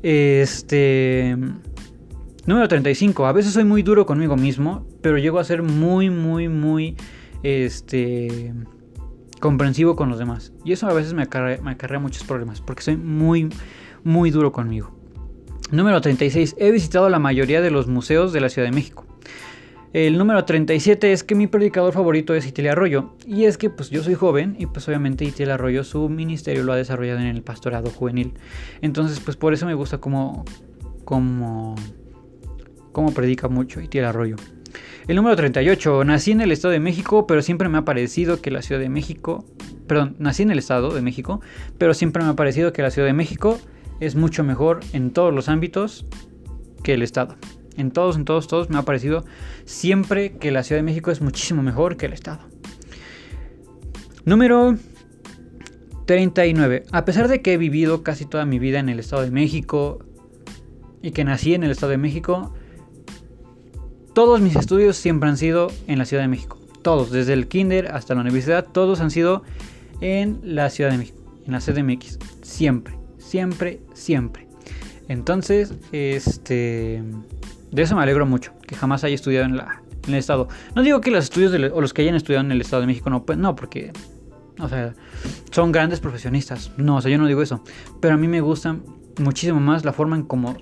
Este. 0.02 1.38
Número 2.48 2.68
35. 2.68 3.28
A 3.28 3.34
veces 3.34 3.54
soy 3.54 3.66
muy 3.66 3.84
duro 3.84 4.06
conmigo 4.06 4.36
mismo, 4.36 4.88
pero 5.02 5.18
llego 5.18 5.38
a 5.38 5.44
ser 5.44 5.62
muy, 5.64 6.10
muy, 6.10 6.48
muy 6.48 6.96
este, 7.44 8.54
comprensivo 9.40 9.96
con 9.96 10.10
los 10.10 10.18
demás. 10.18 10.54
Y 10.64 10.72
eso 10.72 10.88
a 10.88 10.94
veces 10.94 11.14
me 11.14 11.24
acarrea, 11.24 12.00
muchos 12.00 12.24
problemas, 12.24 12.62
porque 12.62 12.84
soy 12.84 12.98
muy, 12.98 13.50
muy 14.04 14.32
duro 14.32 14.52
conmigo. 14.52 14.97
Número 15.70 16.00
36. 16.00 16.56
He 16.60 16.72
visitado 16.72 17.10
la 17.10 17.20
mayoría 17.20 17.62
de 17.62 17.72
los 17.72 17.88
museos 17.88 18.32
de 18.32 18.40
la 18.40 18.48
Ciudad 18.48 18.70
de 18.70 18.74
México. 18.74 19.06
El 19.92 20.18
número 20.18 20.46
37 20.46 21.12
es 21.12 21.26
que 21.26 21.36
mi 21.36 21.48
predicador 21.48 21.92
favorito 21.92 22.34
es 22.36 22.48
Itiel 22.48 22.70
Arroyo. 22.70 23.16
Y 23.26 23.46
es 23.46 23.58
que 23.58 23.70
pues 23.70 23.90
yo 23.90 24.02
soy 24.02 24.14
joven 24.14 24.56
y 24.58 24.68
pues 24.68 24.88
obviamente 24.88 25.26
Itiel 25.26 25.52
Arroyo 25.52 25.84
su 25.84 26.08
ministerio 26.08 26.64
lo 26.64 26.72
ha 26.72 26.78
desarrollado 26.78 27.20
en 27.20 27.26
el 27.26 27.42
pastorado 27.42 27.90
juvenil. 27.90 28.34
Entonces 28.82 29.20
pues 29.20 29.36
por 29.36 29.54
eso 29.54 29.66
me 29.66 29.74
gusta 29.74 29.98
como, 29.98 30.46
como, 31.04 31.76
como 32.94 33.14
predica 33.14 33.50
mucho 33.50 33.82
Itiel 33.82 34.06
Arroyo. 34.06 34.38
El 35.10 35.18
número 35.18 35.36
38. 35.36 36.06
Nací 36.06 36.32
en 36.32 36.40
el 36.40 36.54
Estado 36.54 36.72
de 36.72 36.80
México, 36.80 37.28
pero 37.28 37.42
siempre 37.42 37.68
me 37.68 37.78
ha 37.78 37.86
parecido 37.86 38.42
que 38.42 38.52
la 38.52 38.62
Ciudad 38.62 38.80
de 38.80 38.90
México... 38.90 39.44
Perdón, 39.86 40.16
nací 40.20 40.44
en 40.44 40.52
el 40.52 40.60
Estado 40.60 40.94
de 40.94 41.02
México, 41.02 41.40
pero 41.78 41.94
siempre 41.94 42.24
me 42.24 42.30
ha 42.30 42.36
parecido 42.36 42.74
que 42.74 42.82
la 42.82 42.92
Ciudad 42.92 43.08
de 43.08 43.14
México 43.14 43.58
es 44.00 44.16
mucho 44.16 44.44
mejor 44.44 44.80
en 44.94 45.12
todos 45.12 45.34
los 45.34 45.50
ámbitos 45.50 46.06
que 46.84 46.94
el 46.94 47.02
Estado. 47.02 47.36
En 47.76 47.92
todos, 47.92 48.16
en 48.16 48.26
todos, 48.26 48.48
todos 48.48 48.70
me 48.70 48.78
ha 48.78 48.84
parecido 48.84 49.24
siempre 49.66 50.38
que 50.38 50.52
la 50.52 50.64
Ciudad 50.64 50.80
de 50.80 50.84
México 50.84 51.12
es 51.12 51.22
muchísimo 51.22 51.62
mejor 51.62 51.98
que 51.98 52.08
el 52.08 52.14
Estado. 52.14 52.40
Número 54.26 54.76
39. 56.06 56.86
A 56.92 57.06
pesar 57.06 57.28
de 57.28 57.42
que 57.42 57.54
he 57.54 57.58
vivido 57.58 58.02
casi 58.04 58.26
toda 58.26 58.46
mi 58.46 58.60
vida 58.60 58.80
en 58.80 58.90
el 58.90 59.00
Estado 59.00 59.22
de 59.22 59.32
México 59.32 60.00
y 61.02 61.12
que 61.12 61.24
nací 61.24 61.54
en 61.54 61.64
el 61.64 61.72
Estado 61.72 61.92
de 61.92 61.98
México, 61.98 62.54
todos 64.14 64.42
mis 64.42 64.56
estudios 64.56 64.98
siempre 64.98 65.30
han 65.30 65.38
sido 65.38 65.68
en 65.86 66.00
la 66.00 66.06
Ciudad 66.06 66.24
de 66.24 66.30
México. 66.30 66.58
Todos, 66.82 67.12
desde 67.12 67.34
el 67.34 67.48
kinder 67.48 67.92
hasta 67.92 68.16
la 68.16 68.22
universidad, 68.22 68.66
todos 68.66 69.00
han 69.02 69.12
sido 69.12 69.44
en 70.02 70.40
la 70.44 70.70
Ciudad 70.70 70.92
de 70.92 70.98
México, 70.98 71.22
en 71.46 71.52
la 71.52 71.60
CDMX. 71.60 72.18
Siempre, 72.42 72.98
siempre, 73.28 73.82
siempre. 73.94 74.48
Entonces, 75.08 75.74
este... 75.92 77.04
De 77.72 77.82
eso 77.82 77.96
me 77.96 78.02
alegro 78.02 78.26
mucho, 78.26 78.54
que 78.66 78.76
jamás 78.76 79.04
haya 79.04 79.16
estudiado 79.16 79.46
en, 79.46 79.58
la, 79.58 79.82
en 80.08 80.14
el 80.14 80.20
Estado. 80.20 80.48
No 80.74 80.84
digo 80.84 81.02
que 81.02 81.12
los 81.12 81.26
estudios 81.26 81.54
o 81.74 81.82
los 81.82 81.94
que 81.94 82.02
hayan 82.02 82.16
estudiado 82.16 82.46
en 82.46 82.52
el 82.52 82.62
Estado 82.62 82.82
de 82.82 82.88
México 82.88 83.10
no, 83.10 83.26
pues 83.26 83.38
no, 83.38 83.56
porque, 83.56 83.92
o 84.58 84.70
sea, 84.70 84.94
son 85.52 85.74
grandes 85.74 86.00
profesionistas. 86.00 86.72
No, 86.78 86.96
o 86.96 87.02
sea, 87.02 87.12
yo 87.12 87.18
no 87.18 87.28
digo 87.28 87.42
eso. 87.42 87.62
Pero 88.00 88.14
a 88.14 88.18
mí 88.18 88.28
me 88.30 88.40
gusta 88.40 88.78
muchísimo 89.20 89.60
más 89.60 89.84
la 89.84 89.92
forma 89.92 90.16
en 90.16 90.24
cómo 90.24 90.56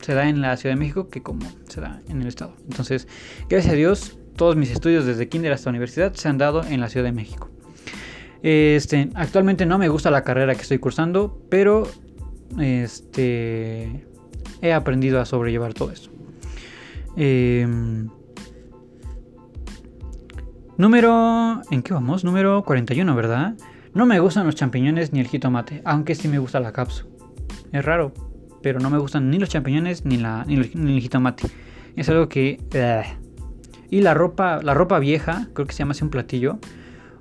se 0.00 0.14
da 0.14 0.28
en 0.28 0.40
la 0.40 0.56
Ciudad 0.56 0.74
de 0.74 0.80
México 0.80 1.10
que 1.10 1.22
como 1.22 1.46
se 1.68 1.82
da 1.82 2.00
en 2.08 2.22
el 2.22 2.28
Estado. 2.28 2.54
Entonces, 2.64 3.06
gracias 3.50 3.74
a 3.74 3.76
Dios, 3.76 4.18
todos 4.36 4.56
mis 4.56 4.70
estudios 4.70 5.04
desde 5.04 5.28
kinder 5.28 5.52
hasta 5.52 5.68
universidad 5.68 6.14
se 6.14 6.28
han 6.28 6.38
dado 6.38 6.64
en 6.64 6.80
la 6.80 6.88
Ciudad 6.88 7.04
de 7.04 7.12
México. 7.12 7.50
Este, 8.42 9.10
actualmente 9.14 9.66
no 9.66 9.78
me 9.78 9.88
gusta 9.88 10.10
la 10.10 10.24
carrera 10.24 10.54
que 10.54 10.62
estoy 10.62 10.78
cursando, 10.78 11.42
pero 11.48 11.86
este 12.58 14.06
he 14.62 14.72
aprendido 14.72 15.20
a 15.20 15.24
sobrellevar 15.24 15.74
todo 15.74 15.90
esto. 15.90 16.10
Em, 17.16 18.08
número. 20.76 21.62
¿En 21.70 21.82
qué 21.82 21.92
vamos? 21.92 22.24
Número 22.24 22.62
41, 22.64 23.14
¿verdad? 23.14 23.54
No 23.92 24.06
me 24.06 24.20
gustan 24.20 24.46
los 24.46 24.54
champiñones 24.54 25.12
ni 25.12 25.20
el 25.20 25.26
jitomate, 25.26 25.82
aunque 25.84 26.14
sí 26.14 26.28
me 26.28 26.38
gusta 26.38 26.60
la 26.60 26.72
cápsula. 26.72 27.10
Es 27.72 27.84
raro, 27.84 28.12
pero 28.62 28.78
no 28.78 28.90
me 28.90 28.98
gustan 28.98 29.30
ni 29.30 29.38
los 29.38 29.48
champiñones 29.48 30.04
ni, 30.04 30.16
la, 30.16 30.44
ni, 30.46 30.54
el, 30.54 31.00
jitomate. 31.00 31.48
Es 31.96 32.08
algo 32.08 32.28
que. 32.28 32.60
Eh. 32.72 33.02
Y 33.90 34.02
la 34.02 34.14
ropa, 34.14 34.60
la 34.62 34.72
ropa 34.72 35.00
vieja, 35.00 35.48
creo 35.52 35.66
que 35.66 35.72
se 35.72 35.80
llama 35.80 35.92
así 35.92 36.04
un 36.04 36.10
platillo. 36.10 36.58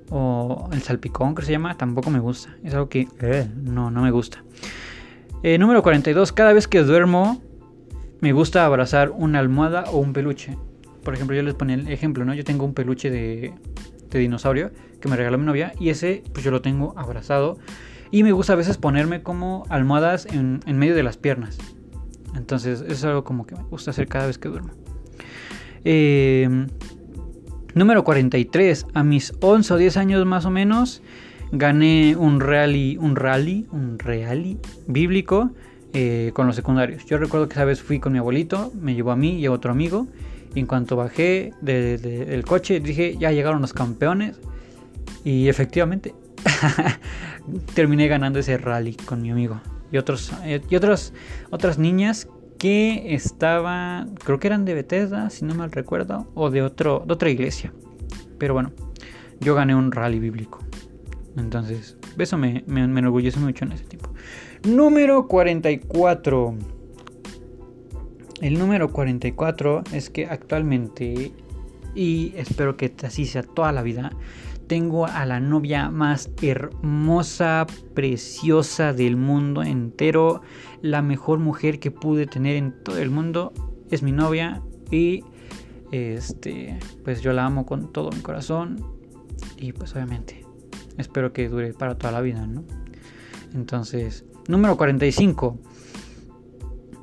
O 0.09 0.69
el 0.71 0.81
salpicón, 0.81 1.35
que 1.35 1.43
se 1.43 1.51
llama, 1.51 1.77
tampoco 1.77 2.09
me 2.09 2.19
gusta. 2.19 2.55
Es 2.63 2.73
algo 2.73 2.89
que 2.89 3.07
eh, 3.21 3.47
no, 3.55 3.91
no 3.91 4.01
me 4.01 4.11
gusta. 4.11 4.43
Eh, 5.43 5.57
número 5.57 5.83
42. 5.83 6.31
Cada 6.31 6.53
vez 6.53 6.67
que 6.67 6.81
duermo, 6.81 7.41
me 8.21 8.33
gusta 8.33 8.65
abrazar 8.65 9.11
una 9.11 9.39
almohada 9.39 9.85
o 9.91 9.97
un 9.99 10.13
peluche. 10.13 10.57
Por 11.03 11.13
ejemplo, 11.13 11.35
yo 11.35 11.43
les 11.43 11.53
ponía 11.53 11.75
el 11.75 11.87
ejemplo, 11.87 12.25
¿no? 12.25 12.33
Yo 12.33 12.43
tengo 12.43 12.65
un 12.65 12.73
peluche 12.73 13.09
de, 13.09 13.53
de 14.09 14.19
dinosaurio 14.19 14.71
que 14.99 15.07
me 15.07 15.15
regaló 15.15 15.37
mi 15.37 15.45
novia 15.45 15.73
y 15.79 15.89
ese, 15.89 16.23
pues 16.33 16.43
yo 16.43 16.51
lo 16.51 16.61
tengo 16.61 16.93
abrazado. 16.97 17.57
Y 18.11 18.23
me 18.23 18.31
gusta 18.31 18.53
a 18.53 18.55
veces 18.55 18.77
ponerme 18.77 19.21
como 19.21 19.65
almohadas 19.69 20.25
en, 20.25 20.61
en 20.65 20.77
medio 20.77 20.95
de 20.95 21.03
las 21.03 21.17
piernas. 21.17 21.57
Entonces, 22.35 22.81
eso 22.81 22.91
es 22.91 23.03
algo 23.05 23.23
como 23.23 23.45
que 23.45 23.55
me 23.55 23.63
gusta 23.63 23.91
hacer 23.91 24.07
cada 24.07 24.27
vez 24.27 24.37
que 24.37 24.49
duermo. 24.49 24.71
Eh, 25.85 26.67
número 27.73 28.03
43. 28.03 28.87
A 28.93 29.03
mis 29.03 29.33
11 29.39 29.73
o 29.73 29.77
10 29.77 29.97
años 29.97 30.25
más 30.25 30.45
o 30.45 30.49
menos 30.49 31.01
gané 31.51 32.15
un 32.15 32.39
rally, 32.39 32.97
un 32.97 33.15
rally, 33.15 33.65
un 33.71 33.97
rally 33.97 34.59
bíblico 34.87 35.51
eh, 35.93 36.31
con 36.33 36.47
los 36.47 36.55
secundarios. 36.55 37.05
Yo 37.05 37.17
recuerdo 37.17 37.47
que 37.47 37.53
esa 37.53 37.65
vez 37.65 37.81
fui 37.81 37.99
con 37.99 38.13
mi 38.13 38.19
abuelito, 38.19 38.71
me 38.79 38.93
llevó 38.93 39.11
a 39.11 39.15
mí 39.15 39.39
y 39.39 39.45
a 39.45 39.51
otro 39.51 39.71
amigo. 39.71 40.07
Y 40.55 40.59
en 40.59 40.65
cuanto 40.65 40.95
bajé 40.95 41.53
del 41.61 42.43
coche, 42.43 42.79
dije, 42.79 43.15
ya 43.19 43.31
llegaron 43.31 43.61
los 43.61 43.73
campeones. 43.73 44.39
Y 45.23 45.47
efectivamente, 45.47 46.13
terminé 47.75 48.07
ganando 48.07 48.39
ese 48.39 48.57
rally 48.57 48.95
con 48.95 49.21
mi 49.21 49.31
amigo. 49.31 49.61
Y, 49.91 49.97
otros, 49.97 50.31
eh, 50.43 50.61
y 50.69 50.75
otras, 50.75 51.13
otras 51.49 51.77
niñas 51.77 52.27
que 52.59 53.15
estaban, 53.15 54.15
creo 54.15 54.37
que 54.37 54.47
eran 54.47 54.65
de 54.65 54.75
Bethesda, 54.75 55.29
si 55.29 55.45
no 55.45 55.55
mal 55.55 55.71
recuerdo, 55.71 56.27
o 56.35 56.51
de, 56.51 56.61
otro, 56.61 57.05
otra 57.07 57.29
iglesia. 57.29 57.73
Pero 58.37 58.53
bueno, 58.53 58.71
yo 59.39 59.55
gané 59.55 59.73
un 59.73 59.91
rally 59.91 60.19
bíblico. 60.19 60.59
Entonces, 61.37 61.97
eso 62.17 62.37
me, 62.37 62.63
me, 62.67 62.81
enorgullece 62.81 63.39
mucho 63.39 63.63
en 63.65 63.71
ese 63.71 63.85
tiempo. 63.85 64.11
Número 64.63 65.27
44. 65.27 66.55
El 68.41 68.59
número 68.59 68.91
44 68.91 69.83
es 69.93 70.09
que 70.09 70.25
actualmente, 70.25 71.31
y 71.95 72.33
espero 72.35 72.75
que 72.75 72.93
así 73.03 73.25
sea 73.25 73.43
toda 73.43 73.71
la 73.71 73.81
vida, 73.83 74.11
tengo 74.69 75.07
a 75.07 75.25
la 75.25 75.39
novia 75.39 75.89
más 75.89 76.29
hermosa, 76.43 77.65
preciosa 77.95 78.93
del 78.93 79.17
mundo 79.17 79.63
entero. 79.63 80.43
La 80.83 81.01
mejor 81.01 81.39
mujer 81.39 81.79
que 81.79 81.89
pude 81.89 82.27
tener 82.27 82.55
en 82.55 82.83
todo 82.83 82.99
el 82.99 83.09
mundo 83.09 83.51
es 83.89 84.03
mi 84.03 84.11
novia. 84.11 84.61
Y 84.91 85.23
este, 85.91 86.77
pues 87.03 87.21
yo 87.21 87.33
la 87.33 87.45
amo 87.45 87.65
con 87.65 87.91
todo 87.91 88.11
mi 88.11 88.19
corazón. 88.21 88.85
Y 89.57 89.73
pues 89.73 89.93
obviamente 89.95 90.45
espero 90.97 91.33
que 91.33 91.49
dure 91.49 91.73
para 91.73 91.97
toda 91.97 92.11
la 92.11 92.21
vida, 92.21 92.45
¿no? 92.45 92.63
Entonces, 93.55 94.23
número 94.47 94.77
45. 94.77 95.57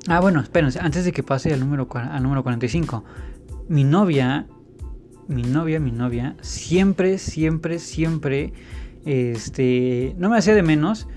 Ah, 0.07 0.21
bueno, 0.21 0.39
espérense, 0.39 0.79
antes 0.79 1.05
de 1.05 1.11
que 1.11 1.25
pase 1.25 1.53
al 1.53 1.59
número, 1.59 1.89
al 1.93 2.23
número 2.23 2.45
45. 2.45 3.03
Mi 3.69 3.83
novia, 3.83 4.47
mi 5.29 5.43
novia, 5.43 5.81
mi 5.81 5.93
novia, 5.93 6.37
siempre, 6.41 7.19
siempre, 7.19 7.79
siempre, 7.79 8.53
este, 9.05 10.15
no 10.19 10.31
me 10.31 10.39
hacía 10.39 10.55
de 10.55 10.63
menos, 10.63 11.09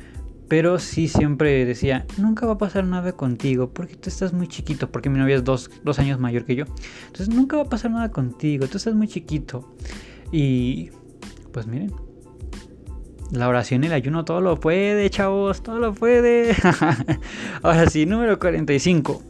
pero 0.48 0.80
sí 0.80 1.08
siempre 1.08 1.64
decía, 1.66 2.06
nunca 2.18 2.46
va 2.46 2.54
a 2.54 2.58
pasar 2.58 2.84
nada 2.86 3.12
contigo, 3.12 3.70
porque 3.72 3.96
tú 3.96 4.10
estás 4.10 4.34
muy 4.34 4.48
chiquito, 4.48 4.92
porque 4.92 5.10
mi 5.10 5.20
novia 5.20 5.36
es 5.36 5.44
dos, 5.44 5.70
dos 5.84 6.00
años 6.00 6.20
mayor 6.20 6.46
que 6.46 6.56
yo. 6.56 6.66
Entonces, 7.08 7.30
nunca 7.30 7.58
va 7.58 7.64
a 7.64 7.70
pasar 7.70 7.92
nada 7.92 8.10
contigo, 8.10 8.68
tú 8.68 8.78
estás 8.78 8.96
muy 8.96 9.08
chiquito. 9.08 9.76
Y, 10.32 10.90
pues 11.52 11.68
miren, 11.68 11.94
la 13.32 13.48
oración 13.48 13.84
y 13.84 13.88
el 13.88 13.94
ayuno 13.94 14.26
todo 14.26 14.42
lo 14.42 14.60
puede, 14.60 15.08
chavos, 15.12 15.62
todo 15.62 15.78
lo 15.78 15.94
puede. 15.94 16.56
Ahora 17.62 17.88
sí, 17.88 18.08
número 18.08 18.40
45. 18.40 19.22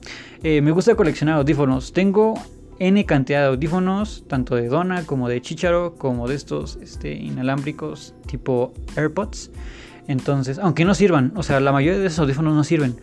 Eh, 0.42 0.62
me 0.62 0.72
gusta 0.72 0.96
coleccionar 0.96 1.36
audífonos. 1.36 1.92
Tengo 1.92 2.36
N 2.80 3.06
cantidad 3.06 3.42
de 3.42 3.48
audífonos, 3.48 4.24
tanto 4.28 4.56
de 4.56 4.68
dona 4.68 5.06
como 5.06 5.28
de 5.28 5.42
chicharo, 5.42 5.96
como 5.96 6.28
de 6.28 6.36
estos 6.36 6.78
este, 6.82 7.14
inalámbricos 7.14 8.16
tipo 8.26 8.74
AirPods. 8.96 9.52
Entonces, 10.08 10.58
aunque 10.60 10.86
no 10.86 10.96
sirvan, 10.96 11.34
o 11.36 11.44
sea, 11.44 11.60
la 11.60 11.72
mayoría 11.72 12.00
de 12.00 12.08
esos 12.08 12.20
audífonos 12.20 12.56
no 12.56 12.64
sirven, 12.64 12.96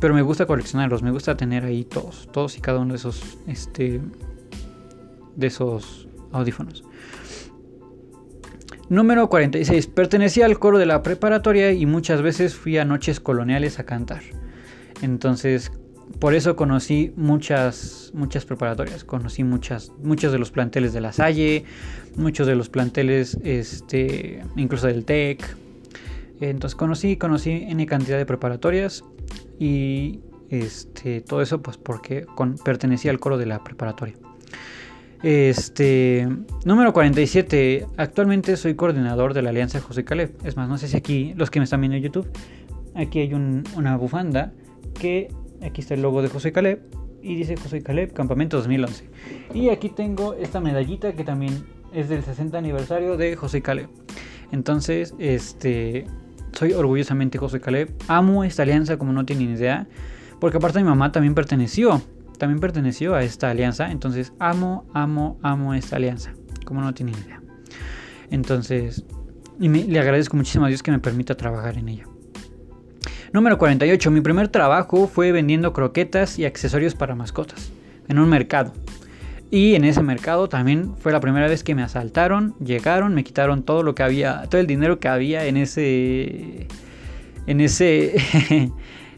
pero 0.00 0.14
me 0.14 0.22
gusta 0.22 0.46
coleccionarlos, 0.46 1.02
me 1.02 1.10
gusta 1.10 1.36
tener 1.36 1.64
ahí 1.64 1.84
todos, 1.84 2.28
todos 2.32 2.58
y 2.58 2.60
cada 2.60 2.80
uno 2.80 2.92
de 2.92 2.98
esos, 2.98 3.38
este, 3.46 4.00
de 5.36 5.46
esos 5.46 6.08
audífonos. 6.32 6.84
Número 8.90 9.28
46. 9.28 9.86
Pertenecía 9.86 10.46
al 10.46 10.58
coro 10.58 10.78
de 10.78 10.86
la 10.86 11.04
preparatoria 11.04 11.70
y 11.70 11.86
muchas 11.86 12.22
veces 12.22 12.56
fui 12.56 12.76
a 12.76 12.84
noches 12.84 13.20
coloniales 13.20 13.78
a 13.78 13.84
cantar. 13.84 14.22
Entonces, 15.00 15.70
por 16.18 16.34
eso 16.34 16.56
conocí 16.56 17.12
muchas, 17.16 18.10
muchas 18.14 18.44
preparatorias. 18.44 19.04
Conocí 19.04 19.44
muchas, 19.44 19.92
muchos 20.02 20.32
de 20.32 20.38
los 20.38 20.50
planteles 20.50 20.92
de 20.92 21.00
la 21.00 21.12
Salle, 21.12 21.64
muchos 22.16 22.46
de 22.46 22.56
los 22.56 22.68
planteles, 22.68 23.38
este, 23.44 24.42
incluso 24.56 24.86
del 24.86 25.04
TEC. 25.04 25.56
Entonces 26.40 26.74
conocí, 26.74 27.16
conocí 27.16 27.50
N 27.50 27.84
cantidad 27.86 28.18
de 28.18 28.26
preparatorias 28.26 29.04
y 29.58 30.20
este, 30.48 31.20
todo 31.20 31.42
eso 31.42 31.62
pues 31.62 31.76
porque 31.76 32.26
pertenecía 32.64 33.10
al 33.10 33.20
coro 33.20 33.38
de 33.38 33.46
la 33.46 33.62
preparatoria. 33.62 34.14
Este, 35.22 36.26
número 36.64 36.92
47. 36.92 37.86
Actualmente 37.96 38.56
soy 38.56 38.74
coordinador 38.74 39.34
de 39.34 39.42
la 39.42 39.50
Alianza 39.50 39.80
José 39.80 40.04
Caleb. 40.04 40.32
Es 40.44 40.56
más, 40.56 40.68
no 40.68 40.78
sé 40.78 40.88
si 40.88 40.96
aquí, 40.96 41.34
los 41.36 41.50
que 41.50 41.60
me 41.60 41.64
están 41.64 41.80
viendo 41.80 41.96
en 41.96 42.02
YouTube, 42.02 42.28
aquí 42.94 43.20
hay 43.20 43.34
una 43.34 43.96
bufanda 43.96 44.52
que 44.98 45.28
aquí 45.62 45.80
está 45.80 45.94
el 45.94 46.02
logo 46.02 46.22
de 46.22 46.28
José 46.28 46.52
Caleb 46.52 46.80
y 47.22 47.34
dice 47.36 47.56
José 47.56 47.82
Caleb 47.82 48.12
Campamento 48.12 48.56
2011. 48.56 49.08
Y 49.54 49.68
aquí 49.68 49.88
tengo 49.90 50.34
esta 50.34 50.60
medallita 50.60 51.12
que 51.12 51.24
también 51.24 51.64
es 51.92 52.08
del 52.08 52.22
60 52.22 52.56
aniversario 52.56 53.16
de 53.16 53.36
José 53.36 53.62
Caleb. 53.62 53.88
Entonces, 54.52 55.14
este, 55.18 56.06
soy 56.52 56.72
orgullosamente 56.72 57.38
José 57.38 57.60
Caleb. 57.60 57.92
Amo 58.08 58.44
esta 58.44 58.62
alianza 58.62 58.96
como 58.96 59.12
no 59.12 59.24
tienen 59.24 59.50
idea, 59.50 59.86
porque 60.40 60.56
aparte 60.56 60.78
mi 60.78 60.86
mamá 60.86 61.12
también 61.12 61.34
perteneció 61.34 62.00
también 62.40 62.58
perteneció 62.58 63.14
a 63.14 63.22
esta 63.22 63.50
alianza. 63.50 63.92
Entonces 63.92 64.32
amo, 64.40 64.86
amo, 64.92 65.38
amo 65.42 65.74
esta 65.74 65.96
alianza. 65.96 66.32
Como 66.64 66.80
no 66.80 66.92
tienen 66.92 67.14
idea. 67.14 67.40
Entonces, 68.30 69.04
y 69.60 69.68
le 69.68 70.00
agradezco 70.00 70.36
muchísimo 70.36 70.64
a 70.64 70.68
Dios 70.68 70.82
que 70.82 70.90
me 70.90 70.98
permita 70.98 71.36
trabajar 71.36 71.76
en 71.78 71.88
ella. 71.88 72.09
Número 73.32 73.58
48. 73.58 74.10
Mi 74.10 74.20
primer 74.20 74.48
trabajo 74.48 75.06
fue 75.06 75.30
vendiendo 75.30 75.72
croquetas 75.72 76.36
y 76.40 76.46
accesorios 76.46 76.96
para 76.96 77.14
mascotas 77.14 77.70
en 78.08 78.18
un 78.18 78.28
mercado. 78.28 78.72
Y 79.52 79.76
en 79.76 79.84
ese 79.84 80.02
mercado 80.02 80.48
también 80.48 80.96
fue 80.96 81.12
la 81.12 81.20
primera 81.20 81.46
vez 81.46 81.62
que 81.62 81.76
me 81.76 81.82
asaltaron, 81.82 82.56
llegaron, 82.58 83.14
me 83.14 83.22
quitaron 83.22 83.62
todo 83.62 83.84
lo 83.84 83.94
que 83.94 84.02
había, 84.02 84.42
todo 84.48 84.60
el 84.60 84.66
dinero 84.66 84.98
que 84.98 85.06
había 85.06 85.46
en 85.46 85.56
ese 85.56 86.66
en 87.46 87.60
ese 87.60 88.16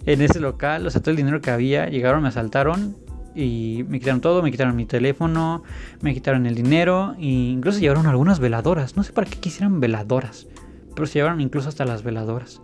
en 0.07 0.21
ese 0.21 0.41
local, 0.41 0.87
o 0.87 0.91
sea, 0.91 1.01
todo 1.01 1.13
el 1.13 1.17
dinero 1.17 1.41
que 1.41 1.51
había, 1.51 1.89
llegaron, 1.89 2.23
me 2.23 2.29
asaltaron 2.29 2.97
y 3.35 3.85
me 3.89 3.99
quitaron 3.99 4.21
todo, 4.21 4.43
me 4.43 4.51
quitaron 4.51 4.77
mi 4.77 4.85
teléfono, 4.85 5.63
me 6.03 6.13
quitaron 6.13 6.45
el 6.45 6.55
dinero 6.55 7.15
e 7.19 7.25
incluso 7.25 7.79
llevaron 7.79 8.07
algunas 8.07 8.41
veladoras. 8.41 8.95
No 8.95 9.05
sé 9.05 9.13
para 9.13 9.31
qué 9.31 9.39
quisieran 9.39 9.81
veladoras, 9.81 10.49
pero 10.95 11.07
se 11.07 11.15
llevaron 11.15 11.41
incluso 11.41 11.71
hasta 11.71 11.87
las 11.87 12.03
veladoras. 12.03 12.61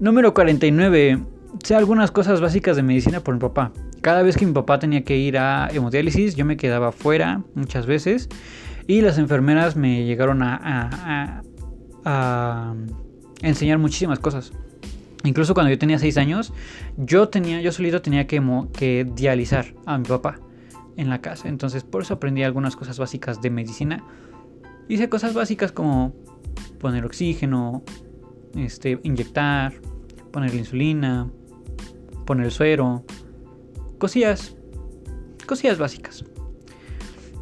Número 0.00 0.34
49. 0.34 1.22
Sé 1.62 1.74
algunas 1.74 2.10
cosas 2.10 2.40
básicas 2.40 2.76
de 2.76 2.82
medicina 2.82 3.20
por 3.20 3.34
mi 3.34 3.40
papá. 3.40 3.72
Cada 4.00 4.22
vez 4.22 4.36
que 4.36 4.46
mi 4.46 4.52
papá 4.52 4.78
tenía 4.78 5.04
que 5.04 5.16
ir 5.16 5.38
a 5.38 5.68
hemodiálisis, 5.72 6.34
yo 6.34 6.44
me 6.44 6.56
quedaba 6.56 6.92
fuera 6.92 7.42
muchas 7.54 7.86
veces 7.86 8.28
y 8.86 9.00
las 9.00 9.18
enfermeras 9.18 9.76
me 9.76 10.04
llegaron 10.04 10.42
a, 10.42 11.42
enseñar 13.42 13.78
muchísimas 13.78 14.18
cosas. 14.18 14.52
Incluso 15.24 15.54
cuando 15.54 15.70
yo 15.70 15.78
tenía 15.78 16.00
6 16.00 16.16
años, 16.16 16.52
yo 16.96 17.28
tenía, 17.28 17.60
yo 17.60 17.70
solito 17.70 18.02
tenía 18.02 18.26
que, 18.26 18.42
que 18.72 19.06
dializar 19.14 19.66
a 19.86 19.98
mi 19.98 20.04
papá 20.04 20.40
en 20.96 21.08
la 21.08 21.20
casa. 21.20 21.48
Entonces 21.48 21.84
por 21.84 22.02
eso 22.02 22.14
aprendí 22.14 22.42
algunas 22.42 22.74
cosas 22.74 22.98
básicas 22.98 23.40
de 23.40 23.50
medicina. 23.50 24.02
Hice 24.88 25.08
cosas 25.08 25.34
básicas 25.34 25.72
como 25.72 26.14
poner 26.78 27.04
oxígeno, 27.04 27.82
este, 28.56 28.98
inyectar, 29.02 29.72
poner 30.30 30.52
la 30.52 30.60
insulina, 30.60 31.30
poner 32.26 32.50
suero, 32.50 33.04
cosillas, 33.98 34.56
cosillas 35.46 35.78
básicas. 35.78 36.24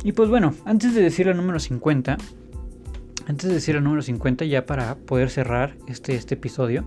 Y 0.04 0.12
pues 0.12 0.28
bueno, 0.28 0.54
antes 0.64 0.94
de 0.94 1.02
decir 1.02 1.28
el 1.28 1.36
número 1.36 1.58
50, 1.58 2.16
antes 3.26 3.48
de 3.48 3.54
decir 3.54 3.76
el 3.76 3.84
número 3.84 4.02
50 4.02 4.44
ya 4.44 4.66
para 4.66 4.96
poder 4.96 5.30
cerrar 5.30 5.76
este, 5.86 6.14
este 6.14 6.34
episodio, 6.34 6.84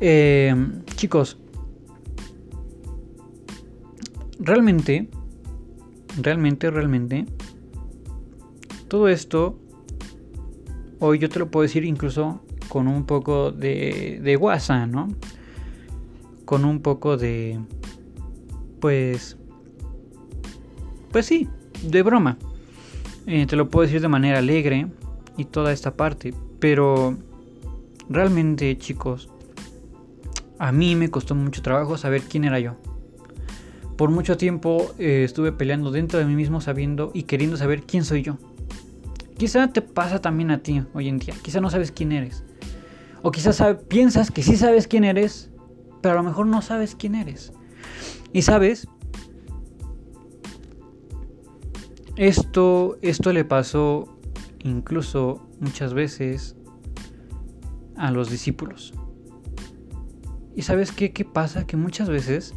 eh, 0.00 0.54
chicos, 0.96 1.38
realmente, 4.38 5.08
realmente, 6.20 6.70
realmente, 6.70 7.26
todo 8.88 9.08
esto, 9.08 9.58
hoy 11.00 11.18
yo 11.18 11.28
te 11.28 11.38
lo 11.38 11.50
puedo 11.50 11.62
decir 11.62 11.84
incluso 11.84 12.40
con 12.68 12.88
un 12.88 13.04
poco 13.04 13.52
de, 13.52 14.20
de 14.22 14.36
WhatsApp, 14.36 14.88
¿no? 14.88 15.08
Con 16.44 16.64
un 16.64 16.80
poco 16.80 17.16
de, 17.16 17.58
pues, 18.80 19.36
pues 21.10 21.26
sí, 21.26 21.48
de 21.82 22.02
broma. 22.02 22.38
Eh, 23.26 23.46
te 23.46 23.56
lo 23.56 23.68
puedo 23.68 23.86
decir 23.86 24.00
de 24.00 24.08
manera 24.08 24.38
alegre 24.38 24.86
y 25.36 25.46
toda 25.46 25.72
esta 25.72 25.96
parte, 25.96 26.32
pero 26.60 27.16
realmente, 28.08 28.78
chicos, 28.78 29.28
a 30.58 30.70
mí 30.72 30.94
me 30.94 31.10
costó 31.10 31.34
mucho 31.34 31.62
trabajo 31.62 31.98
saber 31.98 32.22
quién 32.22 32.44
era 32.44 32.60
yo. 32.60 32.76
Por 33.96 34.10
mucho 34.10 34.36
tiempo 34.36 34.92
eh, 34.98 35.22
estuve 35.24 35.52
peleando 35.52 35.90
dentro 35.90 36.18
de 36.18 36.26
mí 36.26 36.34
mismo 36.34 36.60
sabiendo 36.60 37.10
y 37.14 37.24
queriendo 37.24 37.56
saber 37.56 37.82
quién 37.82 38.04
soy 38.04 38.22
yo. 38.22 38.38
Quizá 39.36 39.68
te 39.68 39.82
pasa 39.82 40.20
también 40.20 40.50
a 40.50 40.62
ti 40.62 40.82
hoy 40.94 41.08
en 41.08 41.18
día. 41.18 41.34
Quizá 41.42 41.60
no 41.60 41.70
sabes 41.70 41.92
quién 41.92 42.12
eres. 42.12 42.44
O 43.22 43.30
quizás 43.30 43.62
piensas 43.88 44.30
que 44.30 44.42
sí 44.42 44.56
sabes 44.56 44.86
quién 44.86 45.04
eres, 45.04 45.50
pero 46.00 46.14
a 46.14 46.16
lo 46.16 46.22
mejor 46.22 46.46
no 46.46 46.62
sabes 46.62 46.94
quién 46.94 47.14
eres. 47.14 47.52
Y 48.32 48.42
sabes, 48.42 48.88
esto, 52.16 52.98
esto 53.02 53.32
le 53.32 53.44
pasó 53.44 54.18
incluso 54.60 55.46
muchas 55.60 55.92
veces 55.92 56.56
a 57.96 58.10
los 58.10 58.30
discípulos. 58.30 58.94
Y 60.54 60.62
sabes 60.62 60.92
qué, 60.92 61.12
qué 61.12 61.24
pasa? 61.24 61.66
Que 61.66 61.76
muchas 61.76 62.08
veces 62.08 62.54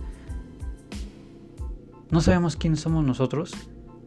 no 2.10 2.22
sabemos 2.22 2.56
quiénes 2.56 2.80
somos 2.80 3.04
nosotros 3.04 3.54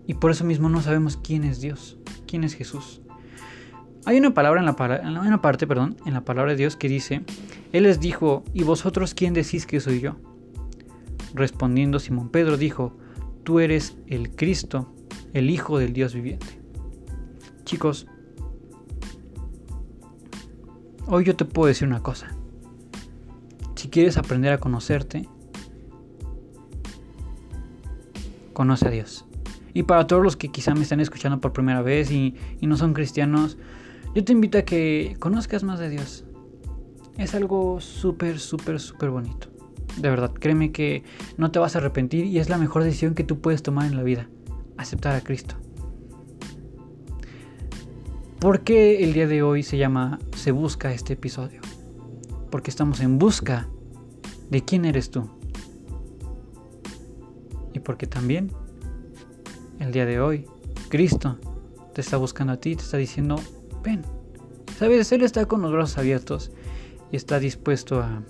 y 0.06 0.14
por 0.14 0.30
eso 0.30 0.44
mismo 0.44 0.68
no 0.68 0.80
sabemos 0.80 1.16
quién 1.16 1.44
es 1.44 1.60
Dios, 1.60 1.98
quién 2.32 2.44
es 2.44 2.54
Jesús. 2.54 3.02
Hay 4.06 4.16
una 4.16 4.32
palabra 4.32 4.60
en 4.60 4.64
la, 4.64 5.20
una 5.20 5.42
parte, 5.42 5.66
perdón, 5.66 5.98
en 6.06 6.14
la 6.14 6.24
palabra 6.24 6.52
de 6.52 6.56
Dios 6.56 6.76
que 6.76 6.88
dice, 6.88 7.20
Él 7.72 7.82
les 7.82 8.00
dijo, 8.00 8.42
¿y 8.54 8.62
vosotros 8.62 9.12
quién 9.12 9.34
decís 9.34 9.66
que 9.66 9.80
soy 9.80 10.00
yo? 10.00 10.16
Respondiendo 11.34 11.98
Simón 11.98 12.30
Pedro 12.30 12.56
dijo, 12.56 12.96
tú 13.44 13.60
eres 13.60 13.98
el 14.06 14.34
Cristo, 14.34 14.94
el 15.34 15.50
Hijo 15.50 15.76
del 15.76 15.92
Dios 15.92 16.14
viviente. 16.14 16.58
Chicos, 17.64 18.06
hoy 21.06 21.24
yo 21.24 21.36
te 21.36 21.44
puedo 21.44 21.68
decir 21.68 21.86
una 21.86 22.02
cosa. 22.02 22.34
Si 23.74 23.90
quieres 23.90 24.16
aprender 24.16 24.54
a 24.54 24.58
conocerte, 24.58 25.28
conoce 28.54 28.88
a 28.88 28.90
Dios. 28.90 29.26
Y 29.74 29.84
para 29.84 30.06
todos 30.06 30.22
los 30.22 30.36
que 30.36 30.48
quizá 30.48 30.74
me 30.74 30.82
están 30.82 31.00
escuchando 31.00 31.40
por 31.40 31.52
primera 31.52 31.82
vez 31.82 32.10
y, 32.10 32.34
no 32.60 32.76
son 32.76 32.92
cristianos, 32.92 33.56
yo 34.14 34.24
te 34.24 34.32
invito 34.32 34.58
a 34.58 34.62
que 34.62 35.16
conozcas 35.18 35.62
más 35.62 35.78
de 35.78 35.88
Dios. 35.88 36.24
Es 37.18 37.34
algo 37.34 37.80
súper, 37.80 38.38
súper, 38.38 38.80
súper 38.80 39.10
bonito. 39.10 39.48
De 39.96 40.08
verdad, 40.08 40.32
créeme 40.32 40.72
que 40.72 41.04
no 41.36 41.50
te 41.50 41.58
vas 41.58 41.74
a 41.74 41.78
arrepentir 41.78 42.26
y 42.26 42.38
es 42.38 42.48
la 42.48 42.58
mejor 42.58 42.84
decisión 42.84 43.14
que 43.14 43.24
tú 43.24 43.40
puedes 43.40 43.62
tomar 43.62 43.86
en 43.86 43.96
la 43.96 44.02
vida. 44.02 44.28
Aceptar 44.76 45.14
a 45.14 45.20
Cristo. 45.20 45.56
¿Por 48.38 48.60
qué 48.60 49.04
el 49.04 49.12
día 49.12 49.26
de 49.26 49.42
hoy 49.42 49.62
se 49.62 49.78
llama 49.78 50.18
Se 50.34 50.50
Busca 50.50 50.92
este 50.92 51.12
episodio? 51.12 51.60
porque 52.52 52.70
estamos 52.70 53.00
en 53.00 53.18
busca 53.18 53.66
de 54.50 54.62
quién 54.62 54.84
eres 54.84 55.10
tú. 55.10 55.26
Y 57.72 57.80
porque 57.80 58.06
también 58.06 58.52
el 59.78 59.92
día 59.92 60.06
de 60.06 60.20
hoy 60.20 60.46
Cristo 60.88 61.38
te 61.94 62.00
está 62.00 62.16
buscando 62.16 62.52
a 62.52 62.56
ti, 62.56 62.76
te 62.76 62.82
está 62.82 62.96
diciendo, 62.96 63.36
ven. 63.82 64.02
Sabes, 64.78 65.12
Él 65.12 65.22
está 65.22 65.46
con 65.46 65.62
los 65.62 65.72
brazos 65.72 65.98
abiertos 65.98 66.52
y 67.10 67.16
está 67.16 67.38
dispuesto 67.38 68.00
a 68.00 68.22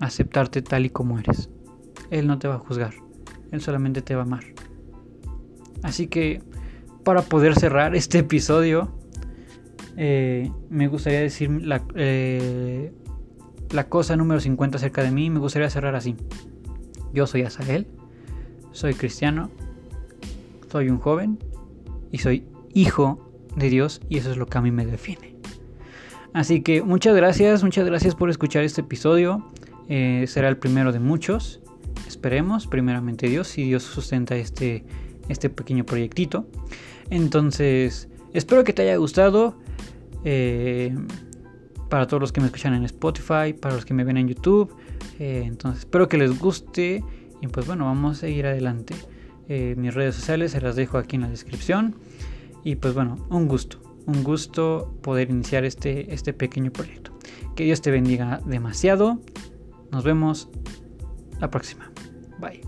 aceptarte 0.00 0.62
tal 0.62 0.86
y 0.86 0.90
como 0.90 1.18
eres. 1.18 1.48
Él 2.10 2.26
no 2.26 2.38
te 2.38 2.48
va 2.48 2.56
a 2.56 2.58
juzgar, 2.58 2.94
Él 3.52 3.60
solamente 3.60 4.02
te 4.02 4.14
va 4.14 4.22
a 4.22 4.24
amar. 4.24 4.44
Así 5.82 6.08
que 6.08 6.42
para 7.04 7.22
poder 7.22 7.54
cerrar 7.54 7.94
este 7.94 8.18
episodio, 8.18 8.92
eh, 9.96 10.52
me 10.68 10.88
gustaría 10.88 11.20
decir 11.20 11.50
la, 11.64 11.82
eh, 11.94 12.92
cosa 13.88 14.16
número 14.16 14.40
50 14.40 14.78
acerca 14.78 15.02
de 15.02 15.10
mí. 15.10 15.30
Me 15.30 15.38
gustaría 15.38 15.70
cerrar 15.70 15.94
así. 15.94 16.16
Yo 17.12 17.26
soy 17.26 17.42
Asael, 17.42 17.86
soy 18.78 18.94
cristiano, 18.94 19.50
soy 20.70 20.88
un 20.88 20.98
joven 20.98 21.38
y 22.12 22.18
soy 22.18 22.44
hijo 22.72 23.30
de 23.56 23.70
Dios 23.70 24.00
y 24.08 24.18
eso 24.18 24.30
es 24.30 24.36
lo 24.36 24.46
que 24.46 24.58
a 24.58 24.60
mí 24.60 24.70
me 24.70 24.86
define. 24.86 25.34
Así 26.32 26.62
que 26.62 26.82
muchas 26.82 27.16
gracias, 27.16 27.64
muchas 27.64 27.86
gracias 27.86 28.14
por 28.14 28.30
escuchar 28.30 28.62
este 28.62 28.82
episodio. 28.82 29.50
Eh, 29.88 30.24
será 30.28 30.48
el 30.48 30.58
primero 30.58 30.92
de 30.92 31.00
muchos. 31.00 31.60
Esperemos, 32.06 32.66
primeramente 32.68 33.28
Dios, 33.28 33.48
si 33.48 33.64
Dios 33.64 33.82
sustenta 33.82 34.36
este, 34.36 34.84
este 35.28 35.50
pequeño 35.50 35.84
proyectito. 35.84 36.46
Entonces, 37.10 38.08
espero 38.32 38.62
que 38.62 38.72
te 38.72 38.82
haya 38.82 38.96
gustado. 38.96 39.58
Eh, 40.24 40.94
para 41.88 42.06
todos 42.06 42.20
los 42.20 42.32
que 42.32 42.40
me 42.40 42.46
escuchan 42.46 42.74
en 42.74 42.84
Spotify, 42.84 43.54
para 43.58 43.74
los 43.74 43.84
que 43.84 43.94
me 43.94 44.04
ven 44.04 44.18
en 44.18 44.28
YouTube. 44.28 44.74
Eh, 45.18 45.42
entonces 45.46 45.80
espero 45.80 46.08
que 46.08 46.18
les 46.18 46.38
guste 46.38 47.02
y 47.40 47.48
pues 47.48 47.66
bueno, 47.66 47.84
vamos 47.84 48.18
a 48.18 48.20
seguir 48.20 48.46
adelante. 48.46 48.94
Eh, 49.48 49.74
mis 49.76 49.94
redes 49.94 50.14
sociales 50.14 50.52
se 50.52 50.60
las 50.60 50.76
dejo 50.76 50.98
aquí 50.98 51.16
en 51.16 51.22
la 51.22 51.28
descripción. 51.28 51.96
Y 52.64 52.76
pues 52.76 52.94
bueno, 52.94 53.26
un 53.30 53.48
gusto, 53.48 53.80
un 54.06 54.22
gusto 54.24 54.94
poder 55.02 55.30
iniciar 55.30 55.64
este, 55.64 56.12
este 56.12 56.32
pequeño 56.32 56.72
proyecto. 56.72 57.12
Que 57.54 57.64
Dios 57.64 57.80
te 57.80 57.90
bendiga 57.90 58.40
demasiado. 58.44 59.20
Nos 59.90 60.04
vemos 60.04 60.50
la 61.40 61.50
próxima. 61.50 61.90
Bye. 62.38 62.67